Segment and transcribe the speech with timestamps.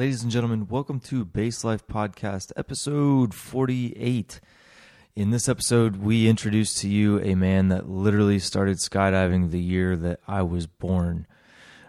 [0.00, 4.40] Ladies and gentlemen, welcome to Base Life Podcast, episode 48.
[5.14, 9.98] In this episode, we introduce to you a man that literally started skydiving the year
[9.98, 11.26] that I was born.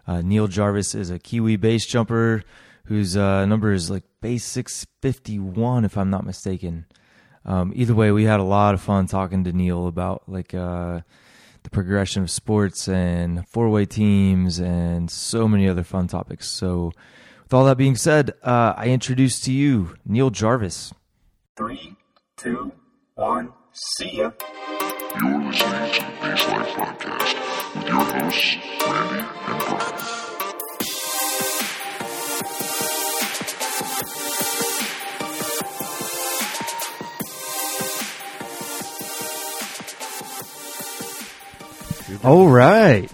[0.05, 2.43] Uh, Neil Jarvis is a Kiwi base jumper
[2.83, 6.87] whose uh, number is like base 651, if I'm not mistaken.
[7.45, 10.99] Um, either way, we had a lot of fun talking to Neil about like uh,
[11.63, 16.49] the progression of sports and four way teams and so many other fun topics.
[16.49, 16.91] So,
[17.51, 20.93] with all that being said, uh, I introduce to you Neil Jarvis.
[21.57, 21.97] Three,
[22.37, 22.71] two,
[23.15, 24.31] one, see ya.
[25.19, 28.55] You're listening to the Base Life Podcast with your hosts,
[28.87, 29.91] Randy and Brian.
[42.23, 43.11] All right.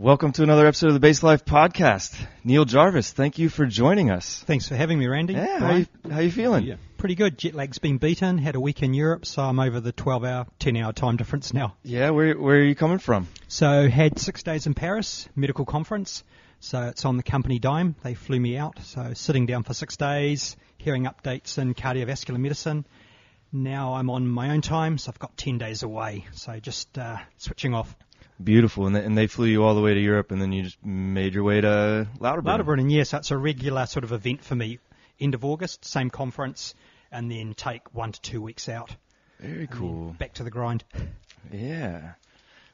[0.00, 2.18] Welcome to another episode of the Base Life Podcast.
[2.42, 4.42] Neil Jarvis, thank you for joining us.
[4.46, 5.34] Thanks for having me, Randy.
[5.34, 6.64] Yeah, how you, how you feeling?
[6.64, 7.36] Yeah, pretty good.
[7.36, 8.38] Jet lag's been beaten.
[8.38, 11.76] Had a week in Europe, so I'm over the 12-hour, 10-hour time difference now.
[11.82, 13.28] Yeah, where where are you coming from?
[13.48, 16.24] So had six days in Paris, medical conference.
[16.60, 17.94] So it's on the company dime.
[18.02, 18.78] They flew me out.
[18.82, 22.86] So sitting down for six days, hearing updates in cardiovascular medicine.
[23.52, 26.24] Now I'm on my own time, so I've got 10 days away.
[26.32, 27.94] So just uh, switching off.
[28.42, 30.62] Beautiful, and they, and they flew you all the way to Europe, and then you
[30.62, 32.44] just made your way to Lauterbrunnen.
[32.44, 34.78] Lauterbrunnen, and yes, that's a regular sort of event for me.
[35.20, 36.74] End of August, same conference,
[37.12, 38.94] and then take one to two weeks out.
[39.40, 40.14] Very cool.
[40.18, 40.84] Back to the grind.
[41.52, 42.12] Yeah,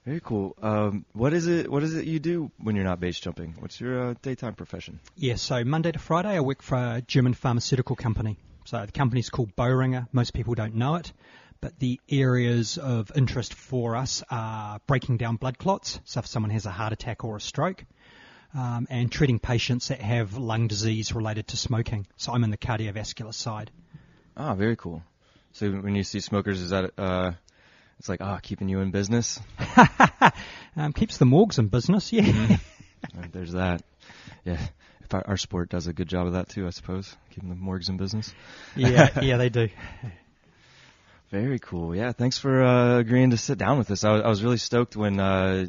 [0.05, 0.57] very cool.
[0.63, 1.71] Um, what is it?
[1.71, 3.57] What is it you do when you're not base jumping?
[3.59, 5.01] What's your uh, daytime profession?
[5.17, 8.39] Yeah, so Monday to Friday I work for a German pharmaceutical company.
[8.67, 10.09] So the company's called Boehringer.
[10.13, 11.13] Most people don't know it,
[11.61, 16.01] but the areas of interest for us are breaking down blood clots.
[16.05, 17.85] So if someone has a heart attack or a stroke,
[18.55, 22.07] um, and treating patients that have lung disease related to smoking.
[22.17, 23.71] So I'm in the cardiovascular side.
[24.37, 25.03] Ah, very cool.
[25.53, 27.33] So when you see smokers, is that uh,
[27.99, 29.41] it's like ah, keeping you in business?
[30.79, 32.59] Um, keeps the morgues in business, yeah.
[33.17, 33.83] Uh, There's that.
[34.45, 34.61] Yeah,
[35.03, 37.55] if our, our sport does a good job of that too, I suppose, keeping the
[37.55, 38.35] morgues in business.
[38.75, 39.69] yeah, yeah, they do.
[41.31, 41.95] Very cool.
[41.95, 44.05] Yeah, thanks for uh, agreeing to sit down with us.
[44.05, 45.67] I was, I was really stoked when uh,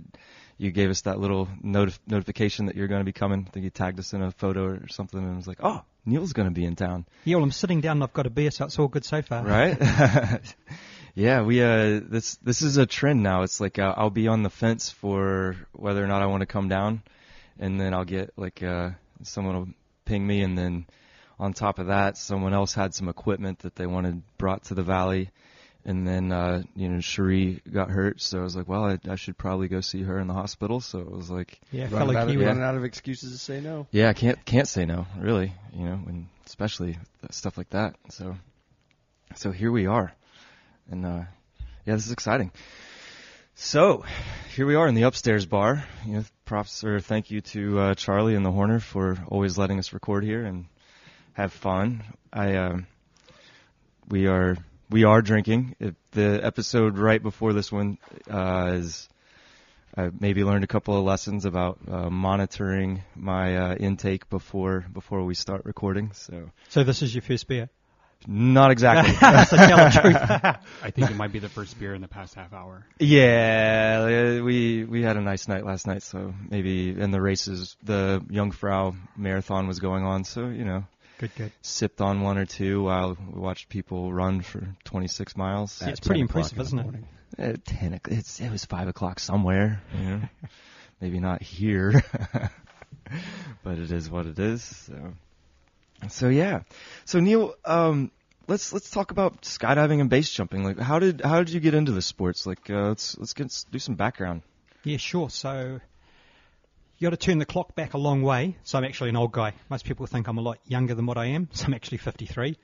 [0.57, 3.45] you gave us that little notif- notification that you're going to be coming.
[3.47, 5.81] I think you tagged us in a photo or something, and I was like, oh,
[6.05, 8.29] Neil's going to be in town, Yeah, well, I'm sitting down and I've got a
[8.29, 9.43] beer, so it's all good so far.
[9.43, 9.77] right?
[11.15, 13.41] yeah, we uh, this this is a trend now.
[13.41, 16.45] It's like uh, I'll be on the fence for whether or not I want to
[16.45, 17.01] come down,
[17.59, 18.91] and then I'll get like uh,
[19.23, 19.67] someone will
[20.05, 20.85] ping me, and then
[21.39, 24.83] on top of that, someone else had some equipment that they wanted brought to the
[24.83, 25.29] valley.
[25.85, 29.15] And then, uh, you know, Cherie got hurt, so I was like, well, I, I
[29.15, 30.81] should probably go see her in the hospital.
[30.81, 32.45] So it was like, Yeah, Running fellow out, of, Kiwi.
[32.45, 33.87] running out of excuses to say no.
[33.91, 36.97] yeah, I can't can't say no, really, you know, and especially
[37.31, 37.95] stuff like that.
[38.09, 38.35] So,
[39.35, 40.11] so here we are,
[40.91, 41.21] and uh,
[41.85, 42.51] yeah, this is exciting.
[43.55, 44.03] So,
[44.55, 45.85] here we are in the upstairs bar.
[46.05, 49.79] You know, props or thank you to uh, Charlie and the Horner for always letting
[49.79, 50.65] us record here and
[51.37, 52.03] have fun.
[52.33, 52.77] I uh,
[54.09, 54.57] we are
[54.89, 55.75] we are drinking.
[55.79, 57.99] If the episode right before this one
[58.29, 59.07] uh, is
[59.95, 65.23] I maybe learned a couple of lessons about uh, monitoring my uh, intake before before
[65.25, 66.11] we start recording.
[66.13, 67.69] So So this is your first beer.
[68.27, 69.13] not exactly.
[69.45, 70.15] so tell the truth.
[70.83, 72.83] I think it might be the first beer in the past half hour.
[72.99, 76.01] yeah, uh, we we had a nice night last night.
[76.01, 80.23] So maybe in the races, the Jungfrau marathon was going on.
[80.23, 80.83] So you know,
[81.19, 81.51] Good, good.
[81.61, 85.81] sipped on one or two while we watched people run for 26 miles.
[85.81, 87.03] Yeah, it's pretty impressive, isn't it?
[87.39, 89.81] At ten, it's it was five o'clock somewhere.
[89.93, 90.21] You know,
[91.01, 92.01] maybe not here,
[93.63, 94.63] but it is what it is.
[94.63, 95.13] So,
[96.07, 96.61] so yeah.
[97.05, 98.11] So Neil, um,
[98.47, 100.63] let's let's talk about skydiving and base jumping.
[100.63, 102.45] Like, how did how did you get into the sports?
[102.45, 104.41] Like, uh, let's let's get do some background.
[104.83, 105.29] Yeah, sure.
[105.29, 105.81] So
[106.97, 108.57] you got to turn the clock back a long way.
[108.63, 109.53] So I'm actually an old guy.
[109.69, 111.49] Most people think I'm a lot younger than what I am.
[111.57, 112.57] So I'm actually 53.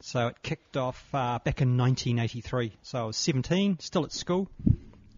[0.00, 2.72] So it kicked off uh, back in 1983.
[2.82, 4.48] So I was 17, still at school.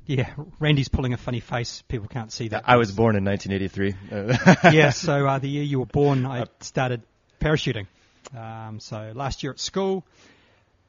[0.06, 1.82] Yeah, Randy's pulling a funny face.
[1.86, 2.64] People can't see that.
[2.66, 4.72] I was born in 1983.
[4.72, 7.02] yeah, so uh, the year you were born, I started
[7.40, 7.86] parachuting.
[8.36, 10.04] Um, so last year at school,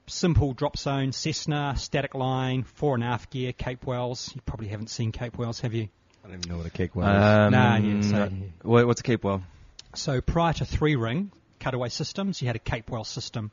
[0.08, 4.32] simple drop zone, Cessna, static line, four and a half gear, Cape Wells.
[4.34, 5.90] You probably haven't seen Cape Wells, have you?
[6.24, 7.06] I don't even know what a cake was.
[7.06, 8.32] Um, Nah, yeah, so-
[8.62, 9.42] what, what's a Cape Well?
[9.96, 13.52] So prior to three ring cutaway systems, you had a Cape Well system,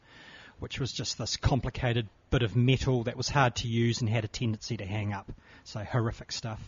[0.61, 4.25] which was just this complicated bit of metal that was hard to use and had
[4.25, 5.31] a tendency to hang up.
[5.65, 6.61] So horrific stuff.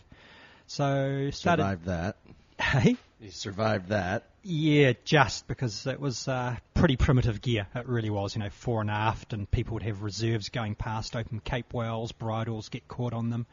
[0.67, 1.61] So started.
[1.63, 2.15] Survived that.
[2.59, 4.23] Hey, You survived that.
[4.43, 7.67] Yeah, just because it was uh, pretty primitive gear.
[7.75, 11.15] It really was, you know, fore and aft, and people would have reserves going past,
[11.15, 13.45] open cape wells, bridles, get caught on them.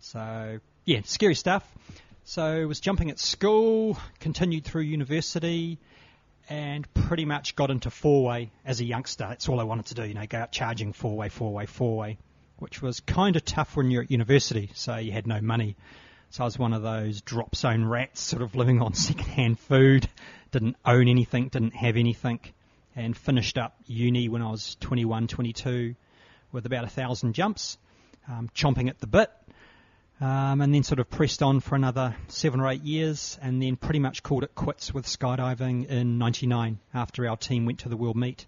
[0.00, 1.64] So, yeah, scary stuff.
[2.24, 5.78] So, was jumping at school, continued through university,
[6.48, 9.26] and pretty much got into four way as a youngster.
[9.28, 11.66] That's all I wanted to do, you know, go out charging four way, four way,
[11.66, 12.18] four way,
[12.58, 15.76] which was kind of tough when you're at university, so you had no money.
[16.30, 20.08] So I was one of those drop zone rats, sort of living on second-hand food,
[20.52, 22.38] didn't own anything, didn't have anything,
[22.94, 25.96] and finished up uni when I was 21, 22
[26.52, 27.76] with about a thousand jumps,
[28.28, 29.30] um, chomping at the bit,
[30.20, 33.76] um, and then sort of pressed on for another seven or eight years, and then
[33.76, 37.96] pretty much called it quits with skydiving in 99 after our team went to the
[37.96, 38.46] world meet.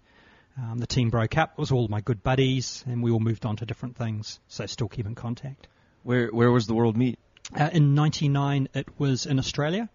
[0.57, 1.53] Um, the team broke up.
[1.57, 4.39] It was all my good buddies, and we all moved on to different things.
[4.47, 5.67] So still keep in contact.
[6.03, 7.17] Where where was the world meet?
[7.57, 9.89] Uh, in 99, it was in Australia,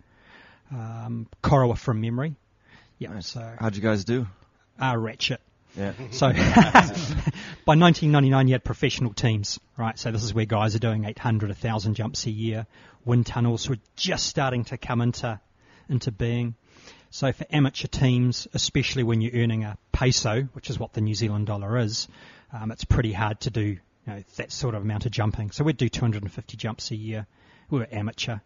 [0.73, 2.35] um, Corowa from memory.
[2.99, 3.27] Yeah, Nice.
[3.29, 4.27] so How'd you guys do?
[4.81, 5.41] uh, ratchet.
[5.77, 5.93] Yeah.
[6.11, 6.29] So
[7.65, 9.99] by 1999, you had professional teams, right?
[9.99, 12.67] So this is where guys are doing 800, 1,000 jumps a year.
[13.05, 15.41] Wind tunnels were just starting to come into
[15.89, 16.55] into being.
[17.11, 21.15] So for amateur teams, especially when you're earning a peso, which is what the New
[21.15, 22.09] Zealand dollar is,
[22.53, 25.51] um, it's pretty hard to do you know, that sort of amount of jumping.
[25.51, 27.27] So we'd do 250 jumps a year.
[27.71, 28.39] We were amateur,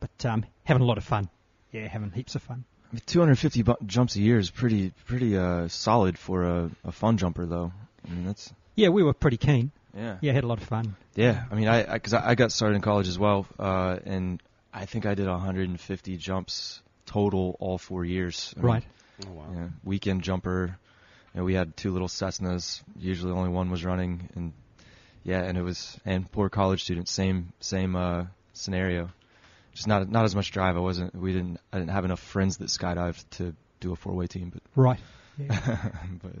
[0.00, 1.28] but um, having a lot of fun.
[1.72, 2.64] Yeah, having heaps of fun.
[2.90, 6.92] I mean, 250 bu- jumps a year is pretty pretty uh, solid for a, a
[6.92, 7.72] fun jumper, though.
[8.06, 9.72] I mean, that's Yeah, we were pretty keen.
[9.94, 10.16] yeah.
[10.20, 10.96] Yeah, had a lot of fun.
[11.14, 14.40] Yeah, I mean, I because I, I got started in college as well, uh, and
[14.72, 18.54] I think I did 150 jumps total all four years.
[18.56, 18.84] I mean, Right.
[19.26, 19.46] Oh wow.
[19.52, 20.78] Yeah, weekend jumper.
[21.34, 22.82] You know, we had two little Cessnas.
[22.98, 24.52] Usually, only one was running, and
[25.24, 27.10] yeah, and it was and poor college students.
[27.10, 29.10] Same same uh, scenario.
[29.78, 30.76] Just not not as much drive.
[30.76, 31.14] I wasn't.
[31.14, 31.60] We didn't.
[31.72, 34.50] I didn't have enough friends that skydived to do a four way team.
[34.52, 34.98] But Right.
[35.38, 35.90] Yeah.
[36.20, 36.32] but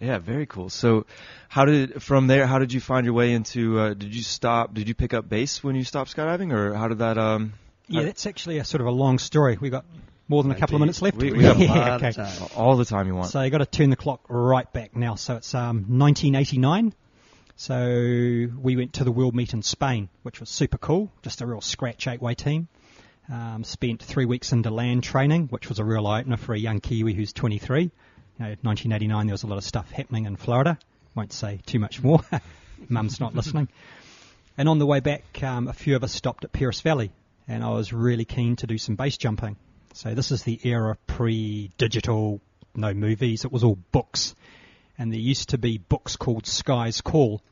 [0.00, 0.70] yeah, very cool.
[0.70, 1.06] So,
[1.48, 2.48] how did from there?
[2.48, 3.78] How did you find your way into?
[3.78, 4.74] Uh, did you stop?
[4.74, 7.16] Did you pick up base when you stopped skydiving, or how did that?
[7.16, 7.52] Um,
[7.86, 9.56] Yeah, that's actually a sort of a long story.
[9.60, 9.84] We got
[10.26, 11.16] more than a couple of minutes left.
[11.16, 12.24] We- we have a Yeah, okay.
[12.56, 13.30] all the time you want.
[13.30, 15.14] So you got to turn the clock right back now.
[15.14, 16.92] So it's um, 1989.
[17.56, 21.12] So we went to the world meet in Spain, which was super cool.
[21.22, 22.68] Just a real scratch eight-way team.
[23.32, 26.80] Um, spent three weeks in DeLand training, which was a real eye-opener for a young
[26.80, 27.82] Kiwi who's 23.
[27.82, 27.90] You
[28.38, 30.78] know, 1989, there was a lot of stuff happening in Florida.
[31.14, 32.20] Won't say too much more.
[32.88, 33.68] Mum's not listening.
[34.58, 37.12] And on the way back, um, a few of us stopped at Perris Valley,
[37.48, 39.56] and I was really keen to do some base jumping.
[39.94, 42.40] So this is the era pre-digital,
[42.74, 43.44] no movies.
[43.44, 44.34] It was all books,
[44.98, 47.42] and there used to be books called Skies Call.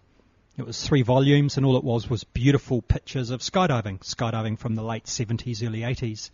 [0.56, 4.74] It was three volumes, and all it was was beautiful pictures of skydiving, skydiving from
[4.74, 6.30] the late 70s, early 80s.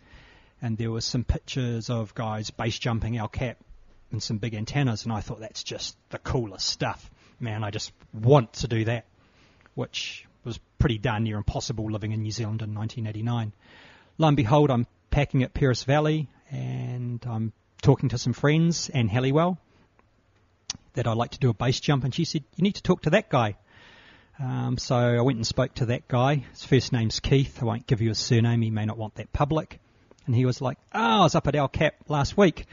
[0.60, 3.58] And there were some pictures of guys base jumping El Cap
[4.10, 7.10] and some big antennas, and I thought that's just the coolest stuff.
[7.40, 9.06] Man, I just want to do that,
[9.74, 13.52] which was pretty darn near impossible living in New Zealand in 1989.
[14.18, 17.52] Lo and behold, I'm packing at Perris Valley, and I'm
[17.82, 19.58] talking to some friends, Anne Halliwell,
[20.94, 23.02] that I'd like to do a base jump, and she said, you need to talk
[23.02, 23.56] to that guy.
[24.40, 26.44] Um, so I went and spoke to that guy.
[26.52, 27.60] His first name's Keith.
[27.60, 28.62] I won't give you his surname.
[28.62, 29.80] He may not want that public.
[30.26, 32.66] And he was like, oh, I was up at El Cap last week.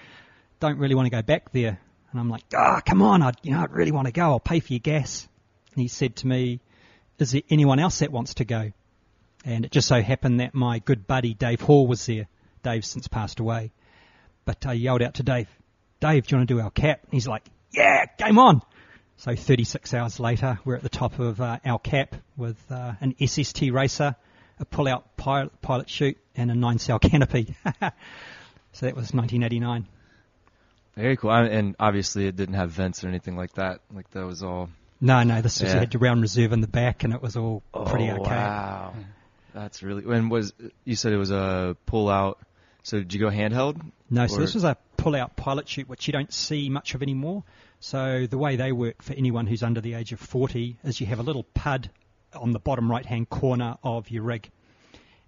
[0.59, 1.79] Don't really want to go back there.
[2.11, 3.23] And I'm like, ah, come on.
[3.23, 4.23] I, you know, I'd really want to go.
[4.23, 5.27] I'll pay for your gas.
[5.73, 6.59] And he said to me,
[7.17, 8.71] is there anyone else that wants to go?
[9.43, 12.27] And it just so happened that my good buddy Dave Hall was there.
[12.63, 13.71] Dave's since passed away.
[14.43, 15.47] But I yelled out to Dave,
[15.99, 17.03] Dave, do you want to do El Cap?
[17.03, 18.61] And he's like, yeah, game on.
[19.17, 23.15] So 36 hours later, we're at the top of uh, El Cap with uh, an
[23.25, 24.15] SST racer,
[24.59, 27.55] a pull-out pilot, pilot chute, and a nine-cell canopy.
[27.63, 29.87] so that was 1989.
[30.95, 31.29] Very cool.
[31.29, 33.81] I, and obviously, it didn't have vents or anything like that.
[33.93, 34.69] Like that was all.
[35.01, 35.73] No, no, this was Yeah.
[35.75, 38.29] you had your round reserve in the back, and it was all pretty oh, okay.
[38.29, 38.93] Wow,
[39.53, 40.03] that's really.
[40.15, 40.53] And was
[40.85, 42.39] you said it was a pull out?
[42.83, 43.81] So did you go handheld?
[44.09, 47.03] No, so Or- this was a pull-out pilot chute, which you don't see much of
[47.03, 47.43] anymore.
[47.79, 51.05] So the way they work for anyone who's under the age of 40 is you
[51.05, 51.91] have a little pud
[52.33, 54.49] on the bottom right-hand corner of your rig,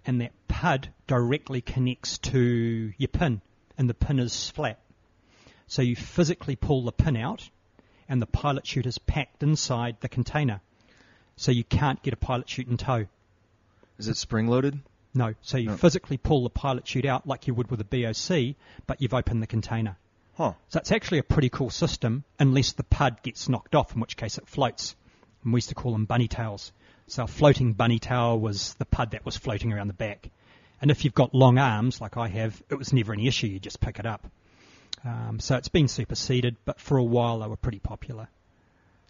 [0.04, 3.40] and that pud directly connects to your pin,
[3.78, 4.80] and the pin is flat.
[5.68, 7.48] So you physically pull the pin out,
[8.08, 10.60] and the pilot chute is packed inside the container.
[11.36, 13.06] So you can't get a pilot chute in tow.
[13.96, 14.80] Is it spring loaded?
[15.18, 15.34] No.
[15.42, 15.76] So you No.
[15.76, 18.54] physically pull the pilot chute out like you would with a BOC,
[18.86, 19.96] but you've opened the container.
[20.36, 20.52] Huh.
[20.68, 24.16] So it's actually a pretty cool system, unless the pud gets knocked off, in which
[24.16, 24.94] case it floats.
[25.42, 26.72] And we used to call them bunny tails.
[27.08, 30.30] So a floating bunny tail was the pud that was floating around the back.
[30.80, 33.48] And if you've got long arms, like I have, it was never any issue.
[33.48, 34.24] You just pick it up.
[35.04, 38.28] Um, so it's been superseded, but for a while they were pretty popular.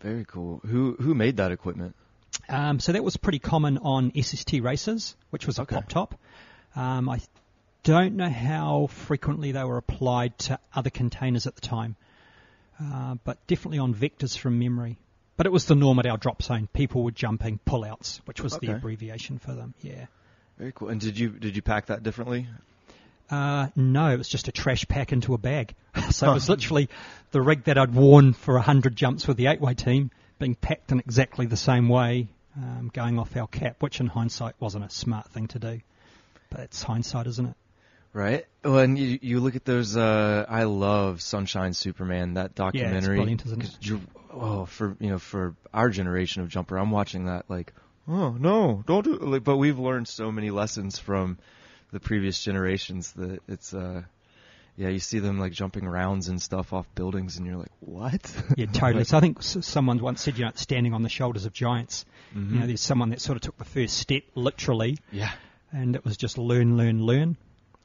[0.00, 0.60] Very cool.
[0.64, 1.94] Who who made that equipment?
[2.48, 5.76] Um, so that was pretty common on SST Racers, which was a Okay.
[5.76, 6.14] pop top.
[6.76, 7.20] Um, I
[7.82, 11.96] don't know how frequently they were applied to other containers at the time,
[12.82, 14.98] uh, but definitely on vectors from memory.
[15.36, 16.68] But it was the norm at our drop zone.
[16.72, 19.72] People were jumping pullouts, which was the abbreviation for them.
[19.82, 20.06] Yeah.
[20.58, 20.88] Very cool.
[20.88, 22.48] And did you did you pack that differently?
[23.30, 25.74] Uh, no, it was just a trash pack into a bag.
[26.10, 26.88] so it was literally
[27.30, 30.92] the rig that I'd worn for a hundred jumps with the eight-way team being packed
[30.92, 34.90] in exactly the same way, um, going off El Cap, which in hindsight wasn't a
[34.90, 35.80] smart thing to do.
[36.50, 37.54] But it's hindsight, isn't it?
[38.14, 38.46] Right.
[38.64, 39.96] Well, and you you look at those.
[39.96, 42.34] Uh, I love Sunshine Superman.
[42.34, 43.16] That documentary.
[43.16, 43.66] brilliant, isn't it?
[43.66, 44.00] 'Cause you-
[44.32, 47.74] oh, for you know, for our generation of jumper, I'm watching that like,
[48.08, 49.16] oh no, don't do.
[49.18, 51.38] Like, but we've learned so many lessons from
[51.92, 53.74] the previous generations that it's.
[53.74, 54.02] uh
[54.78, 58.32] yeah, you see them like jumping rounds and stuff off buildings, and you're like, "What?"
[58.56, 59.02] Yeah, totally.
[59.02, 62.04] So I think someone once said, you know, it's standing on the shoulders of giants.
[62.32, 62.54] Mm-hmm.
[62.54, 65.32] You know, there's someone that sort of took the first step, literally, yeah,
[65.72, 67.36] and it was just learn, learn, learn.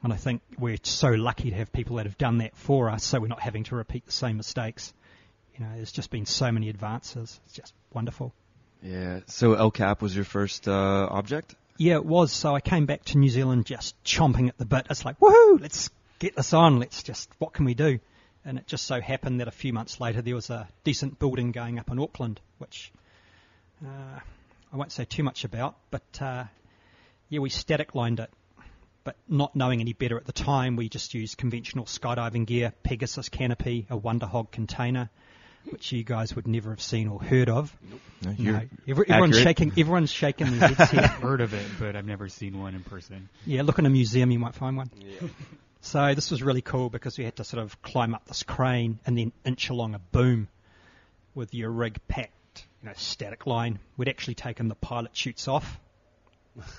[0.04, 3.04] And I think we're so lucky to have people that have done that for us,
[3.04, 4.94] so we're not having to repeat the same mistakes.
[5.58, 7.40] You know, there's just been so many advances.
[7.46, 8.36] It's just wonderful.
[8.84, 9.22] yeah.
[9.26, 11.56] So El Cap was your first uh, object.
[11.78, 12.32] Yeah, it was.
[12.32, 14.86] So I came back to New Zealand just chomping at the bit.
[14.92, 15.90] It's like, woohoo, let's
[16.24, 16.80] get this on.
[16.80, 18.00] Let's just, what can we do?
[18.46, 21.52] And it just so happened that a few months later there was a decent building
[21.52, 22.92] going up in Auckland, which
[23.86, 24.20] uh,
[24.72, 26.46] I won't say too much about, but uh,
[27.30, 28.30] yeah, we static lined it.
[29.06, 33.28] But not knowing any better at the time, we just used conventional skydiving gear, Pegasus
[33.28, 35.10] canopy, a Wonder Hog container,
[35.70, 37.76] which you guys would never have seen or heard of.
[38.24, 39.58] No, No, every- everyone's accurate.
[39.58, 39.72] shaking.
[39.78, 41.06] Everyone's shaking their heads here.
[41.08, 43.28] Heard of it, but I've never seen one in person.
[43.46, 44.90] Yeah, look in a museum, you might find one.
[45.84, 49.00] so this was really cool because we had to sort of climb up this crane
[49.06, 50.48] and then inch along a boom
[51.36, 53.80] with your rig packed, you know, static line.
[53.98, 55.80] We'd actually taken the pilot chutes off.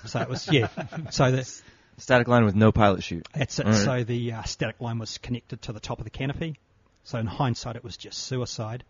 [0.05, 0.69] So it was, yeah.
[1.11, 1.61] So the,
[1.97, 3.27] Static line with no pilot chute.
[3.33, 3.65] that's it.
[3.65, 3.81] All right.
[3.81, 6.57] So the uh, static line was connected to the top of the canopy.
[7.03, 8.83] So in hindsight, it was just suicide.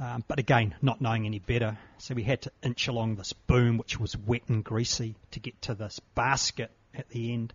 [0.00, 3.78] Um, but again, not knowing any better, so we had to inch along this boom,
[3.78, 7.52] which was wet and greasy, to get to this basket at the end,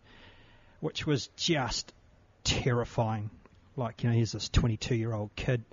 [0.84, 1.94] which was just
[2.44, 3.30] terrifying.
[3.78, 5.64] Like, you know, here's this 22 year old kid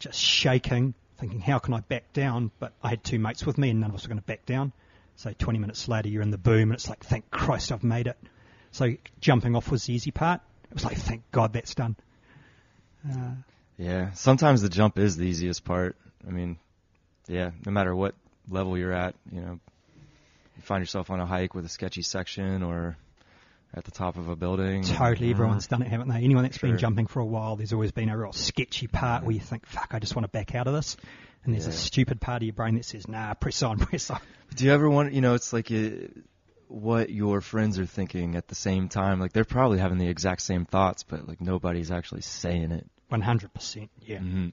[0.00, 2.50] just shaking, thinking, how can I back down?
[2.58, 4.44] But I had two mates with me, and none of us were going to back
[4.46, 4.72] down.
[5.14, 8.08] So 20 minutes later, you're in the boom, and it's like, thank Christ I've made
[8.08, 8.18] it.
[8.72, 10.40] So jumping off was the easy part.
[10.64, 11.94] It was like, thank God that's done.
[13.08, 13.34] Uh,
[13.78, 15.94] Yeah, sometimes the jump is the easiest part.
[16.26, 16.58] I mean,
[17.28, 18.16] yeah, no matter what
[18.48, 19.60] level you're at, you know,
[20.56, 22.96] you find yourself on a hike with a sketchy section or
[23.74, 24.82] at the top of a building.
[24.82, 26.16] Totally, Uh, everyone's done it, haven't they?
[26.22, 26.68] Anyone that's Sure.
[26.70, 29.66] been jumping for a while, there's always been a real sketchy part where you think,
[29.66, 30.96] fuck, I just want to back out of this.
[31.44, 34.20] And there's a stupid part of your brain that says, nah, press on, press on.
[34.54, 35.90] Do you ever want, you know, it's like uh
[36.68, 39.18] what your friends are thinking at the same time.
[39.18, 42.86] Like they're probably having the exact same thoughts, but like nobody's actually saying it.
[43.10, 44.18] 100%, yeah.
[44.18, 44.48] hmm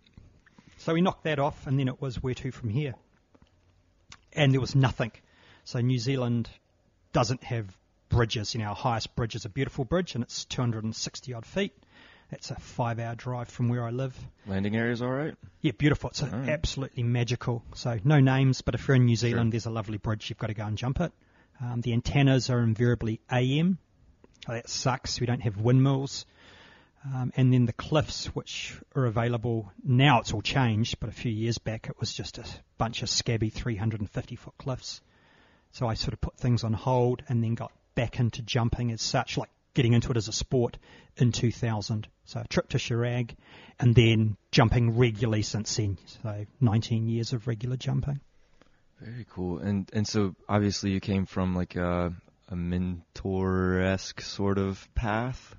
[0.77, 2.95] So we knocked that off, and then it was where to from here.
[4.33, 5.11] And there was nothing.
[5.63, 6.49] So New Zealand
[7.13, 7.65] doesn't have
[8.09, 8.53] bridges.
[8.53, 11.73] You know, our highest bridge is a beautiful bridge, and it's 260 odd feet.
[12.31, 14.17] That's a five hour drive from where I live.
[14.45, 15.33] Landing area's all right.
[15.61, 16.09] Yeah, beautiful.
[16.09, 16.49] It's Alright.
[16.49, 17.63] absolutely magical.
[17.75, 19.29] So no names, but if you're in New Sure.
[19.29, 20.29] Zealand, there's a lovely bridge.
[20.29, 21.13] You've got to go and jump it.
[21.61, 23.77] Um, the antennas are invariably AM.
[24.47, 25.19] Oh, that sucks.
[25.21, 26.25] We don't have windmills.
[27.05, 30.99] Um, and then the cliffs, which are available now, it's all changed.
[30.99, 32.45] But a few years back, it was just a
[32.77, 34.99] bunch of scabby 350 foot cliffs.
[35.71, 39.01] So I sort of put things on hold and then got back into jumping as
[39.01, 40.77] such, like getting into it as a sport
[41.17, 42.07] in 2000.
[42.25, 43.35] So a trip to Kjerag
[43.79, 45.97] and then jumping regularly since then.
[46.21, 48.21] So 19 years of regular jumping.
[49.01, 49.57] Very cool.
[49.59, 52.13] And and so obviously you came from like a,
[52.49, 55.55] a mentor esque sort of path.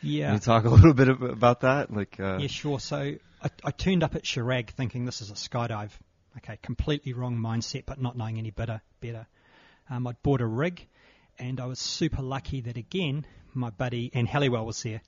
[0.00, 0.26] Yeah.
[0.26, 1.92] Can you talk a little bit about that?
[1.92, 2.78] Like, uh, Yeah, sure.
[2.78, 5.90] So I, I turned up at Kjerag thinking this is a skydive.
[6.36, 8.80] Okay, completely wrong mindset, but not knowing any better.
[9.00, 9.26] Better.
[9.90, 10.86] Um, I'd bought a rig,
[11.40, 15.00] and I was super lucky that again my buddy Anne Halliwell was there.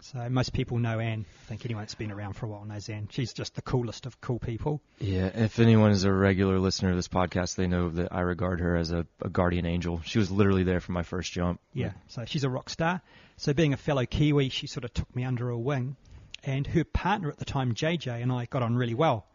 [0.00, 1.24] So most people know Anne.
[1.44, 3.08] I think anyone that's been around for a while knows Anne.
[3.10, 4.82] She's just the coolest of cool people.
[4.98, 8.60] Yeah, if anyone is a regular listener of this podcast, they know that I regard
[8.60, 10.02] her as a, a guardian angel.
[10.04, 11.60] She was literally there for my first jump.
[11.72, 13.00] Yeah, so she's a rock star.
[13.36, 15.96] So being a fellow Kiwi, she sort of took me under her wing,
[16.44, 19.26] and her partner at the time, JJ, and I got on really well.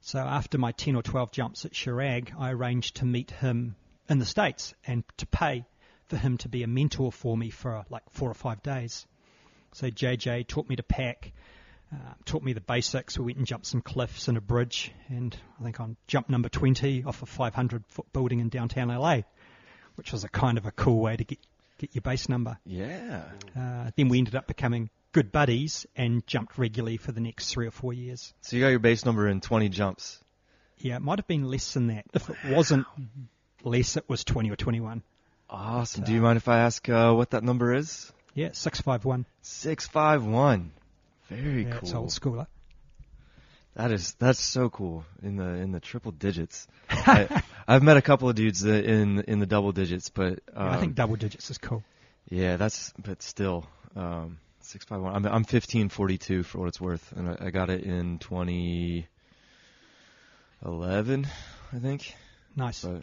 [0.00, 3.76] So after my 10 or 12 jumps at Kjerag, I arranged to meet him
[4.08, 5.64] in the States and to pay
[6.12, 9.06] for him to be a mentor for me for like four or five days.
[9.72, 11.32] So JJ taught me to pack,
[11.90, 13.18] uh, taught me the basics.
[13.18, 16.50] We went and jumped some cliffs and a bridge, and I think on jump number
[16.50, 19.22] 20 off a 500 foot building in downtown LA,
[19.94, 21.38] which was a kind of a cool way to get
[21.78, 22.58] get your base number.
[22.66, 23.22] Yeah.
[23.58, 27.66] Uh, then we ended up becoming good buddies and jumped regularly for the next three
[27.66, 28.34] or four years.
[28.42, 30.22] So you got your base number in 20 jumps.
[30.76, 32.04] Yeah, it might have been less than that.
[32.12, 32.86] If it wasn't
[33.64, 35.02] less, it was 20 or 21.
[35.52, 36.04] Awesome.
[36.04, 38.10] Do you mind if I ask uh, what that number is?
[38.34, 39.26] Yeah, 651.
[39.42, 40.72] 651.
[41.28, 42.00] Very Yeah, it's cool.
[42.00, 42.46] old schooler.
[43.74, 46.66] That is that's so cool in the in the triple digits.
[46.90, 50.68] I, I've met a couple of dudes that in in the double digits, but um,
[50.68, 51.82] I think double digits is cool.
[52.28, 53.66] yeah, that's but still
[53.96, 55.14] um, six five one.
[55.14, 58.18] I'm I'm fifteen forty two for what it's worth, and I, I got it in
[58.18, 59.06] twenty
[60.64, 61.26] eleven,
[61.72, 62.14] I think.
[62.54, 62.84] Nice.
[62.84, 63.02] But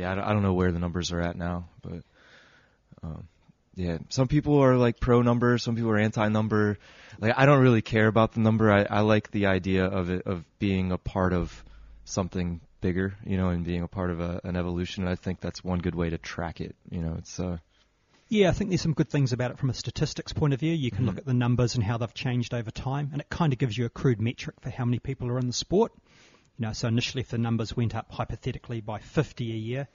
[0.00, 2.02] yeah, I don't, I don't know where the numbers are at now, but
[3.02, 3.28] um,
[3.74, 6.78] yeah, some people are like pro number, some people are anti number.
[7.18, 8.70] Like I don't really care about the number.
[8.70, 11.64] I, I like the idea of it of being a part of
[12.04, 15.04] something bigger, you know, and being a part of a, an evolution.
[15.04, 16.74] And I think that's one good way to track it.
[16.90, 17.58] You know, it's uh,
[18.28, 20.72] Yeah, I think there's some good things about it from a statistics point of view.
[20.72, 23.52] You can look at the numbers and how they've changed over time, and it kind
[23.52, 25.92] of gives you a crude metric for how many people are in the sport.
[26.60, 29.88] You know, so initially, if the numbers went up hypothetically by 50 a year,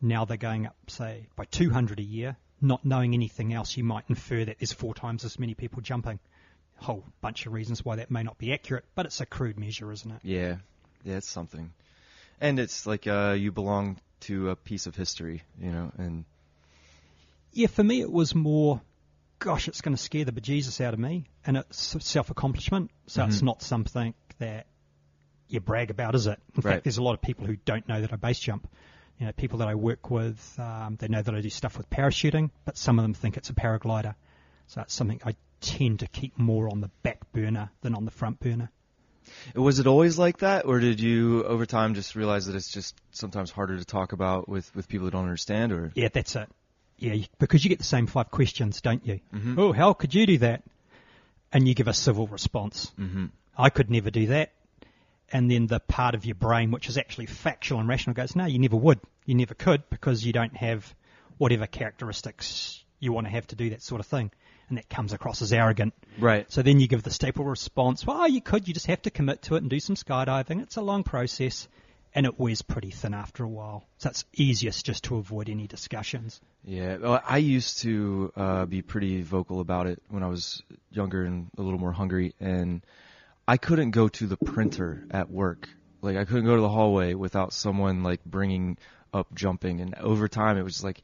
[0.00, 2.36] now they're going up, say, by 200 a year.
[2.58, 6.18] Not knowing anything else, you might infer that there's four times as many people jumping.
[6.80, 9.58] A whole bunch of reasons why that may not be accurate, but it's a crude
[9.58, 10.20] measure, isn't it?
[10.22, 10.56] yeah,
[11.04, 11.70] yeah, it's something.
[12.40, 16.24] And it's like uh, you belong to a piece of history, you know, and
[17.52, 18.80] Yeah, for me, it was more,
[19.38, 22.90] gosh, it's going to scare the bejesus out of me, and it's self accomplishment.
[23.06, 24.66] So it's not something that
[25.48, 26.38] you brag about, is it?
[26.54, 26.72] In Right.
[26.74, 28.68] fact, there's a lot of people who don't know that I base jump.
[29.18, 31.88] You know, people that I work with, um, they know that I do stuff with
[31.88, 34.14] parachuting, but some of them think it's a paraglider.
[34.66, 38.10] So that's something I tend to keep more on the back burner than on the
[38.10, 38.70] front burner.
[39.54, 42.94] Was it always like that, or did you over time just realize that it's just
[43.10, 45.72] sometimes harder to talk about with, with people who don't understand?
[45.72, 46.48] Or Yeah, that's it.
[46.98, 49.20] Yeah, because you get the same five questions, don't you?
[49.58, 50.62] Oh, how could you do that?
[51.52, 52.92] And you give a civil response.
[52.98, 53.26] Mm-hmm.
[53.56, 54.52] I could never do that.
[55.32, 58.46] And then the part of your brain, which is actually factual and rational, goes, no,
[58.46, 59.00] you never would.
[59.24, 60.94] You never could because you don't have
[61.38, 64.30] whatever characteristics you want to have to do that sort of thing.
[64.68, 65.94] And that comes across as arrogant.
[66.18, 66.50] right?
[66.50, 69.42] So then you give the staple response, well, you could, you just have to commit
[69.42, 70.62] to it and do some skydiving.
[70.62, 71.68] It's a long process
[72.16, 73.84] and it wears pretty thin after a while.
[73.98, 76.40] So it's easiest just to avoid any discussions.
[76.64, 81.24] Yeah, well, I used to uh, be pretty vocal about it when I was younger
[81.24, 82.80] and a little more hungry, and
[83.48, 85.68] I couldn't go to the printer at work.
[86.02, 88.78] Like I couldn't go to the hallway without someone like bringing
[89.12, 91.02] up jumping, and over time it was just like,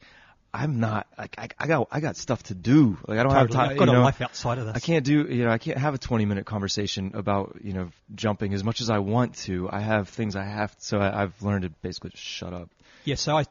[0.53, 2.97] I'm not like I, I got I got stuff to do.
[3.07, 3.71] Like I don't have time.
[3.71, 4.03] I've got you a know?
[4.03, 4.75] life outside of this.
[4.75, 7.89] I can't do, you know, I can't have a 20 minute conversation about, you know,
[8.13, 9.67] jumping as much as I want to.
[9.71, 12.69] I have things I have, to, so I, I've learned to basically just shut up.
[13.03, 13.45] Yeah, so I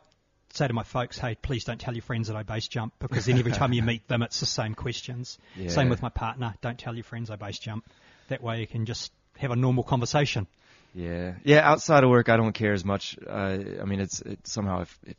[0.52, 3.26] say to my folks, hey, please don't tell your friends that I base jump because
[3.26, 5.38] then every time you meet them, it's the same questions.
[5.56, 5.70] Yeah.
[5.70, 6.54] Same with my partner.
[6.60, 7.84] Don't tell your friends I base jump.
[8.28, 10.46] That way you can just have a normal conversation.
[10.94, 11.68] Yeah, yeah.
[11.68, 13.18] Outside of work, I don't care as much.
[13.26, 15.16] Uh, I mean, it's it, somehow it, it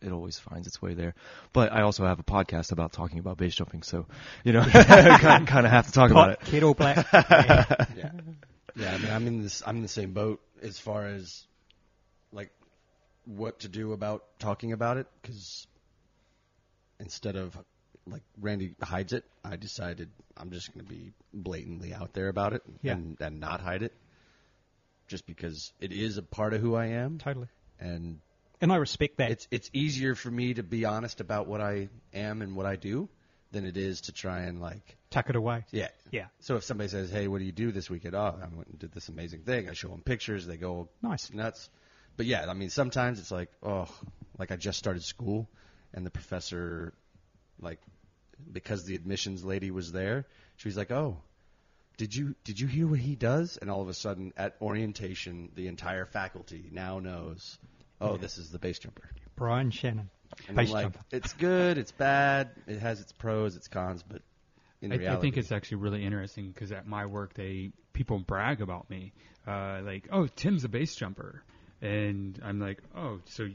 [0.00, 1.14] it always finds its way there.
[1.52, 4.06] But I also have a podcast about talking about base jumping, so
[4.44, 6.40] you know, kind, kind of have to talk about it.
[6.40, 7.06] Pot, kettle black.
[7.12, 7.64] Yeah.
[7.96, 8.10] Yeah.
[8.76, 9.62] Yeah, I mean, I'm in this.
[9.66, 11.44] I'm in the same boat as far as
[12.32, 12.50] like
[13.24, 15.66] what to do about talking about it because
[17.00, 17.58] instead of
[18.10, 22.52] like Randy hides it, I decided I'm just going to be blatantly out there about
[22.52, 22.92] it Yeah.
[22.92, 23.92] and and not hide it,
[25.06, 27.48] just because it is a part of who I am, totally.
[27.80, 28.20] and
[28.60, 29.30] And I respect that.
[29.30, 32.76] it's it's easier for me to be honest about what I am and what I
[32.76, 33.08] do
[33.50, 35.64] than it is to try and like Tuck it away.
[35.70, 35.88] yeah.
[36.10, 36.26] Yeah.
[36.40, 38.78] So if somebody says, "Hey, what do you do this weekend?" Oh, I went and
[38.78, 39.70] did this amazing thing.
[39.70, 40.46] I show them pictures.
[40.46, 41.32] They go Nice.
[41.32, 41.70] nuts.
[42.18, 43.88] But yeah, I mean, sometimes it's like, oh,
[44.38, 45.48] like I just started school,
[45.94, 46.92] and the professor,
[47.60, 47.80] like,
[48.50, 51.18] because the admissions lady was there, she was like, "Oh,
[51.96, 55.50] did you did you hear what he does?" And all of a sudden, at orientation,
[55.54, 57.58] the entire faculty now knows,
[58.00, 59.10] oh, this is the base jumper.
[59.36, 60.10] Brian Shannon.
[60.46, 61.00] And Base I'm like, jumper.
[61.10, 64.22] it's good, it's bad, it has its pros, its cons, but
[64.80, 68.60] in I, I think it's actually really interesting because at my work, they people brag
[68.60, 69.12] about me,
[69.46, 71.42] uh, like, "Oh, Tim's a base jumper,"
[71.80, 73.48] and I'm like, "Oh, so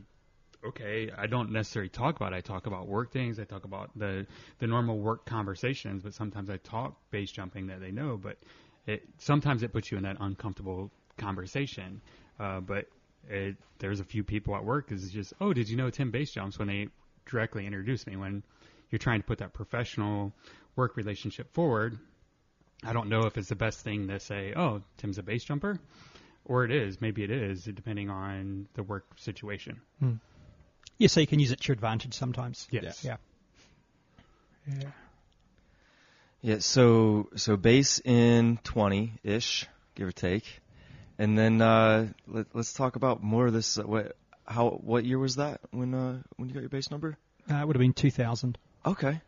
[0.65, 2.33] okay." I don't necessarily talk about.
[2.33, 2.37] It.
[2.37, 3.39] I talk about work things.
[3.39, 4.25] I talk about the
[4.59, 8.17] the normal work conversations, but sometimes I talk base jumping that they know.
[8.17, 8.37] But
[8.85, 12.01] it sometimes it puts you in that uncomfortable conversation.
[12.39, 12.87] Uh, but
[13.29, 16.31] it, there's a few people at work is just, "Oh, did you know Tim base
[16.31, 16.87] jumps?" When they
[17.25, 18.15] directly introduced me.
[18.15, 18.43] When
[18.89, 20.33] you're trying to put that professional
[20.75, 21.97] work relationship forward,
[22.83, 25.79] I don't know if it's the best thing to say, "Oh, Tim's a base jumper,"
[26.45, 26.99] or it is.
[26.99, 29.79] Maybe it is, depending on the work situation.
[30.97, 32.67] Yeah, so you can use it to your advantage sometimes.
[32.71, 33.03] Yes.
[33.03, 33.17] Yeah.
[34.67, 34.89] Yeah.
[36.41, 40.43] Yeah, so so base in twenty ish, give or take,
[41.17, 43.77] and then uh, let, let's talk about more of this.
[43.77, 47.17] Uh, what how what year was that when uh, when you got your base number?
[47.49, 48.57] Uh, it would have been 2000.
[48.85, 49.21] Okay,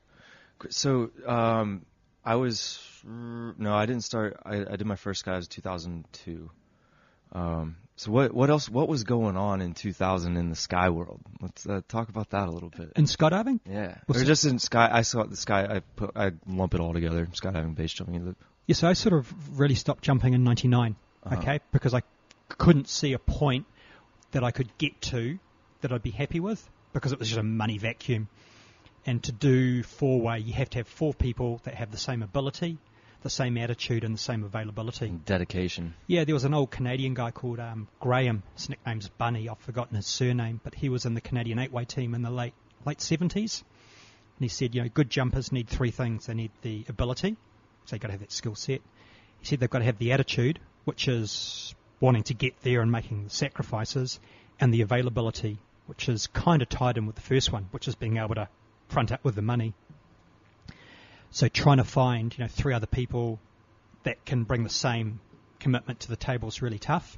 [0.69, 1.85] so um,
[2.23, 4.37] I was no, I didn't start.
[4.43, 6.51] I, I did my first sky was 2002.
[7.31, 8.67] Um, so what what else?
[8.69, 11.21] What was going on in 2000 in the sky world?
[11.41, 12.91] Let's uh, talk about that a little bit.
[12.95, 13.59] In skydiving?
[13.69, 14.89] Yeah, Well, or so- just in sky.
[14.91, 15.65] I saw the sky.
[15.77, 17.25] I put I lump it all together.
[17.33, 18.35] Skydiving, base jumping.
[18.67, 21.35] Yeah, so I sort of really stopped jumping in 99, Uh-huh.
[21.37, 22.01] okay, because I
[22.49, 23.65] couldn't see a point
[24.31, 25.37] that I could get to
[25.81, 28.27] that I'd be happy with because it was just a money vacuum.
[29.05, 32.23] And to do four way, you have to have four people that have the same
[32.23, 32.79] ability,
[33.25, 35.09] the same attitude, and the same availability.
[35.25, 35.95] Dedication.
[36.05, 38.43] Yeah, there was an old Canadian guy called um, Graham.
[38.55, 39.49] His nickname's Bunny.
[39.49, 42.53] I've forgotten his surname, but he was in the Canadian eight-way team in the late
[42.85, 43.63] late 70s.
[44.37, 46.27] And he said, you know, good jumpers need three things.
[46.27, 47.35] They need the ability,
[47.85, 48.81] so you've got to have that skill set.
[49.39, 52.91] He said they've got to have the attitude, which is wanting to get there and
[52.91, 54.19] making the sacrifices,
[54.59, 55.57] and the availability,
[55.87, 58.47] which is kind of tied in with the first one, which is being able to
[58.87, 59.73] front up with the money.
[61.35, 63.41] So trying to find, you know, three other people
[64.03, 65.19] that can bring the same
[65.59, 67.17] commitment to the table is really tough.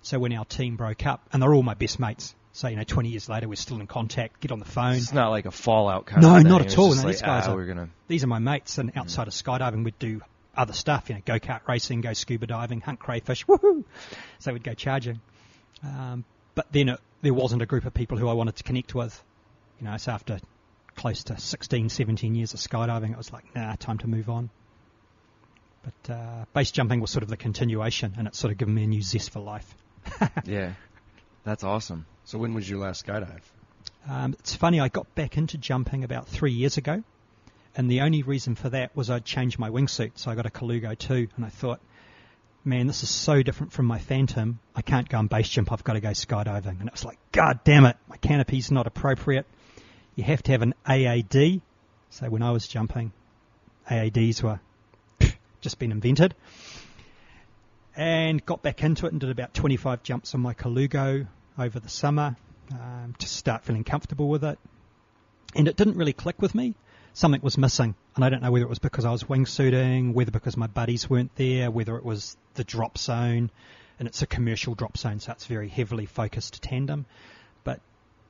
[0.00, 2.82] So when our team broke up, and they're all my best mates, so you know,
[2.82, 4.96] 20 years later we're still in contact, get on the phone.
[4.96, 6.50] It's not like a fallout kind No, of thing.
[6.50, 6.88] not at all.
[6.88, 7.88] No, like, these guys ah, are- gonna.
[8.08, 10.22] These are my mates, and outside of skydiving we'd do
[10.56, 13.84] other stuff, you know, go kart racing, go scuba diving, hunt crayfish, woohoo!
[14.40, 15.20] So we'd go charging.
[15.84, 16.24] Um,
[16.56, 19.22] but then it, there wasn't a group of people who I wanted to connect with.
[19.78, 20.40] You know, so after
[21.02, 24.50] close to 16, 17 years of skydiving, it was like, nah, time to move on.
[25.82, 28.84] But uh, base jumping was sort of the continuation, and it's sort of given me
[28.84, 29.74] a new zest for life.
[30.44, 30.74] Yeah,
[31.42, 32.06] that's awesome.
[32.24, 33.40] So when was your last skydive?
[34.08, 37.02] Um, it's funny, I got back into jumping about three years ago,
[37.74, 40.50] and the only reason for that was I'd changed my wingsuit, so I got a
[40.50, 41.80] Colugo 2, and I thought,
[42.64, 44.60] man, this is so different from my Phantom.
[44.76, 46.78] I can't go on base jump, I've got to go skydiving.
[46.78, 49.46] And it was like, God damn it, my canopy's not appropriate.
[50.14, 51.62] You have to have an AAD.
[52.10, 53.12] So when I was jumping,
[53.90, 54.60] AADs were
[55.60, 56.34] just been invented.
[57.96, 61.26] And got back into it and did about 25 jumps on my Colugo
[61.58, 62.36] over the summer
[62.72, 64.58] um, to start feeling comfortable with it.
[65.54, 66.74] And it didn't really click with me.
[67.14, 67.94] Something was missing.
[68.14, 71.08] And I don't know whether it was because I was wingsuiting, whether because my buddies
[71.08, 73.50] weren't there, whether it was the drop zone.
[73.98, 77.06] And it's a commercial drop zone, so it's very heavily focused tandem.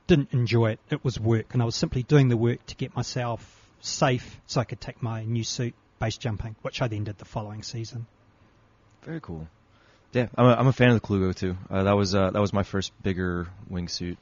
[0.07, 0.79] Didn't enjoy it.
[0.89, 1.53] It was work.
[1.53, 5.01] And I was simply doing the work to get myself safe so I could take
[5.01, 8.05] my new suit base jumping, which I then did the following season.
[9.03, 9.47] Very cool.
[10.11, 11.57] Yeah, I'm a, I'm a fan of the Colugo too.
[11.69, 14.17] Uh, that was uh, that was my first bigger wingsuit.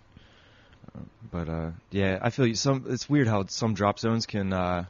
[0.95, 0.99] Uh,
[1.31, 2.85] but uh, yeah, I feel you- some.
[2.87, 4.85] It's weird how some drop zones can uh,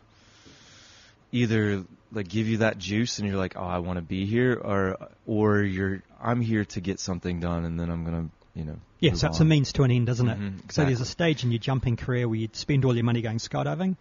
[1.32, 4.54] either like give you that juice and you're like, oh, I want to be here,
[4.54, 8.80] or or you're I'm here to get something done and then I'm gonna you know.
[9.16, 10.40] So it's a means to an end, isn't it?
[10.40, 13.22] Mhm, So there's a stage in your jumping career where you'd spend all your money
[13.22, 13.96] going skydiving.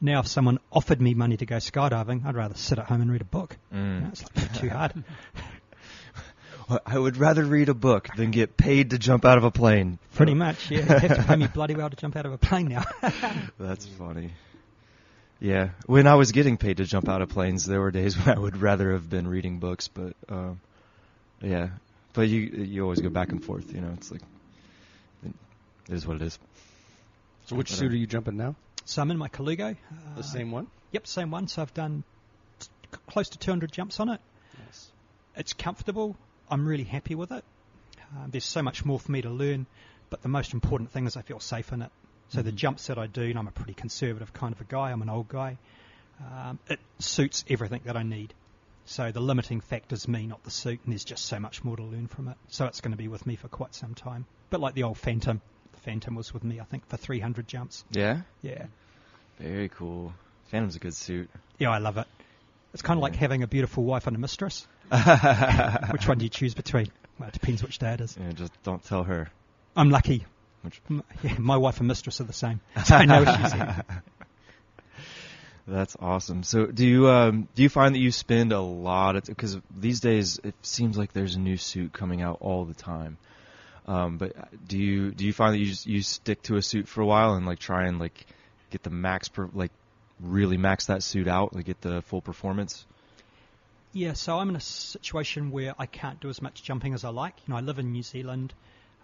[0.00, 3.12] Now, if someone offered me money to go skydiving, I'd rather sit at home and
[3.12, 3.56] read a book.
[3.72, 3.94] Mm.
[3.94, 5.04] You know, it's like too hard.
[6.86, 9.98] I would rather read a book than get paid to jump out of a plane.
[10.14, 10.78] Pretty much, yeah.
[10.78, 12.84] You have to pay me bloody well to jump out of a plane now.
[13.58, 14.30] That's funny.
[15.40, 18.36] Yeah, when I was getting paid to jump out of planes, there were days when
[18.36, 20.50] I would rather have been reading books, but uh,
[21.40, 21.70] yeah,
[22.12, 23.72] but you you always go back and forth.
[23.74, 24.20] You know, it's like
[25.92, 26.38] is what it is.
[27.46, 28.54] So which suit are you jumping now?
[28.84, 29.76] so I'm in my Colugo.
[30.14, 30.66] The Uh, same one?
[30.92, 31.46] Yep, same one.
[31.48, 32.02] So I've done
[32.58, 32.68] t-
[33.08, 34.20] close to 200 jumps on it.
[34.66, 34.90] Yes.
[35.36, 36.16] It's comfortable.
[36.50, 37.44] I'm really happy with it.
[38.16, 39.66] Uh, there's so much more for me to learn,
[40.10, 41.90] but the most important thing is I feel safe in it.
[42.30, 44.90] So the jumps that I do, and I'm a pretty conservative kind of a guy.
[44.92, 45.58] I'm an old guy.
[46.20, 48.34] Um, it suits everything that I need.
[48.86, 51.76] So the limiting factor is me, not the suit, and there's just so much more
[51.76, 52.36] to learn from it.
[52.48, 54.26] So it's going to be with me for quite some time.
[54.50, 55.49] But like the old Phantom, the
[55.82, 57.84] Phantom was with me, I think, for 300 jumps.
[57.90, 58.66] Yeah, Yeah,
[59.38, 60.12] very cool.
[60.50, 61.30] Phantom's a good suit.
[61.58, 62.06] yeah, I love it.
[62.72, 64.66] It's kind of like having a beautiful wife and a mistress.
[64.90, 66.88] Which one do you choose between?
[67.18, 68.16] Well, it depends which day it is.
[68.34, 69.28] just don't tell her.
[69.76, 70.24] I'm lucky.
[70.62, 72.60] Which- M- Yeah, my wife and mistress are the same.
[72.84, 73.54] So I know what she's.
[75.66, 76.42] That's awesome.
[76.42, 80.00] So, do you um, do you find that you spend a lot of because these
[80.00, 83.18] days it seems like there's a new suit coming out all the time.
[83.90, 84.32] Um, but
[84.68, 87.06] do you do you find that you just you stick to a suit for a
[87.06, 88.24] while and like try and like
[88.70, 89.72] get the max per, like
[90.20, 92.86] really max that suit out, like get the full performance?
[93.92, 97.08] Yeah, so I'm in a situation where I can't do as much jumping as I
[97.08, 97.34] like.
[97.44, 98.54] You know, I live in New Zealand.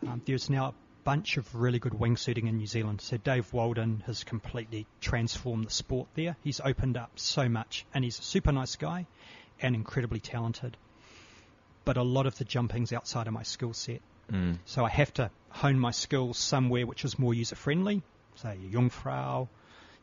[0.07, 3.01] Um, there's now a bunch of really good wingsuiting in New Zealand.
[3.01, 6.37] So Dave Walden has completely transformed the sport there.
[6.44, 9.07] He's opened up so much, and he's a super nice guy
[9.61, 10.77] and incredibly talented.
[11.85, 14.01] But a lot of the jumping's outside of my skill set.
[14.33, 14.59] Mm.
[14.65, 18.03] So I have to hone my skills somewhere which is more user friendly.
[18.37, 19.49] Say Jungfrau,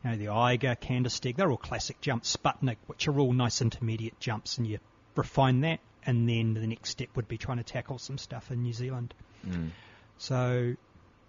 [0.02, 2.36] you know, the Eiger, Candlestick, they're all classic jumps.
[2.36, 4.78] Sputnik, which are all nice intermediate jumps, and you
[5.14, 5.80] refine that.
[6.06, 9.14] And then the next step would be trying to tackle some stuff in New Zealand.
[9.46, 9.70] Mm.
[10.18, 10.74] So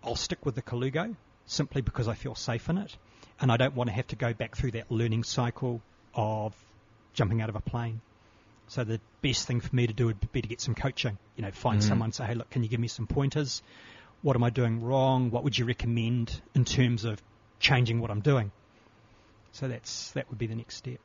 [0.03, 2.97] I'll stick with the Colugo simply because I feel safe in it,
[3.39, 5.81] and I don't want to have to go back through that learning cycle
[6.13, 6.53] of
[7.13, 8.01] jumping out of a plane.
[8.67, 11.17] So the best thing for me to do would be to get some coaching.
[11.35, 11.83] You know, find Mhm.
[11.83, 13.61] someone, say, hey, look, can you give me some pointers?
[14.21, 15.29] What am I doing wrong?
[15.29, 17.21] What would you recommend in terms of
[17.59, 18.51] changing what I'm doing?
[19.51, 20.99] So that's that would be the next step.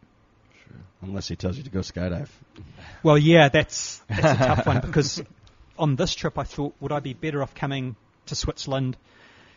[1.03, 2.29] Unless he tells you to go skydive.
[3.03, 5.23] Well, yeah, that's that's a tough one because
[5.79, 7.97] on this trip I thought, would I be better off coming
[8.27, 8.97] to Switzerland,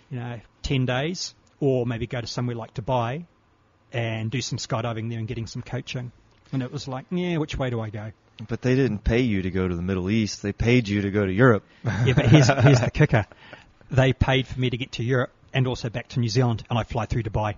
[0.10, 3.26] you know, ten days, or maybe go to somewhere like Dubai
[3.92, 6.12] and do some skydiving there and getting some coaching?
[6.54, 8.12] And it was like, yeah, which way do I go?
[8.48, 10.42] But they didn't pay you to go to the Middle East.
[10.42, 11.64] They paid you to go to Europe.
[12.06, 13.26] Yeah, but here's here's the kicker:
[13.92, 16.80] they paid for me to get to Europe and also back to New Zealand, and
[16.80, 17.56] I fly through Dubai.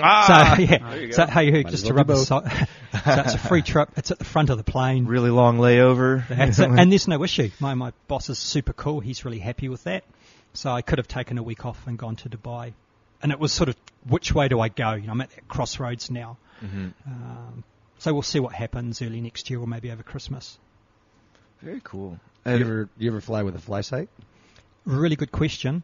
[0.00, 1.12] Ah, so yeah, there you go.
[1.14, 2.26] so hey, Might just to rub do the both.
[2.26, 2.40] so,
[3.04, 3.90] so it's a free trip.
[3.96, 5.04] It's at the front of the plane.
[5.06, 6.26] really long layover.
[6.28, 6.68] That's it.
[6.78, 7.50] And there's no issue.
[7.60, 9.00] My my boss is super cool.
[9.00, 10.04] He's really happy with that.
[10.54, 12.72] So I could have taken a week off and gone to Dubai.
[13.22, 13.76] And it was sort of
[14.08, 14.92] which way do I go?
[14.94, 16.38] You know, I'm at that crossroads now.
[16.60, 17.64] hmm Um,
[18.04, 20.58] so we'll see what happens early next year or maybe over Christmas.
[21.62, 22.20] Very cool.
[22.44, 24.08] You ever you ever fly with a FlySight?
[24.84, 25.82] Really good question.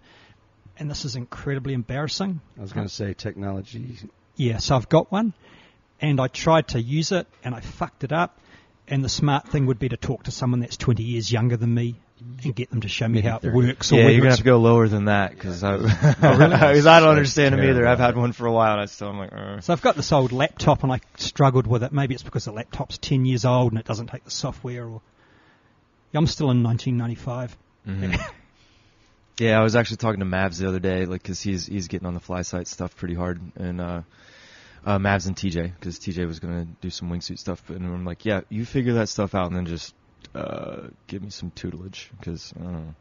[0.76, 2.42] And this is incredibly embarrassing.
[2.58, 3.96] I was going to say technology.
[4.36, 5.32] Yeah, so I've got one,
[5.98, 8.38] and I tried to use it, and I fucked it up.
[8.86, 11.72] And the smart thing would be to talk to someone that's 20 years younger than
[11.72, 11.94] me
[12.44, 13.56] and get them to show me how it 30.
[13.56, 13.92] works.
[13.92, 15.84] Or yeah, you're gonna have to go lower than that because I, really?
[15.84, 17.86] because I don't That's understand them either.
[17.86, 19.60] I've had one for a while and I still I'm like, uh.
[19.60, 21.92] So I've got this old laptop, and I struggled with it.
[21.92, 24.86] Maybe it's because the laptop's 10 years old and it doesn't take the software.
[24.86, 25.00] Or
[26.14, 27.56] I'm still in 1995.
[27.86, 28.32] Mhm.
[29.38, 32.06] yeah, I was actually talking to Mavs the other day, like, cause he's he's getting
[32.06, 34.02] on the FlySight stuff pretty hard, and uh,
[34.84, 38.24] uh, Mavs and TJ, because TJ was gonna do some wingsuit stuff, and I'm like,
[38.24, 39.94] yeah, you figure that stuff out, and then just
[40.34, 42.94] uh, give me some tutelage, because I don't know.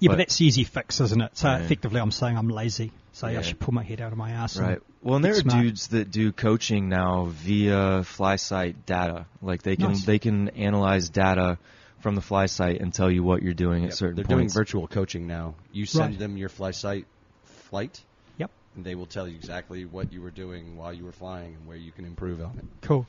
[0.00, 1.36] Yeah, but, But- that's easy fix, isn't it?
[1.36, 1.58] So Yeah.
[1.58, 2.92] effectively, I'm saying I'm lazy.
[3.12, 3.40] So Yeah.
[3.40, 4.56] I should pull my head out of my ass.
[4.56, 4.80] and- Right.
[5.02, 5.62] Well, and there are smart.
[5.62, 9.26] dudes that do coaching now via FlySight data.
[9.42, 10.04] Like they can Nice.
[10.04, 11.58] they can analyze data
[12.00, 15.26] from the FlySight and tell you what you're doing at certain They're doing virtual coaching
[15.26, 15.54] now.
[15.72, 16.18] You send Right.
[16.18, 17.04] them your FlySight
[17.44, 18.00] flight,
[18.38, 18.50] Yep.
[18.76, 21.66] and they will tell you exactly what you were doing while you were flying and
[21.66, 22.64] where you can improve on it.
[22.82, 23.06] Cool.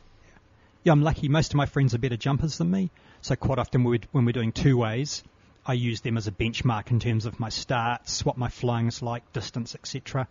[0.83, 1.27] Yeah, I'm lucky.
[1.27, 2.89] Most of my friends are better jumpers than me.
[3.21, 5.23] So quite often when we're, when we're doing two ways,
[5.65, 9.01] I use them as a benchmark in terms of my starts, what my flying is
[9.01, 10.27] like, distance, etc.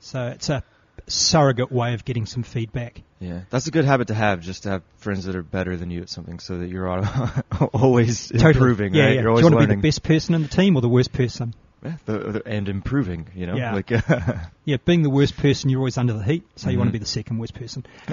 [0.00, 0.62] So it's a
[1.06, 3.02] surrogate way of getting some feedback.
[3.20, 4.40] yeah, that's a good habit to have.
[4.40, 6.88] Just to have friends that are better than you at something, so that you're
[7.72, 8.50] always Totally.
[8.50, 8.94] improving.
[8.94, 9.14] Yeah, right?
[9.14, 9.22] yeah.
[9.22, 11.12] You're Do you want to be the best person in the team or the worst
[11.12, 11.54] person?
[11.84, 13.28] Yeah, the, the, and improving.
[13.34, 13.74] You know, Yeah.
[13.74, 13.90] like
[14.64, 16.44] Yeah, being the worst person, you're always under the heat.
[16.56, 17.84] So you want to be the second worst person.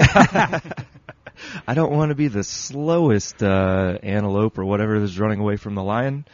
[1.67, 5.73] I don't want to be the slowest uh, antelope or whatever that's running away from
[5.75, 6.25] the lion,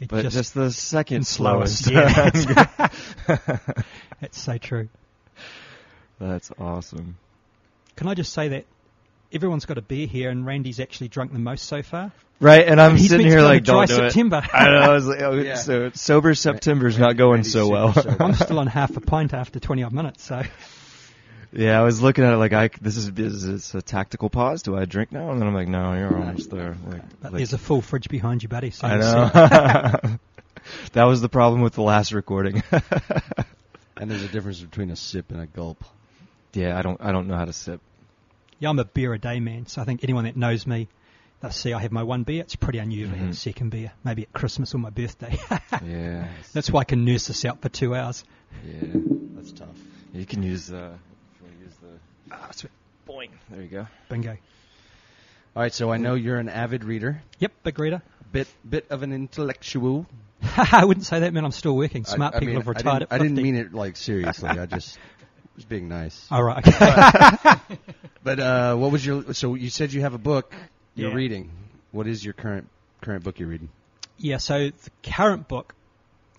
[0.00, 1.84] It but just, the second slowest.
[1.84, 2.48] slowest.
[2.48, 2.88] Yeah.
[4.20, 4.88] That's so true.
[6.18, 7.18] That's awesome.
[7.96, 8.64] Can I just say that
[9.32, 12.12] everyone's got a beer here, and Randy's actually drunk the most so far.
[12.38, 14.42] Right, and I'm He's sitting here like, a dry don't do September.
[14.44, 14.54] it.
[14.54, 14.78] I know.
[14.78, 15.54] I was like, oh, Yeah.
[15.54, 17.94] so sober September's not going Randy's so well.
[18.20, 20.42] I'm still on half a pint after 20 odd minutes, so
[21.52, 24.62] yeah, I was looking at it like, I this is is this a tactical pause?
[24.62, 25.30] Do I drink now?
[25.30, 26.76] And then I'm like, no, you're almost there.
[26.86, 28.70] Like, but like- there's a full fridge behind you, buddy.
[28.70, 29.28] So I know.
[30.92, 32.62] that was the problem with the last recording.
[33.98, 35.82] And there's a difference between a sip and a gulp.
[36.52, 37.80] yeah, I don't I don't know how to sip.
[38.58, 40.88] Yeah, I'm a beer a day man, so I think anyone that knows me,
[41.40, 42.40] they'll see I have my one beer.
[42.42, 43.34] It's pretty unusual to have a Mhm.
[43.36, 45.38] second beer, maybe at Christmas or my birthday.
[45.84, 48.24] Yeah, That's why I can nurse this out for two hours.
[48.66, 48.80] yeah.
[49.34, 49.68] That's tough.
[50.14, 50.96] You can use uh,
[51.34, 52.72] if you use the Ah, sweet.
[53.06, 53.28] boing.
[53.50, 53.86] There you go.
[54.08, 54.36] Bingo.
[55.54, 58.02] All right, so I know you're an avid reader, Yep, big reader.
[58.32, 60.06] bit bit of an intellectual.
[60.56, 61.44] I wouldn't say that, man.
[61.44, 62.04] I'm still working.
[62.04, 63.14] Smart I, I people mean, have retired I didn't, 50.
[63.14, 64.48] I didn't mean it like seriously.
[64.50, 64.98] I just
[65.56, 66.26] was being nice.
[66.30, 66.64] All right.
[68.22, 69.34] But uh, what was your?
[69.34, 70.52] So you said you have a book
[70.96, 71.14] you're Yeah.
[71.14, 71.52] reading.
[71.92, 72.68] What is your current
[73.00, 73.68] current book you're reading?
[74.18, 75.74] Yeah, so the current book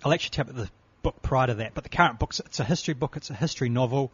[0.04, 1.74] I'll actually tell you about the book prior to that.
[1.74, 3.16] But the current book's it's a history book.
[3.16, 4.12] It's a history novel.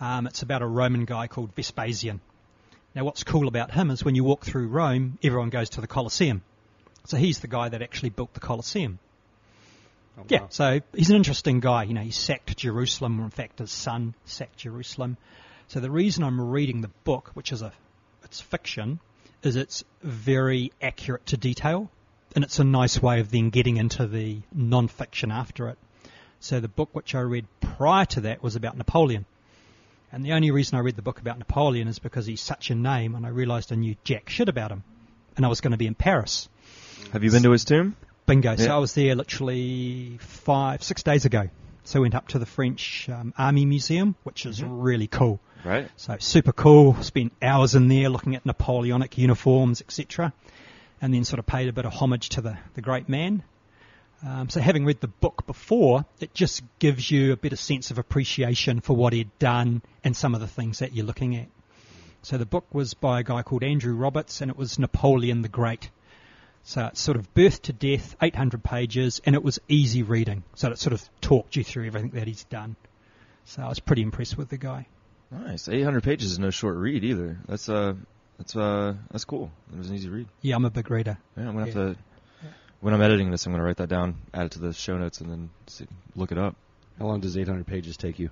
[0.00, 2.20] Um, it's about a Roman guy called Vespasian.
[2.94, 5.88] Now, what's cool about him is when you walk through Rome, everyone goes to the
[5.88, 6.42] Colosseum.
[7.06, 9.00] So he's the guy that actually built the Colosseum.
[10.18, 10.46] Oh, Yeah, wow.
[10.50, 11.84] so he's an interesting guy.
[11.84, 15.16] You know, he sacked Jerusalem, or in fact, his son sacked Jerusalem.
[15.68, 17.72] So the reason I'm reading the book, which is a,
[18.24, 19.00] it's fiction,
[19.42, 21.90] is it's very accurate to detail,
[22.34, 25.78] and it's a nice way of then getting into the non-fiction after it.
[26.40, 29.24] So the book which I read prior to that was about Napoleon.
[30.10, 32.74] And the only reason I read the book about Napoleon is because he's such a
[32.74, 34.82] name, and I realised I knew jack shit about him.
[35.36, 36.48] And I was going to be in Paris.
[37.12, 37.94] Have you been to his tomb?
[38.28, 38.54] Bingo.
[38.56, 38.76] So Yeah.
[38.76, 41.48] I was there literally five, six days ago.
[41.84, 45.40] So I went up to the French um, Army Museum, which is really cool.
[45.64, 45.88] Right.
[45.96, 46.94] So super cool.
[47.02, 50.34] Spent hours in there looking at Napoleonic uniforms, etc.
[51.00, 53.42] And then sort of paid a bit of homage to the, the great man.
[54.22, 57.98] Um, so having read the book before, it just gives you a better sense of
[57.98, 61.46] appreciation for what he'd done and some of the things that you're looking at.
[62.20, 65.48] So the book was by a guy called Andrew Roberts, and it was Napoleon the
[65.48, 65.88] Great.
[66.68, 70.44] So it's sort of birth to death, 800 pages, and it was easy reading.
[70.54, 72.76] So it sort of talked you through everything that he's done.
[73.46, 74.86] So I was pretty impressed with the guy.
[75.30, 75.66] Nice.
[75.70, 77.38] 800 pages is no short read either.
[77.48, 77.94] That's uh,
[78.36, 79.50] that's uh, that's cool.
[79.72, 80.26] It was an easy read.
[80.42, 81.16] Yeah, I'm a big reader.
[81.38, 81.72] Yeah, I'm gonna Yeah.
[81.72, 81.96] have to.
[82.80, 85.22] When I'm editing this, I'm gonna write that down, add it to the show notes,
[85.22, 86.54] and then see, look it up.
[86.98, 88.28] How long does 800 pages take you?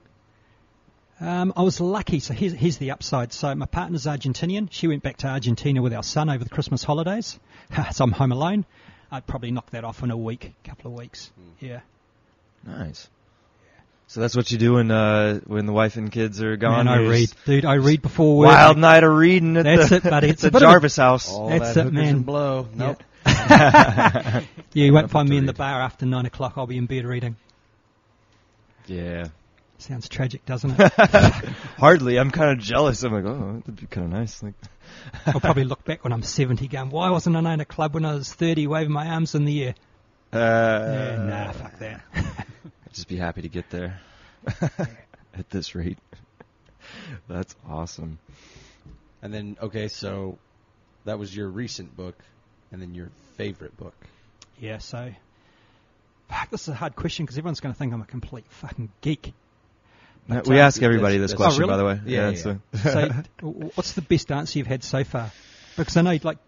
[1.20, 2.20] Um, I was lucky.
[2.20, 3.32] So here's, here's the upside.
[3.32, 4.68] So my partner's Argentinian.
[4.70, 7.38] She went back to Argentina with our son over the Christmas holidays.
[7.92, 8.66] so I'm home alone.
[9.10, 11.30] I'd probably knock that off in a week, couple of weeks.
[11.60, 11.80] Yeah.
[12.66, 13.08] Nice.
[14.08, 16.86] So that's what you do when uh, when the wife and kids are gone.
[16.86, 17.64] Man, I read, dude.
[17.64, 18.48] I read before work.
[18.48, 20.28] Wild night of reading at That's the, it, buddy.
[20.28, 21.32] It's the a bit of a- Jarvis house.
[21.32, 22.08] All That's that it, man.
[22.16, 22.68] and blow.
[22.74, 23.02] Nope.
[23.26, 24.42] Yeah,
[24.84, 26.54] you won't find to me in the bar after nine o'clock.
[26.56, 27.36] I'll be in bed reading.
[28.86, 29.28] Yeah.
[29.78, 30.92] Sounds tragic, doesn't it?
[31.78, 32.18] Hardly.
[32.18, 33.02] I'm kind of jealous.
[33.02, 34.42] I'm like, oh, that'd be kind of nice.
[34.42, 34.54] Like,
[35.26, 38.04] I'll probably look back when I'm 70 going, why wasn't I in a club when
[38.04, 39.74] I was 30 waving my arms in the air?
[40.32, 42.00] uh, yeah, nah, fuck that.
[42.14, 44.00] I'd just be happy to get there
[45.34, 45.98] at this rate.
[47.28, 48.18] That's awesome.
[49.22, 50.38] And then, okay, so
[51.04, 52.16] that was your recent book,
[52.72, 53.94] and then your favorite book.
[54.58, 55.12] Yeah, so
[56.28, 58.90] fuck, this is a hard question because everyone's going to think I'm a complete fucking
[59.00, 59.32] geek.
[60.28, 62.00] We ask everybody this question, Oh, by the way.
[62.06, 63.08] Yeah, yeah, so- So,
[63.74, 65.30] what's the best answer you've had so far?
[65.76, 66.38] Because I know, like,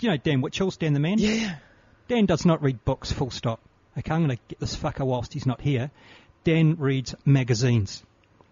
[0.00, 1.18] you know, Dan Witchalls Dan the Man.
[1.18, 1.54] yeah, yeah.
[2.06, 3.10] Dan does not read books.
[3.12, 3.60] Full stop.
[3.96, 5.90] Okay, I'm going to get this fucker whilst he's not here.
[6.44, 8.02] Dan reads magazines.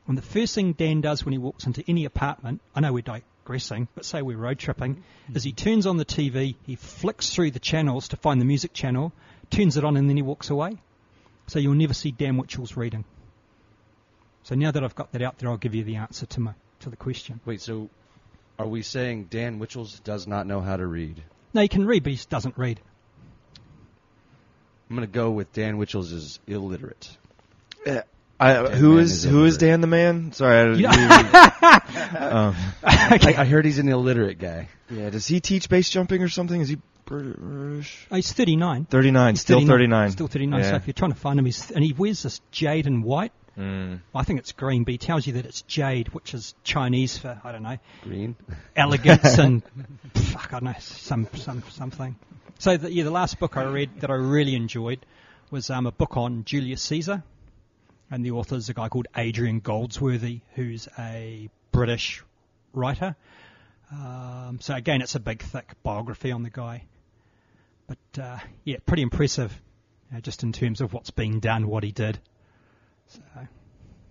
[0.09, 3.03] And the first thing Dan does when he walks into any apartment, I know we're
[3.03, 4.97] digressing, but say we're road tripping,
[5.31, 5.37] mm.
[5.37, 8.73] is he turns on the TV, he flicks through the channels to find the music
[8.73, 9.13] channel,
[9.51, 10.79] turns it on, and then he walks away.
[11.47, 13.05] So you'll never see Dan Witchalls reading.
[14.45, 16.53] So now that I've got that out there, I'll give you the answer to my
[16.81, 17.41] to the question.
[17.45, 17.89] Wait, so
[18.59, 21.23] are we saying Dan Witchalls does not know how to read?
[21.55, 22.81] No, he can read, but he just doesn't read.
[24.91, 27.17] I'm going to go with Dan Witchalls is illiterate.
[28.41, 29.57] I, Dead who man is is who is.
[29.59, 30.33] Dan the man?
[30.33, 30.91] Sorry, I, Yeah.
[32.19, 34.69] um, I, I heard he's an illiterate guy.
[34.91, 35.11] yeah.
[35.11, 36.61] Does he teach base jumping or something?
[36.61, 38.07] Is he British?
[38.11, 38.87] Oh, he's 39.
[38.87, 40.11] Thirty nine, He's still thirty nine.
[40.11, 40.65] Still 39.
[40.65, 43.33] So if you're trying to find him, he's, and he wears this jade and white.
[43.59, 44.01] Mm.
[44.15, 47.39] I think it's green, but he tells you that it's jade, which is Chinese for
[47.45, 48.35] I don't know Green.
[48.77, 49.63] elegance and
[50.15, 52.17] fuck I don't know some some something.
[52.59, 55.05] So the, yeah, the last book I read that I really enjoyed
[55.51, 57.23] was um, a book on Julius Caesar,
[58.11, 62.23] and the author is a guy called Adrian Goldsworthy, who's a British
[62.73, 63.17] writer.
[63.91, 66.85] Um, so again, it's a big, thick biography on the guy,
[67.87, 69.53] but uh, yeah, pretty impressive,
[70.15, 72.19] uh, just in terms of what's being done, what he did.
[73.13, 73.21] So.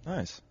[0.05, 0.41] Nice.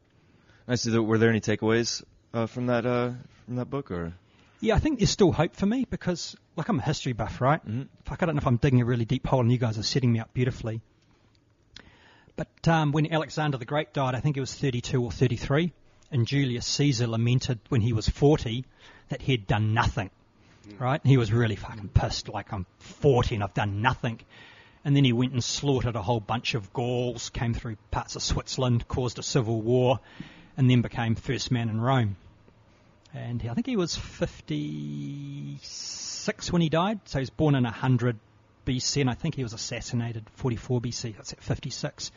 [0.69, 0.83] Nice.
[0.83, 2.03] Did there- Were there any takeaways
[2.35, 3.13] uh, from that uh,
[3.47, 4.13] from that book or?
[4.61, 7.67] Yeah, I think there's still hope for me because, like, I'm a history buff, right?
[7.67, 7.89] Mhm.
[8.05, 9.83] Fuck, I don't know if I'm digging a really deep hole, and you guys are
[9.83, 10.83] setting me up beautifully.
[12.37, 15.73] But um, when Alexander the Great died, I think he was 32 or 33,
[16.11, 18.67] and Julius Caesar lamented when he was 40
[19.09, 20.11] that he had done nothing,
[20.79, 21.01] right?
[21.03, 24.21] And he was really fucking pissed, like, I'm 40 and I've done nothing.
[24.85, 28.23] And then he went and slaughtered a whole bunch of Gauls, came through parts of
[28.23, 30.01] Switzerland, caused a civil war,
[30.57, 32.17] and then became first man in Rome
[33.13, 37.01] and I think he was 56 when he died.
[37.07, 38.17] So he was born in 100
[38.67, 41.17] BC, and I think he was assassinated 44 BC.
[41.17, 42.13] That's at 56.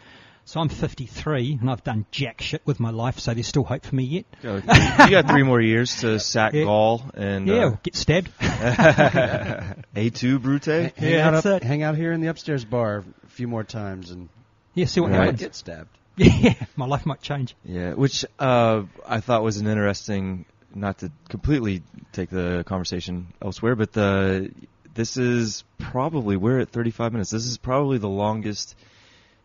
[0.46, 3.18] So I'm 53, and I've done jack shit with my life.
[3.20, 4.26] So there's still hope for me yet.
[4.44, 6.66] you got three more years to sack Yeah.
[6.66, 8.30] Gaul and Yeah, uh, get stabbed.
[8.40, 10.66] A2 Brute.
[10.66, 11.66] Hang, Yeah, out that's up, it.
[11.66, 14.30] hang out here in the upstairs bar a few more times, and
[14.74, 15.18] Yeah, see what Right.
[15.18, 15.40] Might happens.
[15.42, 15.90] get stabbed.
[16.18, 17.56] Yeah, my life might change.
[17.66, 20.46] Yeah, which uh, I thought was an interesting.
[20.76, 21.84] Not to completely
[22.14, 24.52] take the conversation elsewhere, but the
[24.96, 27.30] this is probably we're at 35 minutes.
[27.32, 28.76] This is probably the longest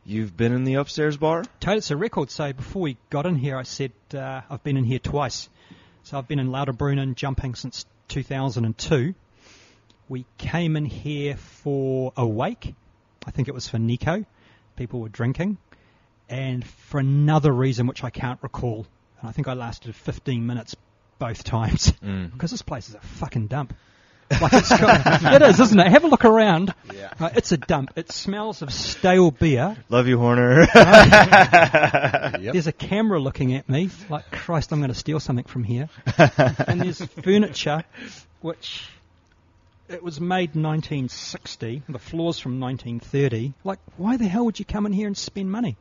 [0.09, 1.45] you've been in the upstairs bar.
[1.61, 2.31] Toad, it's a record.
[2.31, 5.49] So before we got in here, I said uh, I've been in here twice.
[6.05, 9.15] So I've been in Lauterbrunnen jumping since 2002.
[10.09, 12.75] We came in here for a wake.
[13.27, 14.25] I think it was for Nico.
[14.77, 15.59] People were drinking.
[16.31, 18.87] And for another reason, which I can't recall.
[19.21, 20.75] And I think I lasted 15 minutes
[21.19, 21.93] both times.
[22.03, 22.33] Mm.
[22.33, 23.75] Because this place is a fucking dump.
[24.31, 25.89] Like it's got, it is, isn't it?
[25.89, 26.74] Have a look around.
[26.95, 27.12] Yeah.
[27.18, 27.93] Uh, it's a dump.
[27.97, 29.76] It smells of stale beer.
[29.89, 30.66] Love you, Horner.
[32.39, 32.53] Yep.
[32.53, 35.89] There's a camera looking at me, like Christ, I'm going to steal something from here.
[36.18, 37.83] and there's furniture,
[38.43, 38.89] which
[39.89, 41.83] it was made 1960.
[41.89, 43.55] The floor's from 1930.
[43.64, 45.76] Like, why the hell would you come in here and spend money?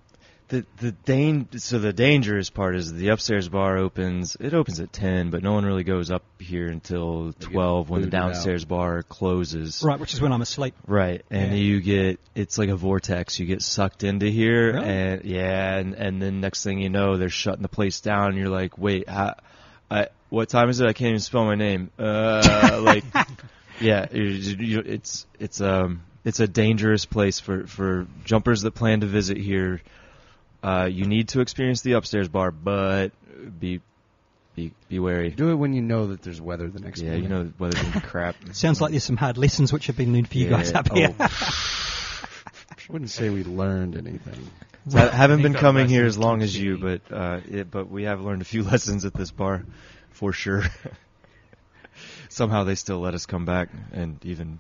[0.50, 4.38] The the dan- so the dangerous part is the upstairs bar opens.
[4.40, 8.08] It opens at 10, but no one really goes up here until 12 when the
[8.08, 9.84] downstairs bar closes.
[9.84, 10.74] Right, which is when I'm asleep.
[10.88, 11.58] Right, and Yeah.
[11.58, 13.40] you get it's like a vortex.
[13.40, 14.86] You get sucked into here, Really?
[14.88, 18.30] and yeah, and and then next thing you know, they're shutting the place down.
[18.30, 19.36] And you're like, wait, how,
[19.92, 20.86] I, what time is it?
[20.88, 21.92] I can't even spell my name.
[22.00, 23.04] Uh, like,
[23.82, 29.02] yeah, you, you, it's it's um it's a dangerous place for for jumpers that plan
[29.02, 29.82] to visit here.
[30.64, 33.10] Uh, you need to experience the upstairs bar, but
[33.60, 33.82] be
[34.56, 35.30] be be wary.
[35.30, 37.24] Do it when you know that there's weather the next Yeah, morning.
[37.24, 38.36] you know weather's gonna be crap.
[38.54, 40.88] Sounds like there's some hard lessons which have been learned for you Yeah, guys up
[40.92, 40.96] oh.
[40.96, 41.16] here.
[41.20, 41.30] I
[42.90, 44.50] wouldn't say we learned anything.
[44.90, 48.04] So I haven't been coming here as long as you, but uh, it, but we
[48.04, 49.66] have learned a few lessons at this bar,
[50.12, 50.64] for sure.
[52.30, 54.60] Somehow they still let us come back and even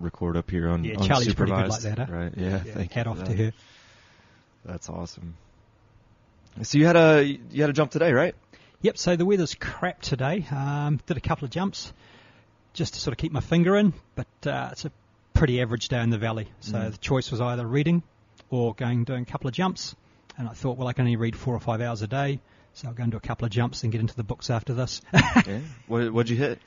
[0.00, 1.70] record up here on Yeah, Charlie's pretty good unsupervised.
[1.70, 2.06] like that, huh?
[2.14, 2.32] Right?
[2.36, 2.62] Yeah.
[2.64, 3.52] Yeah, thank hat you off for to her.
[4.68, 5.34] That's awesome.
[6.62, 8.34] So you had a you had a jump today, right?
[8.82, 10.46] Yep, so the weather's crap today.
[10.52, 11.92] Um, did a couple of jumps
[12.74, 14.92] just to sort of keep my finger in, but uh, it's a
[15.34, 16.48] pretty average day in the valley.
[16.60, 16.90] So Mm.
[16.92, 18.02] the choice was either reading
[18.50, 19.96] or going doing a couple of jumps.
[20.36, 22.38] And I thought, well, I can only read four or five hours a day,
[22.74, 24.74] so I'll go and do a couple of jumps and get into the books after
[24.74, 25.00] this.
[25.12, 25.60] yeah.
[25.88, 26.60] What what'd you hit?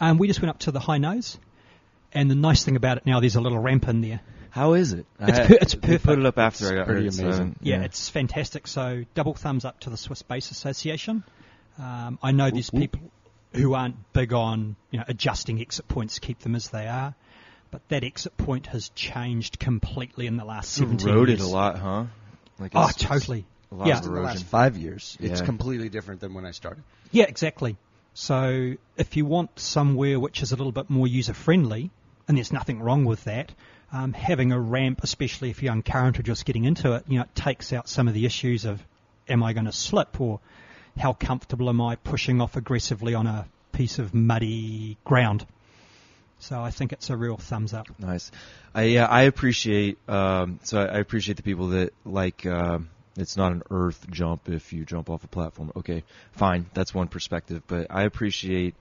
[0.00, 1.38] um, we just went up to the high nose,
[2.12, 4.20] and the nice thing about it now, there's a little ramp in there.
[4.50, 5.06] How is it?
[5.20, 7.24] It's I- per- it's they Put it up after It's I got pretty hurt, so,
[7.24, 7.56] amazing.
[7.62, 8.66] Yeah, it's fantastic.
[8.66, 11.24] So double thumbs up to the Swiss Base Association.
[11.78, 13.00] Um, I know there's people
[13.54, 17.14] who aren't big on you know adjusting exit points, keep them as they are,
[17.70, 21.48] but that exit point has changed completely in the last seventeen eroded years.
[21.50, 22.04] a lot, huh?
[22.58, 23.44] Like Oh, it's- it's totally.
[23.70, 23.98] A lot Yeah.
[23.98, 26.82] of In the last five years, it's completely different than when I started.
[27.12, 27.76] Yeah, exactly.
[28.14, 31.90] So if you want somewhere which is a little bit more user friendly,
[32.26, 33.52] and there's nothing wrong with that,
[33.92, 37.18] um, having a ramp, especially if you're young current or just getting into it, you
[37.18, 38.82] know, it takes out some of the issues of
[39.28, 40.40] am I going to slip or
[40.96, 45.46] how comfortable am I pushing off aggressively on a piece of muddy ground.
[46.40, 47.88] So I think it's a real thumbs up.
[47.98, 48.30] Nice.
[48.74, 53.52] I yeah, I appreciate um so I, appreciate the people that like um it's not
[53.52, 55.72] an earth jump if you jump off a platform.
[55.76, 58.74] Okay, fine, that's one perspective, but I appreciate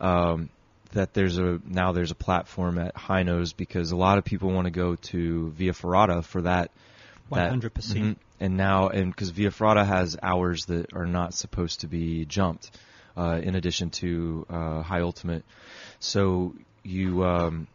[0.00, 0.48] um
[0.94, 4.50] that there's a now there's a platform at High Nose because a lot of people
[4.50, 6.70] want to go to Via Ferrata for that.
[7.30, 8.04] that- 100%.
[8.04, 8.16] Mhm.
[8.40, 12.70] And now, and because Via Ferrata has hours that are not supposed to be jumped,
[13.16, 15.44] uh, in addition to uh, High Ultimate.
[16.00, 17.66] So you, um,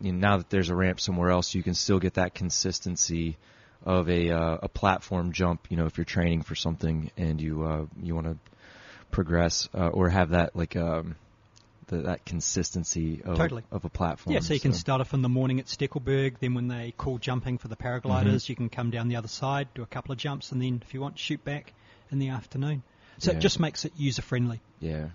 [0.00, 3.36] you know, now that there's a ramp somewhere else, you can still get that consistency
[3.84, 5.66] of a uh, a platform jump.
[5.70, 8.36] You know, if you're training for something and you uh, you want to
[9.10, 11.16] progress uh, or have that like um,
[11.88, 13.62] the, that consistency of, Totally.
[13.70, 14.34] of a platform.
[14.34, 17.18] Yeah, so you can start off in the morning at Stechelberg, then when they call
[17.18, 18.52] jumping for the paragliders, Mm-hmm.
[18.52, 20.92] you can come down the other side, do a couple of jumps, and then if
[20.94, 21.72] you want, shoot back
[22.10, 22.82] in the afternoon.
[23.18, 23.38] So Yeah.
[23.38, 24.60] it just makes it user friendly.
[24.80, 25.06] Yeah.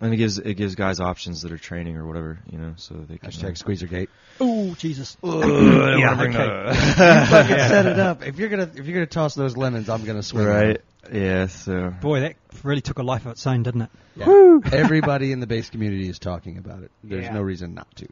[0.00, 2.94] And it gives it gives guys options that are training or whatever, you know, so
[2.94, 4.08] they can Hashtag Squeezergate.
[4.40, 5.16] Oh Jesus!
[5.22, 8.26] yeah, Fucking set it up.
[8.26, 10.46] If you're gonna if you're gonna toss those lemons, I'm gonna swing.
[10.46, 10.80] on right.
[11.12, 11.46] Yeah.
[11.46, 13.90] So Boy, that really took a life of its own, didn't it?
[14.16, 14.62] them.
[14.64, 14.70] Yeah.
[14.72, 16.90] Everybody in the base community is talking about it.
[17.02, 17.34] There's Yeah.
[17.34, 18.08] no reason not to.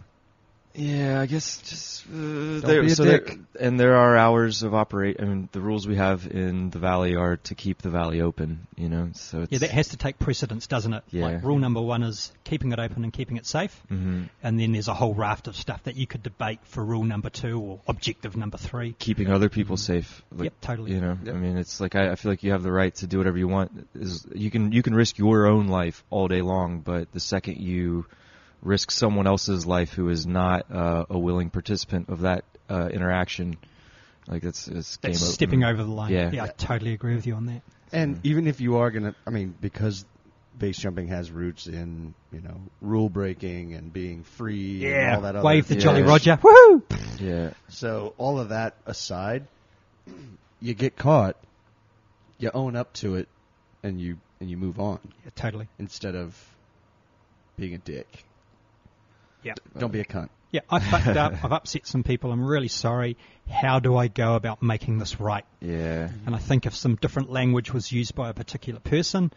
[0.75, 3.39] Yeah, I guess just uh, be a so there- dick.
[3.61, 5.17] and there are hours of operate.
[5.21, 8.67] I mean, the rules we have in the valley are to keep the valley open,
[8.77, 9.11] you know.
[9.15, 11.05] So it's Yeah, that has to take precedence, doesn't it?
[11.11, 11.25] Yeah.
[11.25, 14.25] Like rule number one is keeping it open and keeping it safe, mm-hmm.
[14.43, 17.31] and then there's a whole raft of stuff that you could debate for rule number
[17.31, 18.95] two or objective number three.
[18.99, 20.23] keeping other people safe.
[20.33, 20.93] Like, Yep, totally.
[20.93, 21.35] You know, Yep.
[21.35, 23.39] I mean, it's like I, I feel like you have the right to do whatever
[23.39, 23.89] you want.
[23.95, 27.59] Is you can you can risk your own life all day long, but the second
[27.59, 28.07] you
[28.63, 33.57] risk someone else's life who is not uh, a willing participant of that uh, interaction,
[34.29, 36.13] Like it's it's game That's stepping over the line.
[36.13, 36.45] Yeah.
[36.45, 37.63] I totally agree with you on that.
[37.93, 40.05] And even if you are gonna, I mean, because
[40.59, 45.37] base jumping has roots in you know rule breaking and being free and all that
[45.37, 45.81] other Wave the Yeah.
[45.81, 46.37] Jolly Roger.
[46.37, 46.83] Woohoo!
[47.21, 49.47] Yeah, So all of that aside,
[50.61, 51.37] you get caught,
[52.39, 53.29] you own up to it,
[53.83, 55.69] and you and you move on Yeah, totally.
[55.79, 56.37] instead of
[57.57, 58.25] being a dick.
[59.43, 59.55] Yeah.
[59.79, 60.29] Don't be a cunt.
[60.51, 61.43] Yeah, I fucked up.
[61.45, 62.31] I've upset some people.
[62.31, 63.17] I'm really sorry.
[63.51, 65.45] How do I go about making this right?
[65.61, 66.11] yeah.
[66.27, 69.33] And I think if some different language was used by a particular person,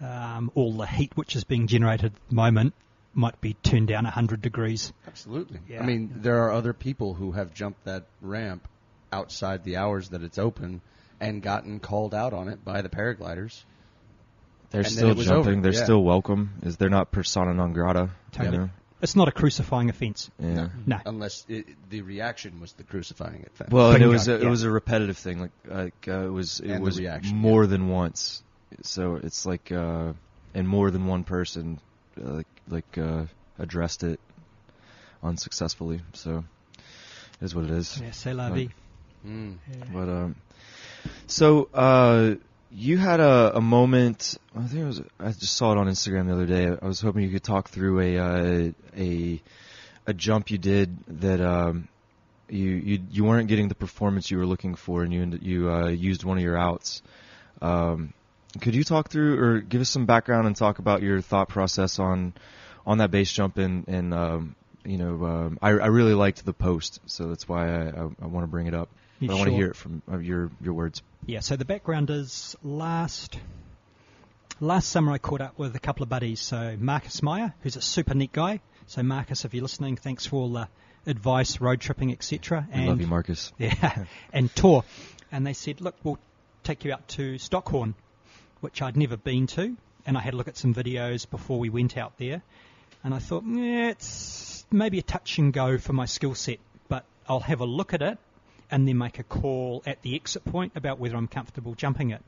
[0.00, 2.72] um, all the heat which is being generated at the moment
[3.12, 4.92] might be turned down 100 degrees.
[5.06, 5.60] Absolutely.
[5.68, 5.82] Yeah.
[5.82, 8.66] I mean, there are other people who have jumped that ramp
[9.12, 10.80] outside the hours that it's open
[11.20, 13.62] and gotten called out on it by the paragliders.
[14.70, 15.62] They're And still jumping.
[15.62, 15.84] They're Yeah.
[15.84, 16.54] still welcome.
[16.62, 18.10] Is they're not persona non grata?
[18.32, 18.56] Totally.
[18.56, 18.70] You know?
[19.04, 20.30] It's not a crucifying offence.
[20.40, 20.70] Yeah.
[20.86, 20.98] No.
[21.04, 23.70] Unless it, the reaction was the crucifying effect.
[23.70, 24.46] Well, and it was a, yeah.
[24.46, 25.40] it was a repetitive thing.
[25.40, 28.42] Like like uh, it was it And was reaction, more than once.
[28.82, 30.14] So it's like uh,
[30.54, 31.80] and more than one person
[32.18, 33.24] uh, like like uh,
[33.58, 34.20] addressed it
[35.22, 36.00] unsuccessfully.
[36.14, 36.42] So
[36.78, 38.00] it is what it is.
[38.00, 38.74] Yeah, c'est la Like- vie.
[39.26, 39.56] Mm.
[39.92, 40.34] But um,
[41.26, 42.34] so uh,
[42.74, 44.36] you had a, a moment.
[44.54, 45.02] I think it was.
[45.20, 46.66] I just saw it on Instagram the other day.
[46.66, 49.42] I was hoping you could talk through a uh, a
[50.06, 51.88] a jump you did that um,
[52.48, 55.88] you you you weren't getting the performance you were looking for, and you you uh,
[55.88, 57.02] used one of your outs.
[57.62, 58.12] Um,
[58.60, 62.00] could you talk through or give us some background and talk about your thought process
[62.00, 62.34] on
[62.84, 66.52] on that base jump and and um, you know um, I I really liked the
[66.52, 68.88] post, so that's why I I, I want to bring it up.
[69.22, 71.02] I want to hear it from uh, your your words.
[71.26, 73.38] Yeah, so the background is last
[74.60, 76.40] last summer I caught up with a couple of buddies.
[76.40, 78.60] So Marcus Meyer, who's a super neat guy.
[78.86, 80.68] So Marcus, if you're listening, thanks for all the
[81.06, 82.66] advice, road tripping, etc.
[82.72, 83.52] I love you, Marcus.
[83.58, 84.84] Yeah, and tour.
[85.32, 86.18] And they said, look, we'll
[86.62, 87.94] take you out to Stockhorn,
[88.60, 89.76] which I'd never been to.
[90.06, 92.42] And I had a look at some videos before we went out there.
[93.02, 96.58] And I thought, yeah, it's maybe a touch and go for my skill set,
[96.88, 98.18] but I'll have a look at it
[98.70, 102.22] and then make a call at the exit point about whether I'm comfortable jumping it.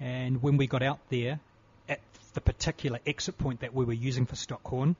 [0.00, 1.40] And when we got out there,
[1.88, 2.00] at
[2.34, 4.96] the particular exit point that we were using for Stockhorn,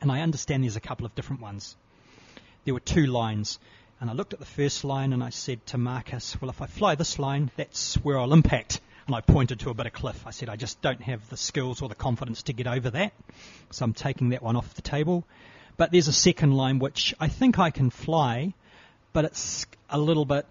[0.00, 1.76] and I understand there's a couple of different ones
[2.66, 3.58] there were two lines.
[3.98, 6.66] And I looked at the first line and I said to Marcus, well, if I
[6.66, 8.80] fly this line, that's where I'll impact.
[9.06, 10.26] And I pointed to a bit of cliff.
[10.26, 13.12] I said, I just don't have the skills or the confidence to get over that.
[13.70, 15.24] So I'm taking that one off the table.
[15.76, 18.52] But there's a second line which I think I can fly,
[19.16, 20.44] but it's a little bit,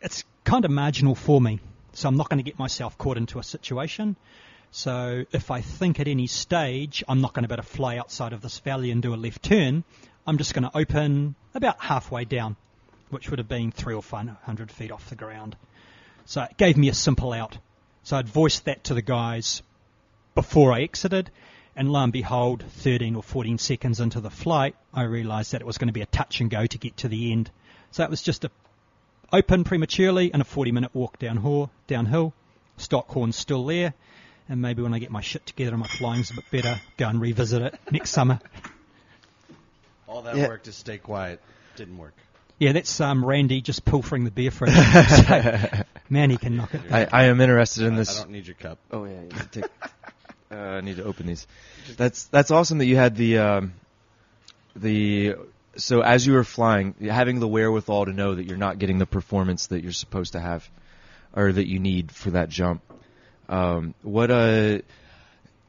[0.00, 1.58] it's kind of marginal for me.
[1.94, 4.14] So I'm not going to get myself caught into a situation.
[4.70, 7.96] So if I think at any stage I'm not going to be able to fly
[7.96, 9.82] outside of this valley and do a left turn,
[10.28, 12.54] I'm just going to open about halfway down,
[13.10, 15.56] which would have been three or five hundred feet off the ground.
[16.24, 17.58] So it gave me a simple out.
[18.04, 19.60] So I'd voiced that to the guys
[20.36, 21.32] before I exited,
[21.74, 25.66] and lo and behold, 13 or 14 seconds into the flight, I realised that it
[25.66, 27.50] was going to be a touch and go to get to the end.
[27.92, 28.50] So it was just a
[29.32, 31.70] open prematurely and a 40 minute walk downhill.
[31.86, 32.32] downhill.
[32.78, 33.92] Stockhorn's still there,
[34.48, 37.06] and maybe when I get my shit together and my flying's a bit better, go
[37.08, 38.40] and revisit it next summer.
[40.08, 40.48] All that Yeah.
[40.48, 41.40] work to stay quiet
[41.76, 42.14] didn't work.
[42.58, 44.72] Yeah, that's um, Randy just pilfering the beer fridge.
[44.74, 46.80] So, man, he can knock it.
[46.92, 48.08] I, I am interested in this.
[48.08, 48.20] I this.
[48.22, 48.78] don't need your cup.
[48.90, 49.64] Oh yeah, you take,
[50.50, 51.46] uh, I need to open these.
[51.96, 53.74] That's that's awesome that you had the um,
[54.76, 55.34] the
[55.76, 59.06] so as you were flying, having the wherewithal to know that you're not getting the
[59.06, 60.68] performance that you're supposed to have,
[61.34, 62.82] or that you need for that jump.
[63.48, 64.78] Um, what uh,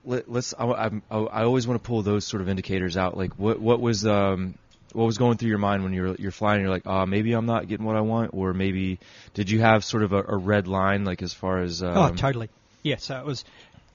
[0.06, 0.54] let, let's.
[0.58, 3.18] I, I'm- I, I always want to pull those sort of indicators out.
[3.18, 4.56] Like what what was um
[4.93, 6.62] what was going through your mind when you're you're flying?
[6.62, 8.99] You're like, ah, maybe I'm not getting what I want, or maybe
[9.34, 12.10] did you have sort of a, a red line, like as far as um, oh,
[12.12, 12.49] totally.
[12.84, 13.45] Yeah, so it was,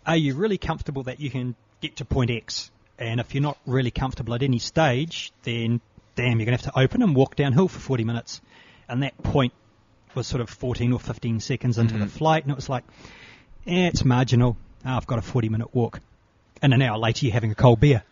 [0.06, 2.70] are you really comfortable that you can get to point X?
[2.98, 5.80] And if you're not really comfortable at any stage, then
[6.18, 8.40] damn, you're going to have to open and walk downhill for 40 minutes.
[8.88, 9.52] And that point
[10.14, 12.82] was sort of 14 or 15 seconds into the flight, and it was like,
[13.66, 14.56] eh, it's marginal.
[14.84, 16.00] Ah, I've got a 40 minute walk.
[16.60, 18.02] And an hour later, you're having a cold beer.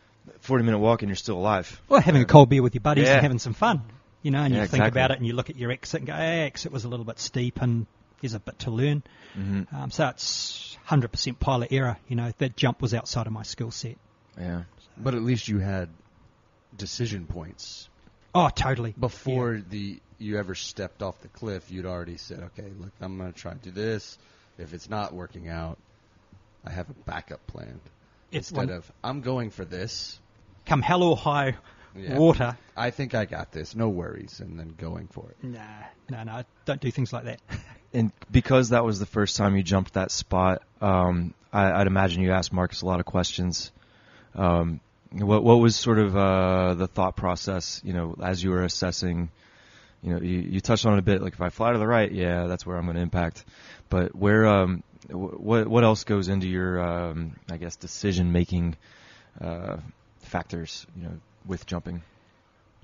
[0.41, 1.81] 40 minute walk and you're still alive.
[1.89, 3.15] Or having a cold beer with your buddies Yeah.
[3.15, 3.83] and having some fun.
[4.23, 5.01] You know, and Yeah, you think exactly.
[5.01, 7.05] about it and you look at your exit and go, hey, exit was a little
[7.05, 7.87] bit steep and
[8.21, 9.03] there's a bit to learn.
[9.37, 9.75] Mm-hmm.
[9.75, 11.97] Um, so it's 100% pilot error.
[12.09, 13.97] You know, that jump was outside of my skill set.
[14.39, 14.63] Yeah.
[14.97, 15.89] But at least you had
[16.77, 17.89] decision points
[18.37, 18.95] Oh, totally.
[18.99, 21.71] before the you ever stepped off the cliff.
[21.71, 24.19] You'd already said, "Okay, look, I'm going to try to do this.
[24.59, 25.79] If it's not working out,
[26.65, 27.81] I have a backup plan."
[28.33, 30.19] It's Instead one- of I'm going for this.
[30.67, 31.57] Come hell or high
[31.95, 32.19] Yeah.
[32.19, 32.57] water.
[32.77, 33.75] I think I got this.
[33.77, 35.37] No worries, and then going for it.
[35.45, 35.61] Nah,
[36.11, 37.41] no, no, don't do things like that.
[37.95, 42.21] And because that was the first time you jumped that spot, um, I, I'd imagine
[42.23, 43.71] you asked Marcus a lot of questions.
[44.35, 44.81] Um,
[45.13, 49.31] what what was sort of uh, the thought process, you know, as you were assessing?
[50.03, 51.23] You know, you, you touched on it a bit.
[51.23, 53.45] Like if I fly to the right, yeah, that's where I'm going to impact.
[53.89, 58.77] But where, um, wh- what what else goes into your, um, I guess, decision making
[59.41, 59.79] uh,
[60.21, 60.87] factors?
[60.97, 61.13] You know,
[61.47, 62.03] with jumping.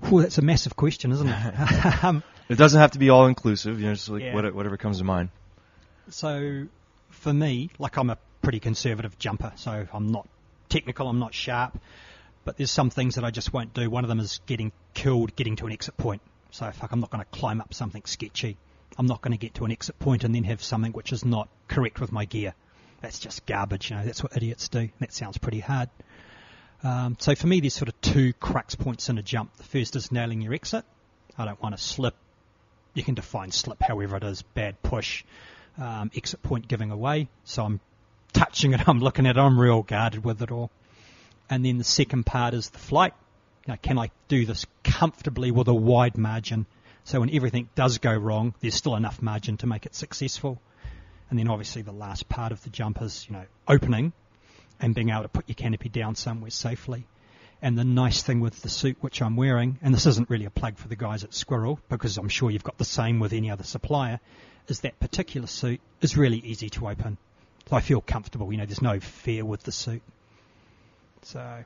[0.01, 2.03] Well, that's a massive question, isn't it?
[2.03, 3.79] um, It doesn't have to be all inclusive.
[3.79, 4.33] You know, just like Yeah.
[4.33, 5.29] what, whatever comes to mind.
[6.09, 6.65] So
[7.09, 10.27] for me, like I'm a pretty conservative jumper, so I'm not
[10.67, 11.79] technical, I'm not sharp,
[12.45, 13.89] but there's some things that I just won't do.
[13.89, 16.21] One of them is getting killed, getting to an exit point.
[16.51, 18.57] So fuck, I'm not going to climb up something sketchy.
[18.97, 21.25] I'm not going to get to an exit point and then have something which is
[21.25, 22.53] not correct with my gear.
[23.01, 24.05] That's just garbage, you know.
[24.05, 24.89] That's what idiots do.
[24.99, 25.89] That sounds pretty hard.
[26.83, 29.55] Um, so for me, there's sort of two crux points in a jump.
[29.57, 30.85] The first is nailing your exit.
[31.37, 32.15] I don't want to slip.
[32.93, 34.41] You can define slip however it is.
[34.41, 35.23] Bad push,
[35.77, 37.29] um, exit point giving away.
[37.45, 37.79] So I'm
[38.31, 38.81] touching it.
[38.87, 39.39] I'm looking at it.
[39.39, 40.69] I'm real guarded with it all.
[41.49, 43.13] And then the second part is the flight.
[43.67, 46.65] Now, can I do this comfortably with a wide margin?
[47.05, 50.61] So when everything does go wrong, there's still enough margin to make it successful.
[51.29, 54.13] And then obviously the last part of the jump is, you know, opening
[54.79, 57.05] and being able to put your canopy down somewhere safely.
[57.61, 60.49] And the nice thing with the suit which I'm wearing, and this isn't really a
[60.49, 63.49] plug for the guys at Squirrel, because I'm sure you've got the same with any
[63.49, 64.19] other supplier,
[64.67, 67.17] is that particular suit is really easy to open.
[67.69, 70.01] So I feel comfortable, you know, there's no fear with the suit.
[71.23, 71.63] So, uh,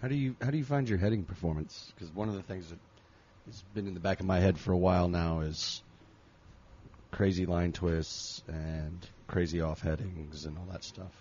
[0.00, 1.92] How do you how do you find your heading performance?
[1.94, 2.78] Because one of the things that
[3.46, 5.82] has been in the back of my head for a while now is
[7.10, 11.12] crazy line twists and crazy off headings and all that stuff.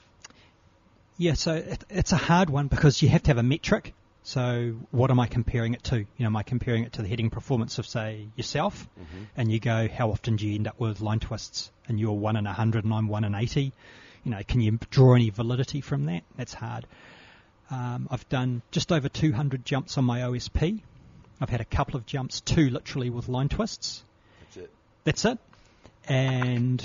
[1.18, 3.94] yeah, so it, it's a hard one because you have to have a metric.
[4.24, 5.98] So what am I comparing it to?
[5.98, 8.88] You know, am I comparing it to the heading performance of, say, yourself?
[9.00, 9.24] Mm-hmm.
[9.36, 11.72] And you go, how often do you end up with line twists?
[11.88, 13.74] And you're one in a hundred and I'm one in eighty.
[14.24, 16.22] You know, can you draw any validity from that?
[16.38, 16.86] That's hard.
[17.72, 20.82] Um, I've done just over 200 jumps on my OSP.
[21.40, 24.04] I've had a couple of jumps, two literally with line twists.
[24.42, 24.70] That's it.
[25.06, 25.38] That's it.
[26.08, 26.80] And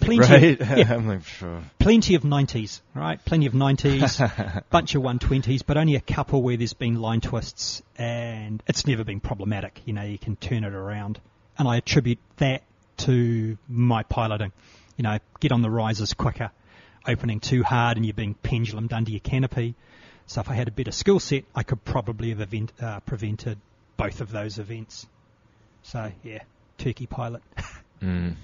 [0.00, 0.60] plenty, Right?
[0.60, 1.62] Of, yeah, sure.
[1.78, 3.22] plenty of 90s, right?
[3.24, 7.82] Plenty of 90s, bunch of 120s, but only a couple where there's been line twists,
[7.96, 9.80] and it's never been problematic.
[9.86, 11.20] You know, you can turn it around,
[11.58, 12.62] and I attribute that
[12.98, 14.52] to my piloting.
[14.98, 16.50] You know, get on the risers quicker,
[17.08, 19.74] opening too hard, and you're being pendulumed under your canopy.
[20.30, 23.58] So if I had a better skill set, I could probably have event, uh, prevented
[23.96, 25.08] both of those events.
[25.82, 26.42] So yeah,
[26.78, 27.42] turkey pilot.
[28.00, 28.36] Mm.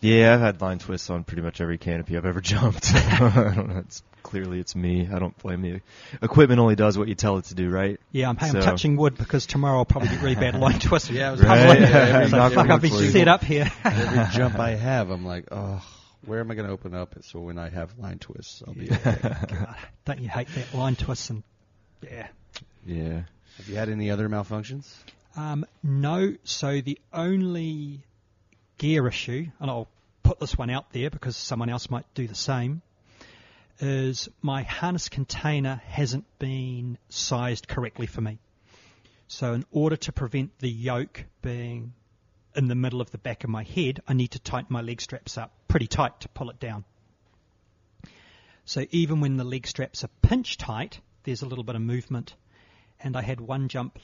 [0.00, 2.90] Yeah, I've had line twists on pretty much every canopy I've ever jumped.
[2.94, 3.78] I don't know.
[3.80, 5.06] It's clearly it's me.
[5.12, 5.80] I don't blame you.
[6.22, 8.00] Equipment only does what you tell it to do, right?
[8.12, 11.10] Yeah, I'm, hey, I'm touching wood because tomorrow I'll probably get really bad line twists.
[11.10, 11.66] Yeah, I was Right.
[11.78, 13.70] gonna say, yeah, every, Knock Fuck, on I've wood been set up here.
[13.84, 15.82] every jump I have, I'm like, oh,
[16.26, 17.14] where am I going to open up?
[17.22, 19.16] So when I have line twists, I'll be okay.
[19.22, 21.42] God, don't you hate that line twists and
[22.02, 22.28] yeah.
[22.86, 23.22] Yeah.
[23.56, 24.92] Have you had any other malfunctions?
[25.36, 28.00] Um, no, so the only
[28.78, 29.88] gear issue, and I'll
[30.22, 32.82] put this one out there because someone else might do the same,
[33.80, 38.38] is my harness container hasn't been sized correctly for me.
[39.26, 41.92] So in order to prevent the yoke being
[42.54, 45.00] in the middle of the back of my head, I need to tighten my leg
[45.00, 46.84] straps up pretty tight to pull it down.
[48.64, 52.34] So even when the leg straps are pinch tight, there's a little bit of movement.
[53.00, 53.98] And I had one jump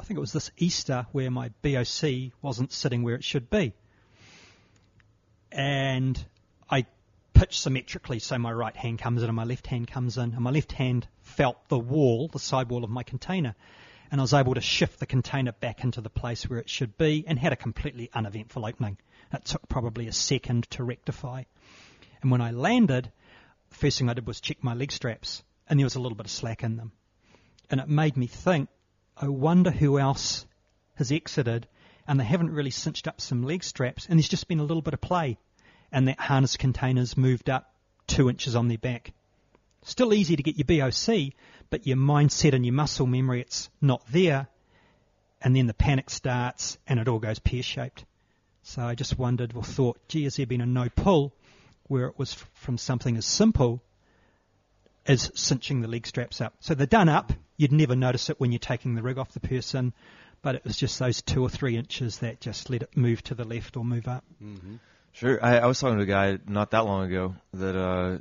[0.00, 3.72] I think it was this Easter where my BOC wasn't sitting where it should be.
[5.50, 6.22] And
[6.70, 6.86] I
[7.34, 10.40] pitched symmetrically, so my right hand comes in and my left hand comes in, and
[10.40, 13.56] my left hand felt the wall, the side wall of my container.
[14.10, 16.96] And I was able to shift the container back into the place where it should
[16.96, 18.98] be and had a completely uneventful opening.
[19.32, 21.44] It took probably a second to rectify.
[22.22, 23.12] And when I landed,
[23.68, 26.16] the first thing I did was check my leg straps, and there was a little
[26.16, 26.92] bit of slack in them.
[27.70, 28.70] And it made me think,
[29.16, 30.46] I wonder who else
[30.94, 31.66] has exited
[32.06, 34.82] and they haven't really cinched up some leg straps and there's just been a little
[34.82, 35.38] bit of play
[35.92, 37.72] and that harness container's moved up
[38.06, 39.12] two inches on their back.
[39.82, 41.34] Still easy to get your BOC,
[41.70, 44.48] but your mindset and your muscle memory, it's not there.
[45.40, 48.04] And then the panic starts and it all goes pear shaped.
[48.62, 51.32] So I just wondered or thought, gee, has there been a no pull
[51.86, 53.82] where it was f- from something as simple
[55.06, 56.54] as cinching the leg straps up.
[56.60, 57.32] So they're done up.
[57.56, 59.94] You'd never notice it when you're taking the rig off the person,
[60.42, 63.34] but it was just those two or three inches that just let it move to
[63.34, 64.24] the left or move up.
[65.12, 65.42] Sure.
[65.42, 68.18] I, I was talking to a guy not that long ago that uh,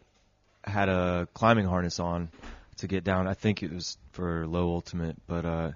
[0.63, 2.29] had a climbing harness on,
[2.77, 3.27] to get down.
[3.27, 5.71] I think it was for low ultimate, but uh,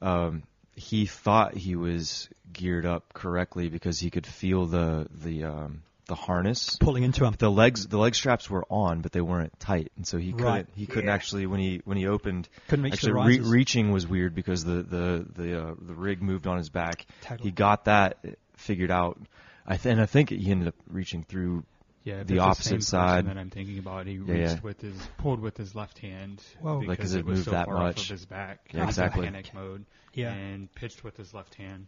[0.00, 0.42] um,
[0.74, 6.14] he thought he was geared up correctly because he could feel the the um, the
[6.14, 6.76] harness.
[6.78, 7.34] Pulling into him.
[7.38, 10.68] The legs the leg straps were on, but they weren't tight, and so he couldn't
[10.74, 11.14] he couldn't Yeah.
[11.14, 12.48] actually when he when he opened.
[12.68, 16.22] Couldn't reach the actually re- reaching was weird because the the the uh, the rig
[16.22, 17.06] moved on his back.
[17.22, 17.48] Totally.
[17.48, 18.18] He got that
[18.56, 19.18] figured out.
[19.66, 21.64] I th- and I think he ended up reaching through.
[22.04, 23.26] Yeah, the it's opposite same side.
[23.26, 24.06] that I'm thinking about.
[24.06, 24.60] He Yeah, reached yeah.
[24.62, 26.80] with his pulled with his left hand Whoa.
[26.80, 28.02] because Like, 'cause it was moved so that far off much.
[28.04, 28.58] of his back.
[28.72, 29.24] Yeah, exactly.
[29.26, 29.84] Panic mode.
[30.14, 30.32] Yeah.
[30.32, 31.86] And pitched with his left hand.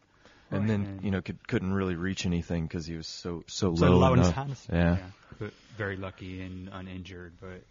[0.51, 3.75] And then And- you know could, couldn't really reach anything because he was so so,
[3.75, 4.97] So low, low in his the- Yeah.
[4.99, 5.07] Yeah.
[5.41, 7.65] But very lucky and uninjured, but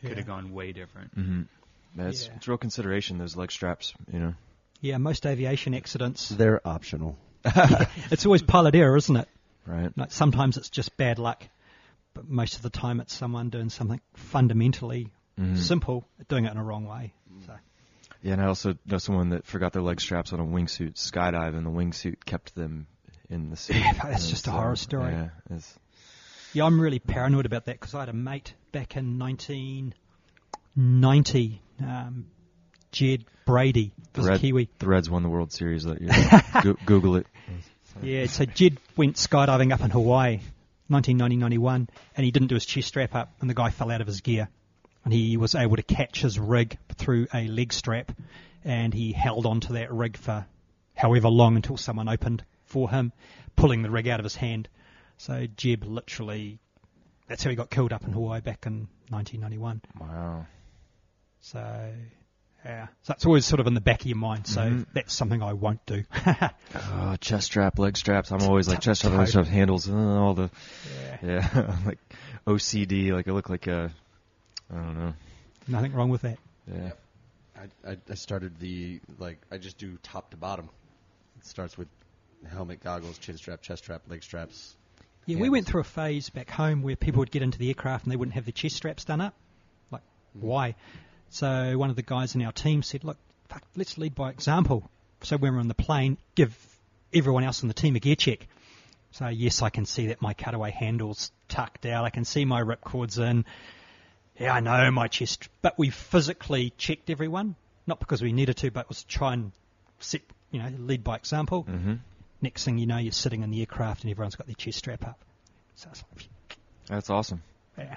[0.00, 1.16] could have gone way different.
[1.18, 1.42] Mm-hmm.
[1.96, 2.34] That's Yeah.
[2.36, 3.92] it's real consideration those leg straps.
[4.12, 4.34] You know.
[4.80, 7.18] Yeah, most aviation accidents, They're optional.
[7.44, 9.28] it's always pilot error, isn't it?
[9.66, 9.90] Right.
[9.98, 11.42] Like sometimes it's just bad luck,
[12.18, 15.56] but most of the time it's someone doing something fundamentally Mhm.
[15.56, 17.14] simple, doing it in a wrong way.
[17.46, 17.54] So,
[18.22, 21.56] Yeah, and I also know someone that forgot their leg straps on a wingsuit skydive,
[21.56, 22.88] and the wingsuit kept them
[23.30, 23.76] in the suit.
[23.76, 25.12] Yeah, that's And just a horror story.
[25.12, 25.28] Yeah,
[26.54, 32.26] yeah, I'm really paranoid about that because I had a mate back in 1990, um,
[32.90, 34.68] Jed Brady, the Red, Kiwi.
[34.80, 36.10] the Reds won the World Series that year.
[36.64, 37.28] Go- Google it.
[38.02, 40.40] Yeah, so Jed went skydiving up in Hawaii,
[40.90, 44.06] 1990-91, and he didn't do his chest strap up, and the guy fell out of
[44.06, 44.48] his gear.
[45.04, 48.12] And he was able to catch his rig through a leg strap,
[48.64, 50.46] and he held onto that rig for
[50.94, 53.12] however long until someone opened for him,
[53.56, 54.68] pulling the rig out of his hand.
[55.16, 56.58] So Jeb literally,
[57.26, 59.82] that's how he got killed up in Hawaii back in 1991.
[60.00, 60.46] Wow.
[61.40, 61.92] So,
[62.68, 62.86] yeah.
[63.02, 64.46] So it's always sort of in the back of your mind.
[64.46, 64.86] So Mhm.
[64.92, 66.04] that's something I won't do.
[66.92, 68.30] Oh, chest strap, leg straps.
[68.30, 69.44] I'm always like chest strap, leg totally.
[69.44, 70.50] strap, handles, uh, all the
[71.22, 71.48] yeah.
[71.54, 71.98] yeah, like
[72.46, 73.12] OCD.
[73.12, 73.90] Like I look like a,
[74.70, 75.14] I don't know.
[75.66, 76.38] Nothing wrong with that.
[76.70, 76.90] Yeah.
[77.56, 80.68] I, I, I started the like I just do top to bottom.
[81.38, 81.88] It starts with
[82.46, 84.76] helmet, goggles, chin strap, chest strap, leg straps.
[85.26, 88.04] Yeah, we went through a phase back home where people would get into the aircraft
[88.04, 89.34] and they wouldn't have their chest straps done up.
[89.90, 90.02] Like,
[90.34, 90.74] why?
[91.30, 93.18] So one of the guys in our team said, look,
[93.48, 94.88] fuck, let's lead by example.
[95.22, 96.56] So when we're on the plane, give
[97.12, 98.46] everyone else on the team a gear check.
[99.12, 102.04] So yes, I can see that my cutaway handle's tucked out.
[102.04, 103.44] I can see my ripcords in.
[104.38, 107.56] Yeah, I know my chest, but we physically checked everyone,
[107.86, 109.50] not because we needed to, but it was to try and
[109.98, 110.20] set,
[110.52, 111.62] you know, lead by example.
[111.62, 111.94] hmm
[112.40, 115.04] Next thing you know, you're sitting in the aircraft and everyone's got their chest strap
[115.04, 115.18] up.
[115.74, 116.28] So it's like,
[116.86, 117.42] That's awesome.
[117.76, 117.96] yeah.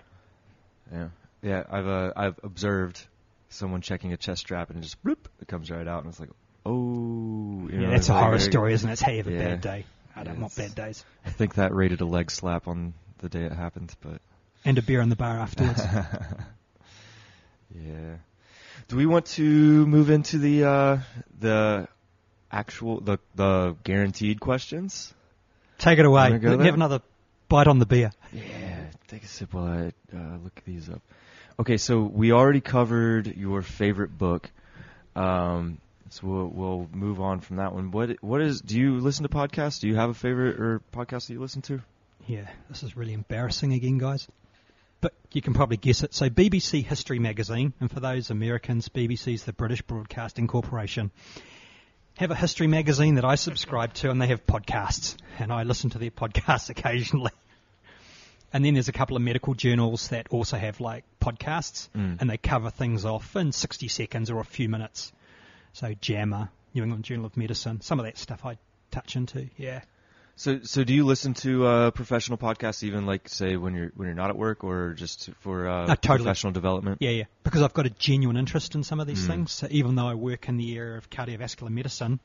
[0.91, 1.07] Yeah.
[1.43, 1.63] Yeah.
[1.69, 3.05] I've uh, I've observed
[3.51, 6.29] someone checking a chest strap and just bloop, it comes right out, and it's like,
[6.65, 6.71] oh.
[6.71, 8.93] You yeah, know, that's it's a like horror very- story, isn't it?
[8.93, 9.37] It's you have a Yeah.
[9.39, 9.85] bad day.
[10.15, 11.05] I don't want bad days.
[11.25, 14.19] I think that rated a leg slap on the day it happened, but.
[14.65, 15.81] And a beer on the bar afterwards.
[17.73, 18.15] Yeah.
[18.87, 19.43] Do we want to
[19.87, 20.97] move into the uh,
[21.39, 21.87] the
[22.51, 25.13] actual the the guaranteed questions?
[25.77, 26.37] Take it away.
[26.37, 27.01] Go Let me have another
[27.47, 28.11] bite on the beer.
[28.33, 28.87] Yeah.
[29.07, 31.01] Take a sip while I uh, look these up.
[31.61, 34.49] Okay, so we already covered your favorite book.
[35.15, 35.77] Um,
[36.09, 37.91] so we'll we'll move on from that one.
[37.91, 38.61] What what is?
[38.61, 39.79] Do you listen to podcasts?
[39.79, 41.79] Do you have a favorite or podcast that you listen to?
[42.25, 44.27] Yeah, this is really embarrassing again, guys.
[45.01, 46.15] But you can probably guess it.
[46.15, 51.11] So BBC History Magazine, and for those Americans, BBC's the British Broadcasting Corporation,
[52.17, 55.91] have a history magazine that I subscribe to, and they have podcasts, and I listen
[55.91, 57.31] to their podcasts occasionally.
[58.53, 62.19] And then there's a couple of medical journals that also have like podcasts, Mm.
[62.19, 65.11] and they cover things off in 60 seconds or a few minutes.
[65.73, 68.57] So JAMA, New England Journal of Medicine, some of that stuff I
[68.91, 69.49] touch into.
[69.57, 69.81] Yeah.
[70.35, 74.07] So so do you listen to uh, professional podcasts even like say when you're when
[74.07, 76.17] you're not at work or just for uh, Uh, totally.
[76.25, 76.97] professional development?
[76.99, 77.23] Yeah, yeah.
[77.43, 79.27] Because I've got a genuine interest in some of these Mm.
[79.27, 79.51] things.
[79.51, 82.19] So even though I work in the area of cardiovascular medicine,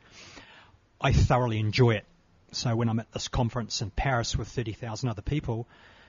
[1.00, 2.04] I thoroughly enjoy it.
[2.52, 5.66] So when I'm at this conference in Paris with 30,000 other people,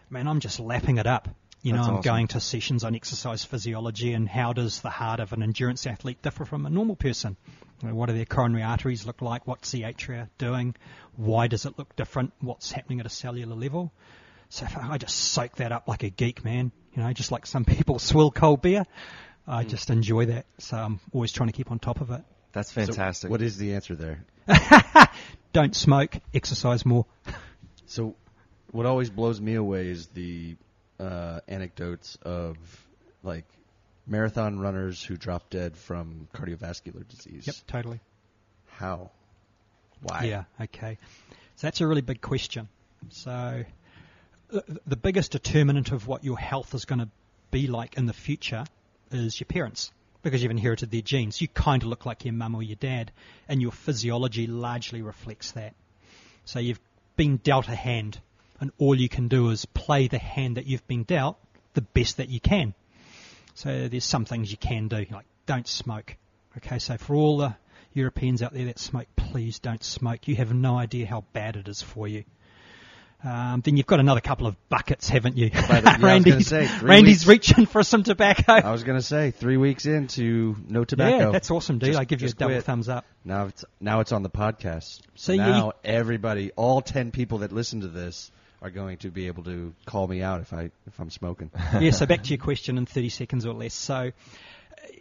[0.09, 1.29] man, I'm just lapping it up.
[1.63, 2.11] You know, That's I'm awesome.
[2.11, 6.21] going to sessions on exercise physiology and how does the heart of an endurance athlete
[6.21, 7.35] differ from a normal person?
[7.81, 9.45] You know, what do their coronary arteries look like?
[9.47, 10.75] What's the atria doing?
[11.15, 12.31] Why does it look different?
[12.39, 13.91] What's happening at a cellular level?
[14.49, 16.71] So I just soak that up like a geek, man.
[16.95, 18.85] You know, just like some people swill cold beer.
[19.47, 19.69] I Mm.
[19.69, 20.45] just enjoy that.
[20.59, 22.21] So I'm always trying to keep on top of it.
[22.53, 23.29] That's So fantastic.
[23.29, 24.23] what is the answer there?
[25.53, 27.05] Don't smoke, exercise more.
[27.87, 28.15] So,
[28.71, 30.55] what always blows me away is the
[30.99, 32.57] uh, anecdotes of
[33.23, 33.45] like
[34.05, 37.47] marathon runners who drop dead from cardiovascular disease.
[37.47, 37.99] Yep, totally.
[38.67, 39.11] How?
[40.01, 40.25] Why?
[40.25, 40.97] Yeah, okay.
[41.55, 42.69] So that's a really big question.
[43.09, 43.63] So
[44.49, 47.09] the, the biggest determinant of what your health is going to
[47.51, 48.65] be like in the future
[49.11, 49.91] is your parents
[50.21, 51.39] because you've inherited their genes.
[51.41, 53.11] You kind of look like your mum or your dad,
[53.47, 55.73] and your physiology largely reflects that.
[56.45, 56.79] So you've
[57.15, 58.19] been dealt a hand,
[58.59, 61.37] and all you can do is play the hand that you've been dealt
[61.73, 62.73] the best that you can.
[63.53, 66.15] So there's some things you can do, like don't smoke.
[66.57, 67.55] Okay, so for all the
[67.93, 70.27] Europeans out there that smoke, please don't smoke.
[70.27, 72.23] You have no idea how bad it is for you.
[73.23, 75.49] Um, then you've got another couple of buckets, haven't you?
[75.51, 78.53] yeah, I was gonna Randy's, say, Randy's reaching for some tobacco.
[78.53, 81.17] I was gonna say three weeks into no tobacco.
[81.17, 81.89] Yeah, that's awesome, dude.
[81.89, 82.63] Just- I give you a double quit.
[82.65, 83.05] thumbs up.
[83.25, 85.01] Now it's now it's on the podcast.
[85.15, 88.29] So you- now everybody, all ten people that listen to this,
[88.61, 91.51] are going to be able to call me out if I if I'm smoking.
[91.79, 93.73] yeah, so back to your question in 30 seconds or less.
[93.73, 94.11] So uh,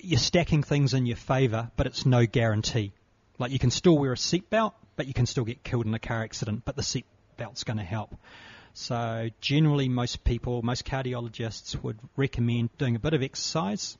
[0.00, 2.92] you're stacking things in your favour, but it's no guarantee.
[3.38, 5.98] Like you can still wear a seatbelt, but you can still get killed in a
[5.98, 8.14] car accident, but the seatbelt's going to help.
[8.74, 13.96] So generally, most people, most cardiologists would recommend doing a bit of exercise.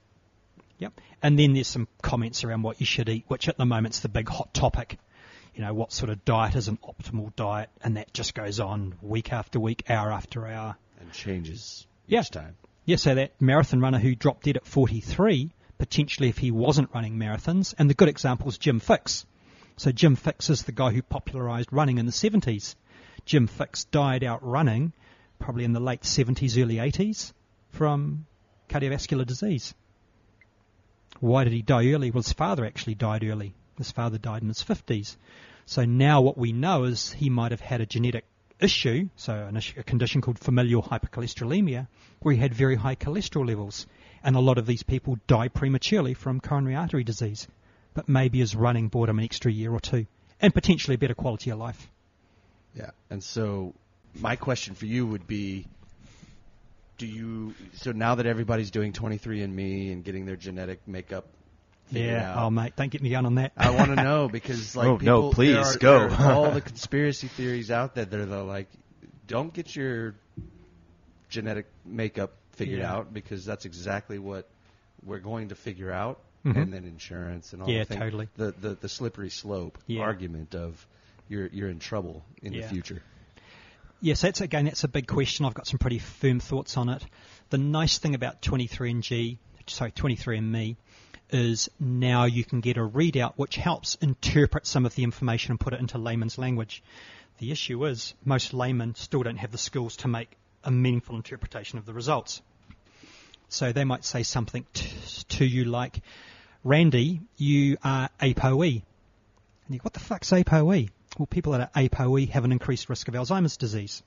[0.78, 1.00] Yep.
[1.22, 4.10] And then there's some comments around what you should eat, which at the moment's the
[4.10, 4.98] big hot topic.
[5.56, 8.94] You know, what sort of diet is an optimal diet, and that just goes on
[9.00, 10.76] week after week, hour after hour.
[11.00, 12.20] and changes Yeah.
[12.20, 12.56] each time.
[12.84, 17.16] Yeah, so that marathon runner who dropped dead at 43, potentially if he wasn't running
[17.18, 19.24] marathons, and the good example is Jim Fixx.
[19.76, 22.76] So Jim Fixx is the guy who popularised running in the 70s.
[23.24, 24.92] Jim Fixx died out running
[25.38, 27.32] probably in the late 70s, early 80s
[27.70, 28.26] from
[28.68, 29.74] cardiovascular disease.
[31.20, 32.10] Why did he die early?
[32.10, 33.54] Well, his father actually died early.
[33.78, 35.16] His father died in his 50s.
[35.66, 38.24] So now what we know is he might have had a genetic
[38.60, 41.88] issue, so an issue, a condition called familial hypercholesterolemia,
[42.20, 43.86] where he had very high cholesterol levels.
[44.22, 47.46] And a lot of these people die prematurely from coronary artery disease.
[47.94, 50.06] But maybe his running bought him an extra year or two,
[50.40, 51.88] and potentially a better quality of life.
[52.74, 52.90] Yeah.
[53.10, 53.74] And so
[54.14, 55.66] my question for you would be
[56.98, 61.26] do you so now that everybody's doing 23andme and getting their genetic makeup
[61.90, 63.52] Yeah, out, oh mate, don't get me going on that.
[63.56, 66.08] I want to know because like Oh, no, people, please, are, go.
[66.18, 68.68] all the conspiracy theories out there that are the, like
[69.28, 70.14] don't get your
[71.28, 72.92] genetic makeup figured Yeah.
[72.92, 74.48] out because that's exactly what
[75.04, 76.56] we're going to figure out Mhm.
[76.62, 78.28] and then insurance and all Yeah, the thing- totally.
[78.36, 80.02] the, the the slippery slope Yeah.
[80.02, 80.84] argument of
[81.28, 82.62] you're you're in trouble in Yeah.
[82.62, 83.02] the future.
[84.00, 85.44] Yes, that's again that's a big question.
[85.46, 87.04] I've got some pretty firm thoughts on it.
[87.50, 90.76] The nice thing about 23andG, sorry, 23andMe,
[91.30, 95.60] is now you can get a readout which helps interpret some of the information and
[95.60, 96.82] put it into layman's language.
[97.38, 100.30] The issue is most laymen still don't have the skills to make
[100.64, 102.42] a meaningful interpretation of the results.
[103.48, 104.88] So they might say something t-
[105.28, 106.00] to you like,
[106.64, 108.82] Randy, you are ApoE.
[109.66, 110.90] And you go, what the fuck's ApoE?
[111.18, 114.02] Well, people that are ApoE have an increased risk of Alzheimer's disease.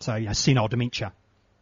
[0.00, 1.12] So, you know, senile dementia.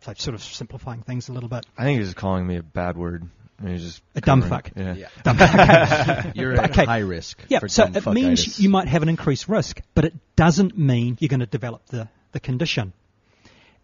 [0.01, 1.67] So, sort of simplifying things a little bit.
[1.77, 3.29] I think he's calling me a bad word.
[3.61, 5.07] I mean, he's just A dumb covering- fuck.
[5.25, 6.33] Yeah.
[6.35, 6.85] You're at Okay.
[6.87, 7.43] high risk.
[7.49, 10.79] Yeah, for so dumb it means you might have an increased risk, but it doesn't
[10.79, 12.93] mean you're going to develop the, the condition.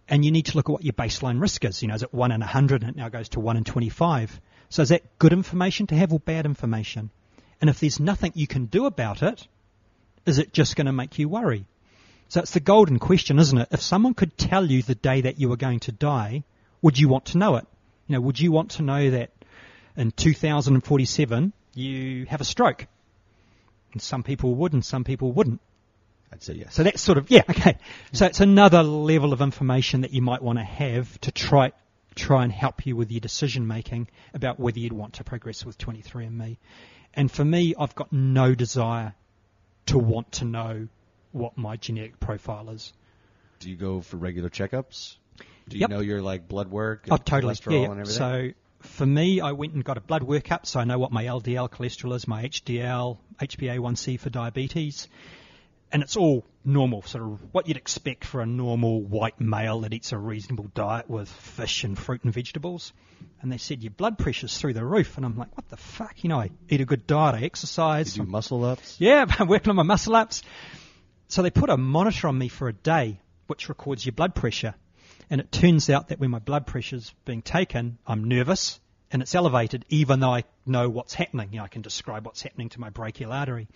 [0.08, 1.82] And you need to look at what your baseline risk is.
[1.82, 4.40] You know, is it 1 in 100 and it now goes to 1 in 25?
[4.70, 7.10] So is that good information to have or bad information?
[7.60, 9.46] And if there's nothing you can do about it,
[10.24, 11.66] is it just going to make you worry?
[12.28, 13.68] So it's the golden question, isn't it?
[13.72, 16.44] If someone could tell you the day that you were going to die,
[16.82, 17.66] would you want to know it?
[18.06, 19.30] You know, would you want to know that
[19.96, 22.86] in 2047 you have a stroke?
[23.92, 25.60] And some people would and some people wouldn't.
[26.32, 26.74] I'd say yes.
[26.74, 27.78] So that's sort of, yeah, okay.
[28.12, 31.72] So it's another level of information that you might want to have to try,
[32.14, 35.78] try and help you with your decision making about whether you'd want to progress with
[35.78, 36.56] 23andMe.
[37.14, 39.14] And for me, I've got no desire
[39.86, 40.88] to want to know
[41.32, 42.92] what my genetic profile is.
[43.60, 45.16] Do you go for regular checkups?
[45.68, 45.90] Do you Yep.
[45.90, 47.04] know your like blood work?
[47.04, 47.54] And Oh, totally.
[47.54, 47.90] Cholesterol Yeah, yeah.
[47.92, 48.18] and everything.
[48.18, 48.50] So
[48.86, 51.70] for me, I went and got a blood workup, so I know what my LDL
[51.70, 55.08] cholesterol is, my HDL, HbA1c for diabetes,
[55.92, 59.92] and it's all normal, sort of what you'd expect for a normal white male that
[59.92, 62.92] eats a reasonable diet with fish and fruit and vegetables.
[63.40, 66.24] And they said your blood pressure's through the roof, and I'm like, what the fuck?
[66.24, 68.96] You know, I eat a good diet, I exercise, you do muscle ups.
[69.00, 70.42] yeah, I'm working on my muscle ups.
[71.28, 74.74] So they put a monitor on me for a day, which records your blood pressure.
[75.30, 79.34] And it turns out that when my blood pressure's being taken, I'm nervous and it's
[79.34, 81.48] elevated, even though I know what's happening.
[81.52, 83.68] You know, I can describe what's happening to my brachial artery.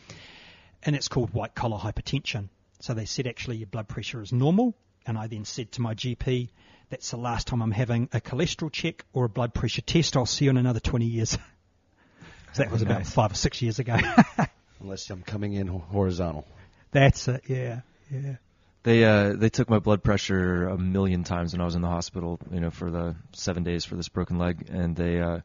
[0.82, 2.48] And it's called white collar hypertension.
[2.80, 4.74] So they said actually your blood pressure is normal.
[5.06, 6.48] And I then said to my GP,
[6.88, 10.16] that's the last time I'm having a cholesterol check or a blood pressure test.
[10.16, 11.30] I'll see you in another 20 years.
[12.52, 13.96] so that was about five or six years ago.
[14.80, 16.46] Unless I'm coming in horizontal.
[16.90, 17.44] That's it.
[17.46, 17.80] Yeah,
[18.10, 18.36] yeah.
[18.82, 21.88] They uh they took my blood pressure a million times when I was in the
[21.88, 25.40] hospital, you know, for the seven days for this broken leg, and they uh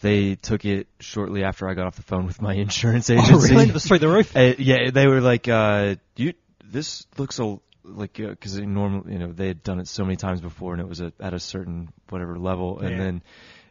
[0.00, 3.54] they took it shortly after I got off the phone with my insurance Oh, agency.
[3.54, 3.68] really?
[3.68, 4.36] It was the roof?
[4.36, 9.32] Uh, yeah, they were like, uh, "You, this looks a like because normally, you know,
[9.32, 11.92] they had done it so many times before, and it was a, at a certain
[12.08, 13.22] whatever level, and then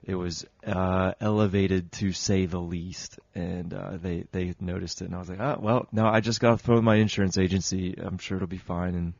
[0.06, 5.16] it was uh, elevated to say the least, and uh, they they noticed it, and
[5.16, 7.38] I was like, "Oh, well, no, I just got off the phone with my insurance
[7.38, 7.96] agency.
[7.98, 9.14] I'm sure it'll be fine in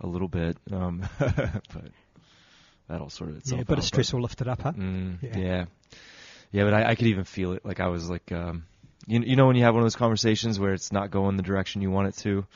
[0.00, 1.90] a little bit, um, but
[2.88, 4.72] that'll sort of itself Yeah, a bit out, of stress will lift it up, huh?
[4.72, 5.38] Mm, Yeah.
[5.38, 5.64] yeah.
[6.52, 7.64] yeah, but I, I could even feel it.
[7.64, 8.64] Like I was like, um,
[9.06, 11.42] you you know when you have one of those conversations where it's not going the
[11.42, 12.46] direction you want it to.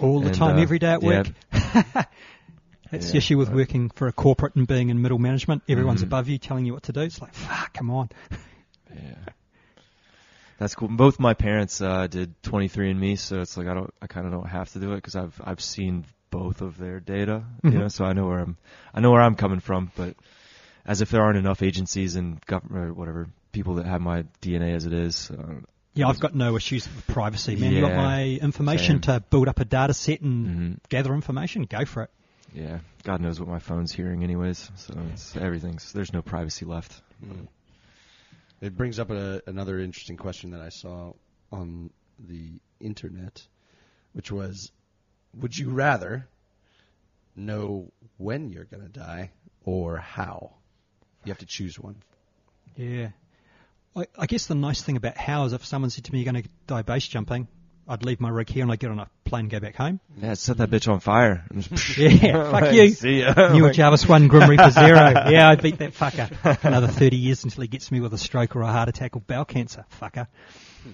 [0.00, 1.24] All the And, time, uh, every day at yeah.
[1.52, 2.06] work.
[2.90, 3.56] That's Yeah, the issue with right.
[3.56, 5.62] working for a corporate and being in middle management.
[5.68, 6.04] Everyone's Mhm.
[6.06, 7.00] above you telling you what to do.
[7.00, 8.08] It's like, fuck, come on.
[8.92, 9.14] Yeah.
[10.58, 10.88] That's cool.
[10.88, 14.48] Both my parents uh, did 23andMe, so it's like I don't, I kind of don't
[14.48, 17.78] have to do it because I've I've seen both of their data, you Mhm.
[17.78, 18.56] know, so I know where I'm,
[18.92, 19.90] I know where I'm coming from.
[19.96, 20.16] But
[20.84, 24.74] as if there aren't enough agencies and government or whatever people that have my DNA
[24.74, 25.60] as it is, uh,
[25.94, 27.72] Yeah, I've got no issues with privacy, man.
[27.72, 29.20] You got my information same.
[29.20, 30.78] to build up a data set and Mhm.
[30.88, 31.62] gather information.
[31.64, 32.10] Go for it.
[32.52, 34.70] Yeah, God knows what my phone's hearing, anyways.
[34.76, 37.00] So it's everything's there's no privacy left.
[37.24, 37.46] Mm.
[38.60, 41.12] It brings up a, another interesting question that I saw
[41.50, 43.46] on the internet,
[44.12, 44.70] which was,
[45.34, 46.28] would you rather
[47.34, 49.30] know when you're going to die
[49.64, 50.52] or how?
[51.24, 51.96] You have to choose one.
[52.76, 53.10] Yeah.
[53.96, 56.32] I, I guess the nice thing about how is if someone said to me, you're
[56.32, 57.48] going to die base jumping,
[57.90, 59.98] I'd leave my rig here and I'd get on a plane and go back home.
[60.16, 61.44] Yeah, set that bitch on fire.
[61.96, 62.90] Yeah, fuck you.
[62.94, 63.52] See ya.
[63.52, 64.94] Neil Jarvis 1, Grim Reaper 0.
[65.28, 66.64] Yeah, I beat that fucker.
[66.64, 69.20] Another 30 years until he gets me with a stroke or a heart attack or
[69.20, 69.84] bowel cancer.
[70.00, 70.28] Fucker.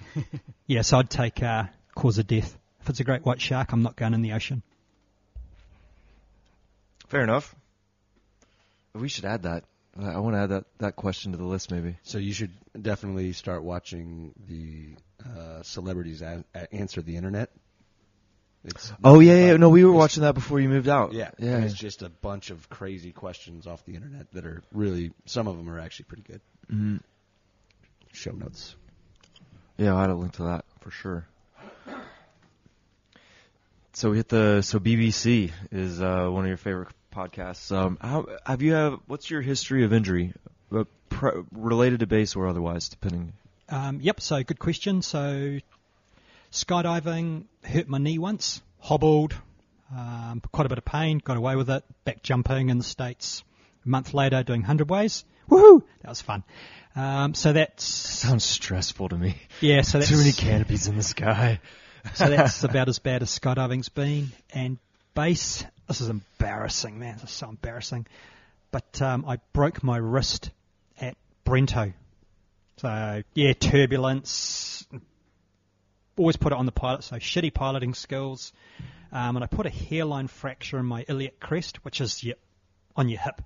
[0.65, 2.57] yeah, so I'd take uh, cause of death.
[2.81, 4.63] If it's a great white shark, I'm not going in the ocean.
[7.09, 7.55] Fair enough.
[8.95, 9.65] We should add that.
[9.99, 11.97] I want to add that, that question to the list, maybe.
[12.03, 14.95] So you should definitely start watching the
[15.25, 17.49] uh, celebrities a- answer the internet.
[18.63, 19.57] It's Oh yeah, yeah.
[19.57, 21.13] No, we were watching that before you moved out.
[21.13, 21.59] Yeah, yeah.
[21.59, 25.11] it's just a bunch of crazy questions off the internet that are really.
[25.25, 26.41] Some of them are actually pretty good.
[26.71, 26.99] Mhm.
[28.11, 28.75] Show notes.
[29.77, 31.27] Yeah, I'll add a link to that for sure.
[33.93, 37.75] So we hit the so BBC is uh, one of your favorite podcasts.
[37.75, 40.33] Um, how have you have what's your history of injury,
[40.71, 40.83] uh,
[41.51, 43.33] related to base or otherwise, depending.
[43.69, 45.01] Um, yep, so good question.
[45.01, 45.59] So
[46.51, 49.35] skydiving hurt my knee once, hobbled,
[49.95, 51.83] um, quite a bit of pain, got away with it.
[52.05, 53.43] Back jumping in the States
[53.85, 55.25] a month later doing 100 ways.
[55.49, 55.81] Woohoo!
[56.01, 56.43] That was fun.
[56.95, 59.35] Um, so that's, Sounds stressful to me.
[59.61, 61.59] yeah, so that's, Too many canopies in the sky.
[62.15, 64.31] so that's about as bad as skydiving's been.
[64.53, 64.77] And
[65.13, 67.15] base, this is embarrassing, man.
[67.15, 68.05] This is so embarrassing.
[68.71, 70.51] But um, I broke my wrist
[70.99, 71.15] at
[71.45, 71.93] Brento.
[72.77, 74.85] So yeah, turbulence.
[76.17, 77.03] Always put it on the pilot.
[77.03, 78.51] So shitty piloting skills.
[79.11, 82.35] Um, and I put a hairline fracture in my iliac crest, which is your,
[82.97, 83.41] on your hip,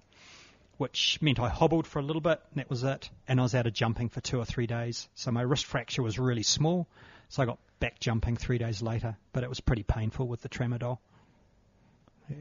[0.78, 2.42] which meant I hobbled for a little bit.
[2.50, 3.10] And that was it.
[3.28, 5.08] And I was out of jumping for two or three days.
[5.14, 6.88] So my wrist fracture was really small.
[7.30, 10.50] So I got back jumping three days later, but it was pretty painful with the
[10.50, 10.98] tramadol.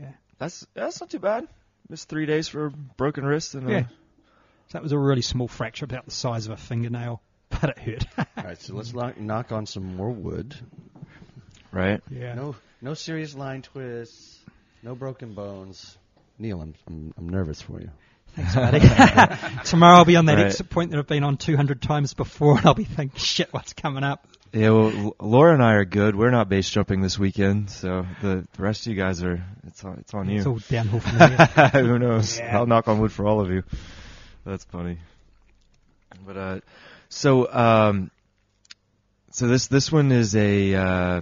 [0.01, 0.13] Yeah.
[0.39, 1.47] That's that's not too bad.
[1.89, 3.83] Missed three days for a broken wrist and uh, Yeah.
[4.69, 7.79] So that was a really small fracture, about the size of a fingernail, but it
[7.79, 8.05] hurt.
[8.37, 10.55] All right, so let's knock, knock on some more wood.
[11.73, 12.01] right.
[12.11, 12.35] yeah.
[12.35, 14.39] No, no serious line twists.
[14.83, 15.99] No broken bones.
[16.39, 17.91] Neil, I'm I'm, I'm nervous for you.
[18.37, 18.79] Thanks, buddy.
[19.65, 20.47] Tomorrow I'll be on that Right.
[20.47, 23.73] exit point that I've been on 200 times before, and I'll be thinking, shit, what's
[23.73, 24.27] coming up?
[24.53, 26.17] Yeah, well, Laura and I are good.
[26.17, 29.45] We're not base jumping this weekend, so the, the rest of you guys are.
[29.67, 29.99] It's on.
[29.99, 30.51] It's on It's you.
[30.53, 31.69] all downhill from there.
[31.73, 32.39] Who knows?
[32.39, 32.59] Yeah.
[32.59, 33.63] I'll knock on wood for all of you.
[34.45, 34.99] That's funny.
[36.27, 36.61] But uh,
[37.09, 38.11] so um,
[39.31, 40.75] so this this one is a.
[40.75, 41.21] Uh,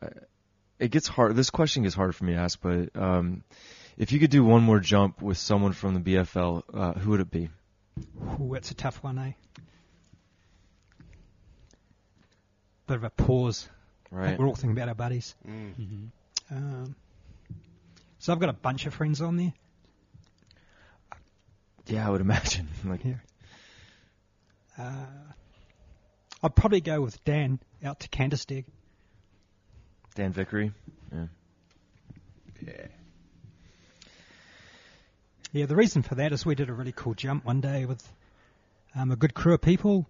[0.00, 0.08] uh,
[0.78, 1.36] it gets hard.
[1.36, 3.42] This question gets hard for me to ask, but um,
[3.98, 7.20] if you could do one more jump with someone from the BFL, uh, who would
[7.20, 7.50] it be?
[8.40, 9.32] Ooh, that's a tough one, eh?
[12.88, 13.68] Bit of a pause.
[14.10, 14.38] Right.
[14.38, 15.34] We're all thinking about our buddies.
[15.46, 16.08] Mm.
[16.50, 16.96] Um,
[18.18, 19.52] so I've got a bunch of friends on there.
[21.86, 22.68] Yeah, I would imagine.
[22.84, 23.14] Like, Yeah.
[24.78, 25.06] Uh,
[26.42, 28.64] I'd probably go with Dan out to Kandersteg.
[30.14, 30.72] Dan Vicary.
[31.12, 31.26] Yeah.
[32.64, 32.86] Yeah.
[35.52, 38.06] Yeah, the reason for that is we did a really cool jump one day with
[38.94, 40.06] um, a good crew of people,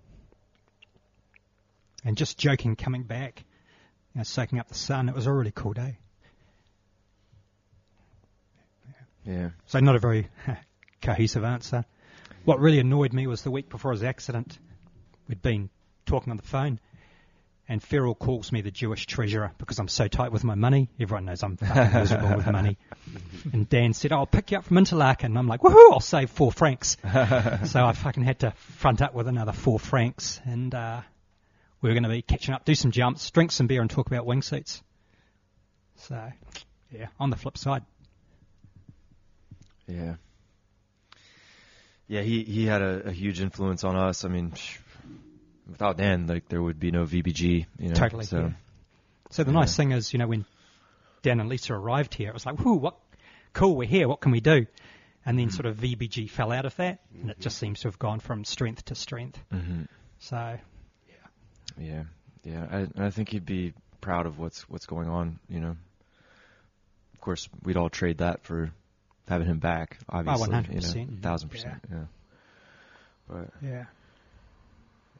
[2.09, 3.45] and just joking coming back,
[4.15, 5.11] you know, soaking up the sun.
[5.11, 5.99] It was a really cool day.
[9.27, 9.51] Yeah.
[9.67, 10.27] So not a very
[11.03, 11.85] cohesive answer.
[12.47, 14.59] what really annoyed me was the week before his accident.
[15.29, 15.69] We'd been
[16.07, 16.81] talking on the phone,
[17.69, 20.89] and Farrell calls me the Jewish treasurer because I'm so tight with my money.
[20.99, 22.79] Everyone knows I'm fucking miserable with money.
[23.53, 25.93] And Dan said, "Oh, I'll pick you up from Interlaken." And I'm like, "Woohoo!
[25.93, 26.97] I'll save four francs."
[27.67, 31.03] so I fucking had to front up with another four francs, and uh,
[31.83, 34.27] were going to be catching up, do some jumps, drink some beer, and talk about
[34.27, 34.83] wingsuits.
[35.97, 36.33] So,
[36.93, 37.85] yeah, on the flip side.
[39.87, 40.15] Yeah.
[42.07, 44.25] Yeah, he he had a, a huge influence on us.
[44.25, 44.53] I mean,
[45.69, 47.67] without Dan, like there would be no VBG.
[47.79, 48.51] You know, Totally, So yeah.
[49.31, 49.59] So the Yeah.
[49.59, 50.47] nice thing is, you know, when
[51.23, 52.97] Dan and Lisa arrived here, it was like, whoo, what,
[53.53, 54.67] cool, we're here, what can we do?
[55.27, 57.99] And then sort of VBG fell out of that, and it just seems to have
[57.99, 59.39] gone from strength to strength.
[59.51, 59.83] hmm
[60.21, 60.59] So,
[61.81, 62.05] yeah,
[62.45, 62.67] yeah.
[62.71, 65.39] I, and I think he'd be proud of what's what's going on.
[65.49, 65.77] You know,
[67.15, 68.71] of course, we'd all trade that for
[69.29, 69.99] having him back.
[70.09, 70.95] Obviously, 100%.
[70.95, 71.81] you know, thousand percent.
[71.91, 71.99] Yeah.
[73.29, 73.85] But yeah.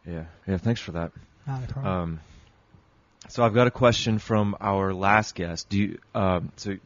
[0.07, 0.57] yeah, yeah.
[0.57, 1.13] Thanks for that.
[1.47, 1.95] No, no problem.
[1.95, 2.21] Um,
[3.29, 5.69] so I've got a question from our last guest.
[5.69, 5.99] Do you?
[6.15, 6.77] Um, so,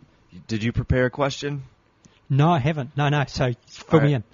[0.49, 1.63] did you prepare a question?
[2.29, 2.97] no, I haven't.
[2.97, 4.25] No, no, so fill me in.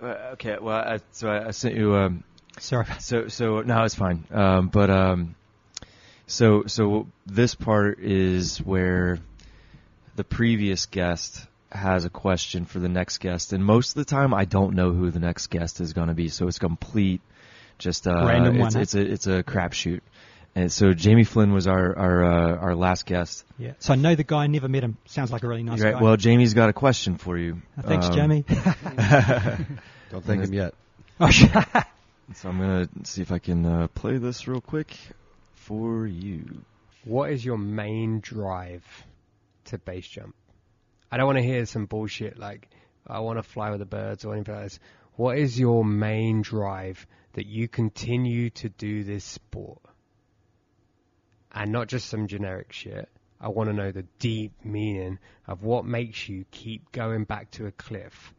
[0.00, 0.56] Uh, okay.
[0.60, 1.94] Well, I, so I, I sent you.
[1.96, 2.24] Um,
[2.60, 2.86] Sorry.
[3.00, 4.24] so so no, it's fine.
[4.30, 5.34] Um, but um,
[6.26, 9.18] so so this part is where
[10.16, 14.34] the previous guest has a question for the next guest, and most of the time
[14.34, 17.20] I don't know who the next guest is going to be, so it's complete,
[17.78, 18.80] just uh, Random one, It's, huh?
[18.80, 20.00] it's a it's a crapshoot.
[20.52, 23.44] And so Jamie Flynn was our our uh, our last guest.
[23.56, 23.74] Yeah.
[23.78, 24.96] So I know the guy, never met him.
[25.06, 25.94] Sounds like a really nice right.
[25.94, 26.02] guy.
[26.02, 27.62] Well, Jamie's got a question for you.
[27.78, 28.44] Uh, Thanks, Um, Jamie.
[30.10, 30.74] Don't thank him yet.
[31.20, 31.50] oh, shit.
[32.34, 34.96] So I'm gonna see if I can uh, play this real quick
[35.54, 36.62] for you.
[37.04, 38.84] What is your main drive
[39.66, 40.34] to base jump?
[41.10, 42.68] I don't want to hear some bullshit like
[43.06, 44.78] I want to fly with the birds or anything like this.
[45.16, 49.80] What is your main drive that you continue to do this sport?
[51.52, 53.08] And not just some generic shit.
[53.40, 55.18] I want to know the deep meaning
[55.48, 58.34] of what makes you keep going back to a cliff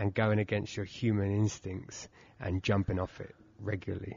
[0.00, 2.08] and going against your human instincts
[2.40, 4.16] and jumping off it regularly.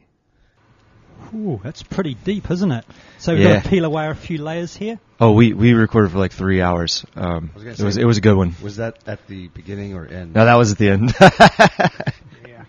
[1.35, 2.85] Ooh, that's pretty deep, isn't it?
[3.19, 3.55] So we've Yeah.
[3.55, 4.97] got to peel away a few layers here.
[5.19, 7.05] Oh, we we recorded for like three hours.
[7.15, 8.55] Um, was gonna it was it was a good one.
[8.63, 10.33] Was that at the beginning or end?
[10.33, 11.13] No, that was at the end.
[12.47, 12.63] Yeah.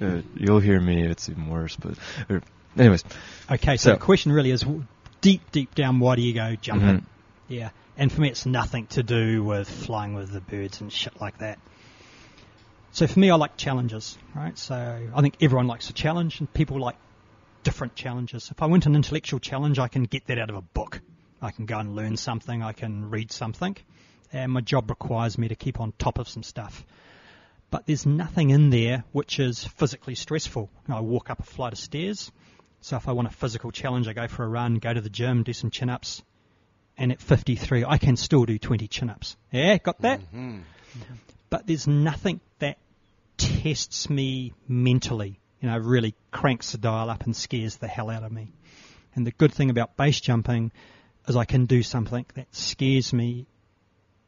[0.00, 1.06] Uh, You'll hear me.
[1.06, 1.76] It's even worse.
[1.76, 1.94] But
[2.28, 2.42] or,
[2.76, 3.04] anyways,
[3.50, 4.64] Okay, so, So- the question really is
[5.20, 6.88] deep, deep down, why do you go jumping?
[7.00, 7.04] Mhm.
[7.48, 11.18] Yeah, and for me, it's nothing to do with flying with the birds and shit
[11.20, 11.58] like that.
[12.92, 14.56] So for me, I like challenges, right?
[14.58, 14.74] So
[15.14, 16.96] I think everyone likes a challenge, and people like
[17.62, 18.50] different challenges.
[18.50, 21.00] If I want an intellectual challenge, I can get that out of a book.
[21.40, 22.62] I can go and learn something.
[22.62, 23.76] I can read something,
[24.32, 26.84] and my job requires me to keep on top of some stuff.
[27.70, 30.70] But there's nothing in there which is physically stressful.
[30.88, 32.32] I walk up a flight of stairs.
[32.80, 35.10] So if I want a physical challenge, I go for a run, go to the
[35.10, 36.22] gym, do some chin ups,
[36.96, 39.36] and at 53, I can still do 20 chin ups.
[39.52, 40.20] Yeah, got that?
[40.20, 40.58] Mm-hmm.
[40.58, 41.14] Mm-hmm.
[41.50, 42.78] But there's nothing that
[43.36, 48.22] tests me mentally, you know, really cranks the dial up and scares the hell out
[48.22, 48.52] of me.
[49.14, 50.72] And the good thing about base jumping
[51.26, 53.46] is I can do something that scares me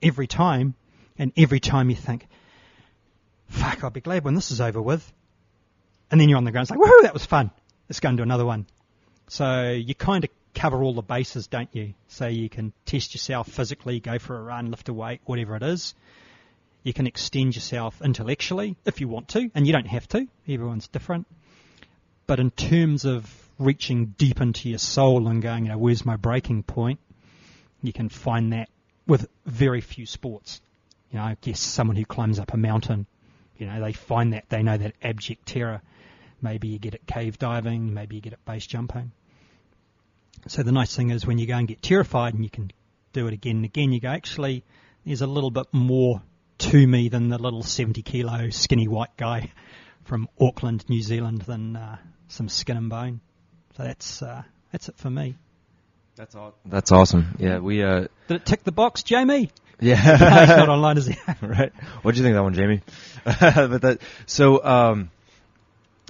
[0.03, 0.75] every time,
[1.19, 2.27] and every time you think,
[3.49, 5.13] fuck, I'll be glad when this is over with.
[6.11, 7.51] And then you're on the ground, it's like, woohoo, that was fun.
[7.89, 8.67] Let's go and do another one.
[9.29, 11.95] So you kind of cover all the bases, don't you?
[12.09, 15.63] So you can test yourself physically, go for a run, lift a weight, whatever it
[15.63, 15.95] is.
[16.83, 20.27] You can extend yourself intellectually if you want to, and you don't have to.
[20.49, 21.27] Everyone's different.
[22.27, 26.17] But in terms of reaching deep into your soul and going, you know, where's my
[26.17, 26.99] breaking point?
[27.83, 28.69] You can find that
[29.07, 30.61] with very few sports.
[31.11, 33.07] You know, I guess someone who climbs up a mountain,
[33.59, 35.83] you know, they find that, they know that abject terror.
[36.41, 39.13] Maybe you get it cave diving, maybe you get it base jumping.
[40.47, 42.71] So the nice thing is when you go and get terrified and you can
[43.13, 44.65] do it again and again, you go, actually,
[45.05, 46.23] there's a little bit more
[46.61, 49.51] to me than the little 70 kilo skinny white guy
[50.05, 51.97] from Auckland, New Zealand, than uh,
[52.29, 53.21] some skin and bone.
[53.77, 54.43] So that's uh,
[54.73, 55.37] that's it for me.
[56.17, 56.59] that's awesome.
[56.67, 57.37] That's awesome.
[57.39, 59.51] Yeah, we uh, Did it tick the box, Jamie?
[59.81, 59.95] yeah.
[60.21, 61.17] no, he's not online, is he?
[61.43, 61.73] right?
[62.03, 62.83] What do you think of that one, Jamie?
[63.25, 65.11] but that so um,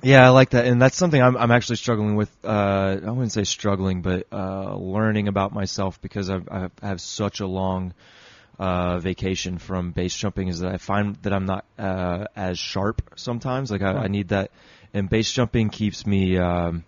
[0.03, 2.31] yeah, I like that, and that's something I'm I'm actually struggling with.
[2.45, 7.41] Uh, I wouldn't say struggling, but uh, learning about myself because I've, I have such
[7.41, 7.95] a long
[8.61, 13.01] uh, vacation from base jumping is that I find that I'm not uh, as sharp
[13.16, 13.70] sometimes.
[13.70, 14.51] Like I, I need that,
[14.93, 16.37] and base jumping keeps me.
[16.37, 16.85] Um,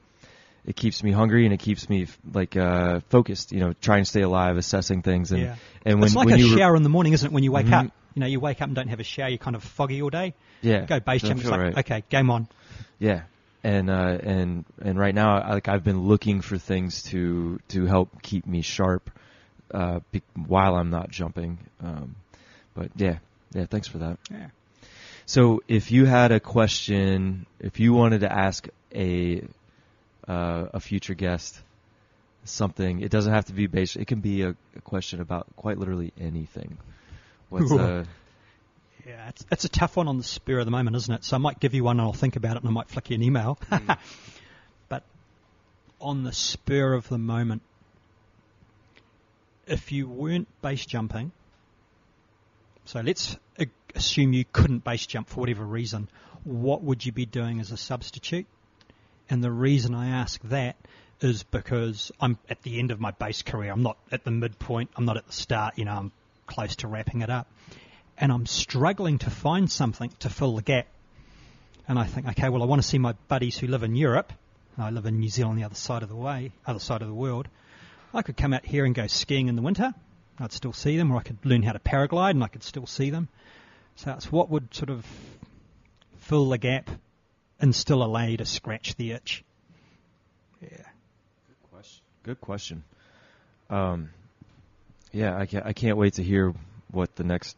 [0.65, 3.53] it keeps me hungry and it keeps me like uh, focused.
[3.53, 5.57] You know, trying to stay alive, assessing things, and Yeah.
[5.87, 7.43] and when it's like when a you re- shower in the morning, isn't it, when
[7.43, 7.87] you wake Mhm.
[7.87, 7.93] up?
[8.15, 10.11] You know, you wake up and don't have a shower, you're kind of foggy all
[10.11, 10.35] day.
[10.61, 10.85] Yeah.
[10.85, 11.79] Go base Don't jump, it's like, right.
[11.79, 12.47] okay, game on.
[12.99, 13.23] Yeah,
[13.65, 17.87] and uh, and and right now, I, like I've been looking for things to to
[17.87, 19.11] help keep me sharp
[19.73, 21.59] uh, be- while I'm not jumping.
[21.81, 22.17] Um,
[22.75, 23.19] but yeah,
[23.53, 23.67] yeah.
[23.67, 24.19] Thanks for that.
[24.31, 24.49] Yeah.
[25.25, 29.43] So, if you had a question, if you wanted to ask a
[30.29, 31.61] uh, a future guest
[32.45, 33.97] something, it doesn't have to be based.
[33.97, 36.79] It can be a, a question about quite literally anything.
[37.49, 37.79] What's Ooh.
[37.79, 38.05] uh,
[39.07, 41.25] Yeah, it's, it's a tough one on the spur of the moment, isn't it?
[41.25, 43.11] So I might give you one and I'll think about it and I might flick
[43.11, 43.59] you an email.
[44.89, 45.03] but
[46.01, 47.63] on the spur of the moment,
[49.73, 51.33] if you weren't base jumping,
[52.85, 53.37] so let's
[53.95, 56.09] assume you couldn't base jump for whatever reason,
[56.45, 58.47] what would you be doing as a substitute?
[59.31, 60.77] And the reason I ask that
[61.21, 63.71] is because I'm at the end of my base career.
[63.71, 64.91] I'm not at the midpoint.
[64.97, 65.79] I'm not at the start.
[65.79, 66.13] You know, I'm
[66.47, 67.47] close to wrapping it up.
[68.19, 70.87] And I'm struggling to find something to fill the gap.
[71.89, 74.33] And I think, okay, well, I want to see my buddies who live in Europe.
[74.77, 77.15] I live in New Zealand, the other side of the way, other side of the
[77.15, 77.47] world.
[78.15, 79.95] I could come out here and go skiing in the winter.
[80.39, 82.87] I'd still see them, or I could learn how to paraglide and I could still
[82.87, 83.29] see them.
[83.97, 85.07] So it's what would sort of
[86.21, 86.91] fill the gap
[87.61, 89.45] and still allow you to scratch the itch.
[90.61, 90.69] Yeah.
[90.69, 92.03] Good question.
[92.23, 92.85] Good question.
[93.71, 94.11] Um,
[95.13, 96.55] yeah, I can't, I can't wait to hear
[96.91, 97.57] what the next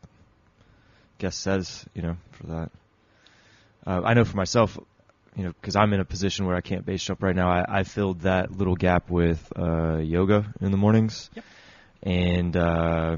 [1.18, 2.70] guest says, you know, for that.
[3.86, 4.78] Uh, I know for myself,
[5.36, 7.80] you know, because I'm in a position where I can't base jump right now, I,
[7.80, 11.30] I filled that little gap with uh, yoga in the mornings.
[11.34, 11.44] Yep.
[12.02, 13.16] And, uh,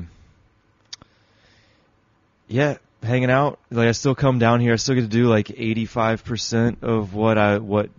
[2.49, 3.59] yeah, hanging out.
[3.71, 4.73] Like I still come down here.
[4.73, 7.91] I still get to do like 85% of what I, what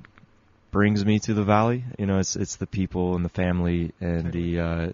[0.72, 1.84] brings me to the valley.
[1.98, 4.92] You know, it's it's the people and the family and the uh,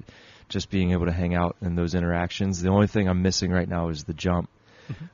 [0.50, 2.62] just being able to hang out and those interactions.
[2.62, 4.50] The only thing I'm missing right now is the jump.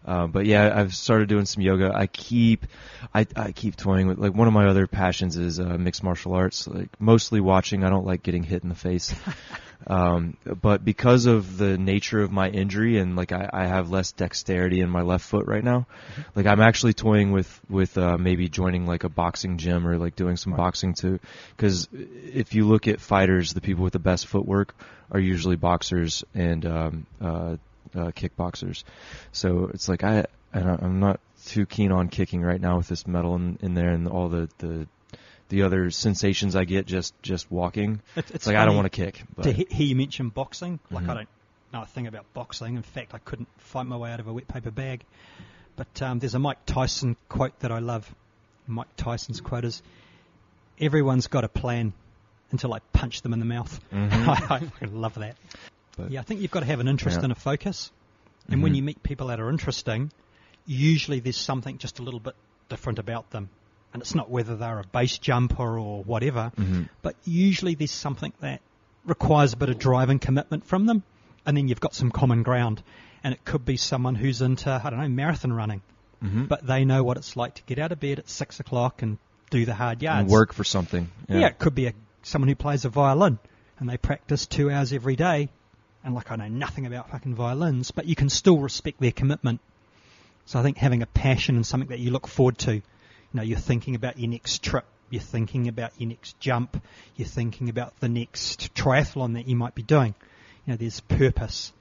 [0.06, 1.92] Uh, but yeah, I've started doing some yoga.
[1.94, 2.66] I keep,
[3.14, 6.34] I, I keep toying with like one of my other passions is uh, mixed martial
[6.34, 6.68] arts.
[6.68, 7.84] Like mostly watching.
[7.84, 9.14] I don't like getting hit in the face.
[9.88, 14.12] um, but because of the nature of my injury and like I, I have less
[14.12, 15.86] dexterity in my left foot right now,
[16.36, 20.16] like I'm actually toying with with uh, maybe joining like a boxing gym or like
[20.16, 21.20] doing some boxing too.
[21.56, 24.74] Because if you look at fighters, the people with the best footwork
[25.12, 27.58] are usually boxers and um, uh,
[27.96, 28.84] uh, kickboxers.
[29.32, 33.08] So it's like I I I'm not too keen on kicking right now with this
[33.08, 34.88] metal in, in there and all the, the
[35.50, 38.02] the other sensations I get just just walking.
[38.16, 39.24] It's, It's like I don't want to kick.
[39.36, 40.80] But to he- hear you mention boxing.
[40.92, 41.10] Like Mhm.
[41.10, 41.30] I don't
[41.74, 42.76] know a thing about boxing.
[42.76, 45.04] In fact, I couldn't fight my way out of a wet paper bag.
[45.76, 48.14] But um, there's a Mike Tyson quote that I love.
[48.68, 49.82] Mike Tyson's quote is,
[50.80, 51.94] "Everyone's got a plan
[52.52, 54.12] until I punch them in the mouth." Mhm.
[54.52, 55.36] I, I love that.
[56.00, 57.24] But- yeah, I think you've got to have an interest Yeah.
[57.24, 57.92] and a focus.
[58.48, 58.76] And when Mhm.
[58.78, 60.12] you meet people that are interesting,
[60.66, 62.36] usually there's something just a little bit
[62.70, 63.50] different about them.
[63.94, 66.90] And it's not whether they're a base jumper or whatever, Mhm.
[67.02, 68.62] but usually there's something that
[69.06, 71.04] requires a bit of drive and commitment from them.
[71.46, 72.84] And then you've got some common ground.
[73.24, 75.82] And it could be someone who's into, I don't know, marathon running,
[76.24, 76.48] Mhm.
[76.48, 79.18] but they know what it's like to get out of bed at six o'clock and
[79.50, 80.22] do the hard yards.
[80.22, 81.10] and work for something.
[81.28, 83.40] Yeah, it could be a, someone who plays a violin
[83.80, 85.50] and they practice two hours every day.
[86.04, 89.60] And like I know nothing about fucking violins, but you can still respect their commitment.
[90.46, 92.82] So I think having a passion and something that you look forward to, you
[93.34, 96.82] know, you're thinking about your next trip, you're thinking about your next jump,
[97.16, 100.16] you're thinking about the next triathlon that you might be doing.
[100.66, 101.74] You know, there's purpose.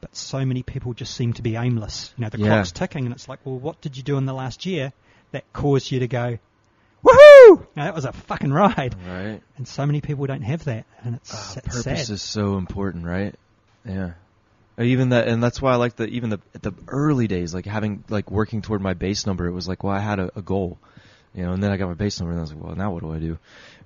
[0.00, 2.12] But so many people just seem to be aimless.
[2.16, 2.46] You know, the Yeah.
[2.48, 4.92] clock's ticking and it's like, well, what did you do in the last year
[5.30, 6.38] that caused you to go,
[7.04, 7.58] woohoo!
[7.76, 8.96] Know, that was a fucking ride.
[9.06, 9.40] Right.
[9.56, 12.14] And so many people don't have that, and it's, Ah, it's purpose sad.
[12.14, 13.34] is so important, right?
[13.84, 14.12] Yeah.
[14.78, 17.66] Uh, Even that, and that's why I like the even the the early days, like
[17.66, 19.46] having like working toward my base number.
[19.46, 20.78] It was like, well, I had a, a goal,
[21.34, 22.92] you know, and then I got my base number, and I was like, well, now
[22.92, 23.38] what do I do?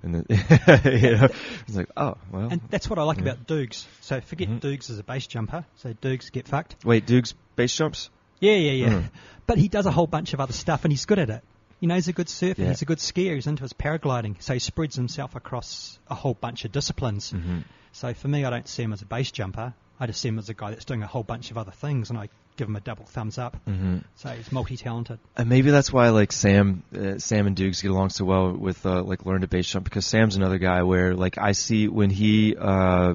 [0.02, 1.28] And then, you know,
[1.66, 2.48] it's like, oh, well.
[2.50, 3.22] And that's what I like Yeah.
[3.24, 3.86] about Dukes.
[4.02, 4.60] So forget Mhm.
[4.60, 5.64] Dukes as a base jumper.
[5.76, 6.76] So Dukes get fucked.
[6.84, 8.10] Wait, Duke's base jumps?
[8.40, 8.88] Yeah, yeah, yeah.
[8.90, 9.10] Mhm.
[9.46, 11.42] But he does a whole bunch of other stuff, and he's good at it.
[11.80, 12.60] You know, he's a good surfer.
[12.62, 12.68] Yeah.
[12.68, 13.34] He's a good skier.
[13.34, 14.36] He's into his paragliding.
[14.42, 17.30] So he spreads himself across a whole bunch of disciplines.
[17.30, 17.60] hmm
[17.92, 19.72] So for me, I don't see him as a base jumper.
[19.98, 22.10] I just see him as a guy that's doing a whole bunch of other things,
[22.10, 23.56] and I give him a double thumbs up.
[23.64, 25.18] hmm So he's multi-talented.
[25.36, 28.84] And maybe that's why like Sam, uh, Sam and Dukes get along so well with
[28.86, 32.10] uh, like learn to base jump because Sam's another guy where like I see when
[32.10, 33.14] he uh,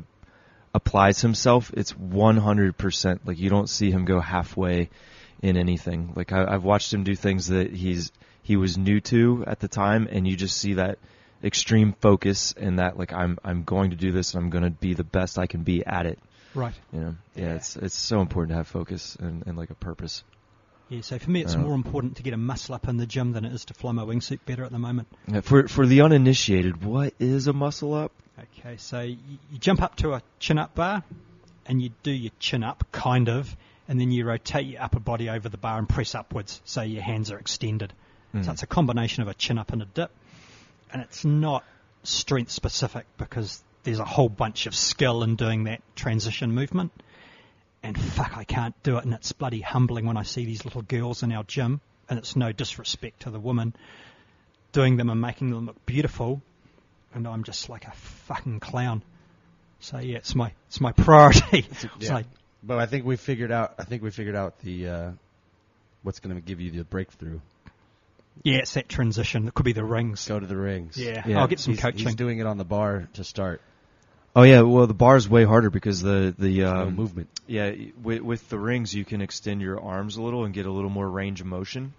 [0.73, 3.19] applies himself, it's 100%.
[3.26, 4.89] Like you don't see him go halfway
[5.41, 6.14] in anything.
[6.15, 8.11] Like I, I've watched him do things that he's
[8.41, 10.97] he was new to at the time, and you just see that
[11.43, 14.69] extreme focus and that like I'm I'm going to do this and I'm going to
[14.69, 16.19] be the best I can be at it.
[16.56, 16.74] Right.
[16.92, 17.54] You know, yeah, Yeah.
[17.56, 20.24] it's it's so important to have focus and, and like a purpose.
[20.90, 23.06] Yeah, so for me, it's Uh, more important to get a muscle up in the
[23.06, 25.08] gym than it is to fly my wingsuit better at the moment.
[25.44, 28.12] For for the uninitiated, what is a muscle up?
[28.40, 29.18] Okay, so you,
[29.52, 31.04] you jump up to a chin up bar
[31.66, 33.56] and you do your chin up, kind of,
[33.88, 37.04] and then you rotate your upper body over the bar and press upwards so your
[37.04, 37.94] hands are extended.
[38.34, 38.46] Mm.
[38.46, 40.10] So it's a combination of a chin up and a dip.
[40.92, 41.64] And it's not
[42.04, 46.91] strength specific because there's a whole bunch of skill in doing that transition movement.
[47.81, 49.06] And fuck, I can't do it.
[49.06, 51.80] And it's bloody humbling when I see these little girls in our gym,
[52.10, 53.73] and it's no disrespect to the women,
[54.73, 56.41] doing them and making them look beautiful.
[57.14, 59.01] And I'm just like a fucking clown.
[59.80, 61.60] So yeah, it's my it's my priority.
[61.69, 62.15] It's Yeah.
[62.15, 62.26] like
[62.61, 63.76] But I think we figured out.
[63.80, 65.11] I think we figured out the uh,
[66.03, 67.39] what's going to give you the breakthrough.
[68.43, 69.47] yeah, it's that transition.
[69.47, 70.27] It could be the rings.
[70.27, 70.97] Go to the rings.
[70.97, 71.39] Yeah, Yeah.
[71.39, 72.06] I'll get some he's, coaching.
[72.06, 73.61] He's doing it on the bar to start.
[74.40, 77.28] Oh yeah, well the bar is way harder because the the No um, movement.
[77.45, 80.72] Yeah, with, with the rings you can extend your arms a little and get a
[80.72, 81.94] little more range of motion,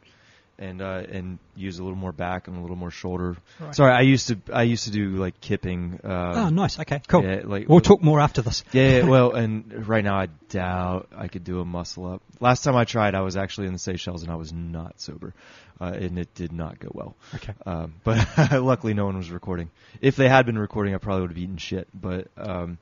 [0.60, 3.36] and uh, and use a little more back and a little more shoulder.
[3.58, 3.74] Right.
[3.74, 6.00] Sorry, I used to I used to do like kipping.
[6.04, 6.78] Uh, oh, nice.
[6.78, 7.24] Okay, cool.
[7.24, 8.62] Yeah, like we'll talk more after this.
[8.72, 12.22] Yeah, yeah, well, and right now I doubt I could do a muscle up.
[12.38, 15.32] Last time I tried, I was actually in the Seychelles and I was not sober,
[15.80, 17.16] uh, and it did not go well.
[17.34, 17.54] Okay.
[17.64, 19.70] Um, but luckily, no one was recording.
[20.02, 21.88] If they had been recording, I probably would have eaten shit.
[21.94, 22.78] But um,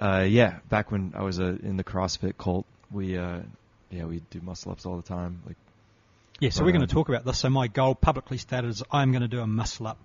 [0.00, 3.40] uh, yeah, back when I was uh, in the CrossFit cult, we uh,
[3.90, 5.42] yeah we do muscle ups all the time.
[5.44, 5.56] Like
[6.40, 7.38] Yeah, so we're going to talk about this.
[7.38, 9.98] So my goal publicly stated is I'm going to do a muscle up.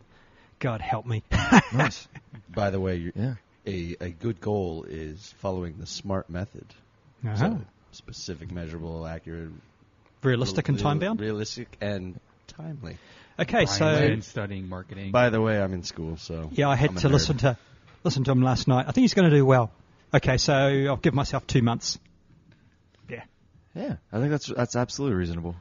[0.60, 1.24] God help me.
[1.74, 2.07] nice,
[2.49, 3.36] By the way, you yeah.
[3.66, 6.66] a a good goal is following the SMART method.
[7.26, 7.38] Uh-huh.
[7.38, 9.52] So specific, measurable, accurate,
[10.24, 11.22] Realistic and time bound.
[11.22, 12.98] realistic and timely.
[13.40, 15.12] Okay, Brian so Lynn studying marketing.
[15.12, 17.57] By the way, I'm in school, so yeah, I had I'm to listen to
[18.03, 18.86] listen to him last night.
[18.88, 19.72] I think he's going to do well.
[20.14, 21.98] Okay, so I'll give myself two months.
[23.10, 23.24] Yeah.
[23.74, 25.56] Yeah, I think that's that's absolutely reasonable.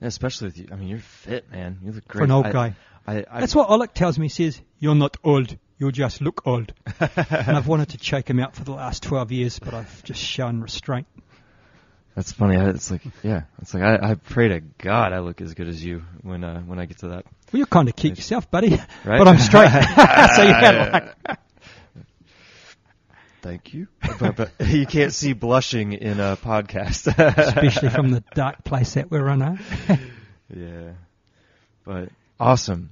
[0.00, 0.68] Especially with you.
[0.70, 1.78] I mean, you're fit, man.
[1.82, 2.20] You look great.
[2.20, 2.76] For an old I- guy.
[3.06, 4.26] I, I, That's what Oleg tells me.
[4.26, 6.74] He says, You're not old, you just look old.
[7.00, 10.20] and I've wanted to choke him out for the last 12 years, but I've just
[10.20, 11.06] shown restraint.
[12.14, 12.56] That's funny.
[12.56, 15.82] It's like, yeah, it's like I, I pray to God I look as good as
[15.82, 17.24] you when uh, when I get to that.
[17.52, 18.70] Well, you're kind of cute yourself, buddy.
[19.04, 19.18] Right?
[19.18, 19.70] But I'm straight.
[20.34, 21.38] so you had like,
[23.48, 23.88] Thank you.
[24.20, 27.06] but, but you can't see blushing in a podcast,
[27.38, 29.56] especially from the dark place that we're in, eh?
[30.54, 30.90] yeah.
[31.82, 32.90] But awesome.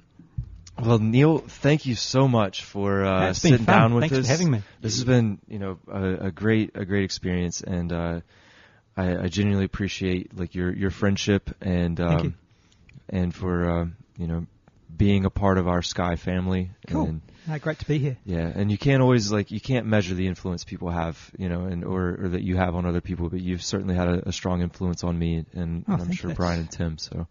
[0.83, 3.75] Well, Neil, thank you so much for uh, Yeah, sitting fun.
[3.75, 4.27] down with Thanks for us.
[4.27, 4.63] having me.
[4.81, 8.21] This has been, you know, a, a great, a great experience, and uh,
[8.95, 12.33] I, I genuinely appreciate like your your friendship and um, you.
[13.09, 13.85] and for uh,
[14.17, 14.47] you know
[14.95, 16.71] being a part of our Sky family.
[16.87, 17.05] Cool.
[17.05, 18.17] And, No, great to be here.
[18.25, 21.61] yeah, and you can't always like you can't measure the influence people have, you know,
[21.65, 24.31] and or, or that you have on other people, but you've certainly had a, a
[24.31, 26.33] strong influence on me, and, Oh, and I'm sure.
[26.33, 26.97] Brian and Tim.
[26.97, 27.27] So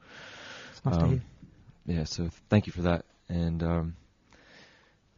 [0.84, 1.22] nice to Um, hear.
[1.98, 3.04] yeah, so thank you for that.
[3.28, 3.96] And um,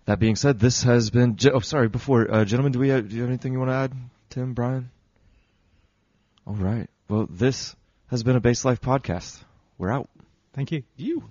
[0.07, 1.37] that being said, this has been.
[1.37, 1.89] ge- Oh, sorry.
[1.89, 3.93] Before, uh, gentlemen, do we have, do you have anything you want to add,
[4.31, 4.91] Tim, Brian?
[6.47, 6.89] All right.
[7.09, 9.39] Well, this has been a Base Life podcast.
[9.77, 10.09] We're out.
[10.55, 10.83] Thank you.
[10.97, 11.25] You.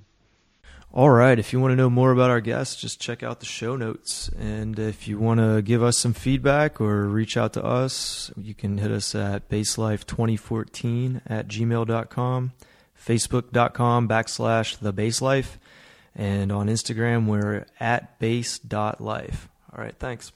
[0.93, 1.38] All right.
[1.38, 4.30] If you want to know more about our guests, just check out the show notes.
[4.39, 8.53] And if you want to give us some feedback or reach out to us, you
[8.53, 12.53] can hit us at baselife2014 at gmail.com,
[13.05, 15.57] facebook.com backslash the baselife,
[16.15, 19.49] and on Instagram, we're at base.life.
[19.72, 19.95] All right.
[19.99, 20.31] Thanks.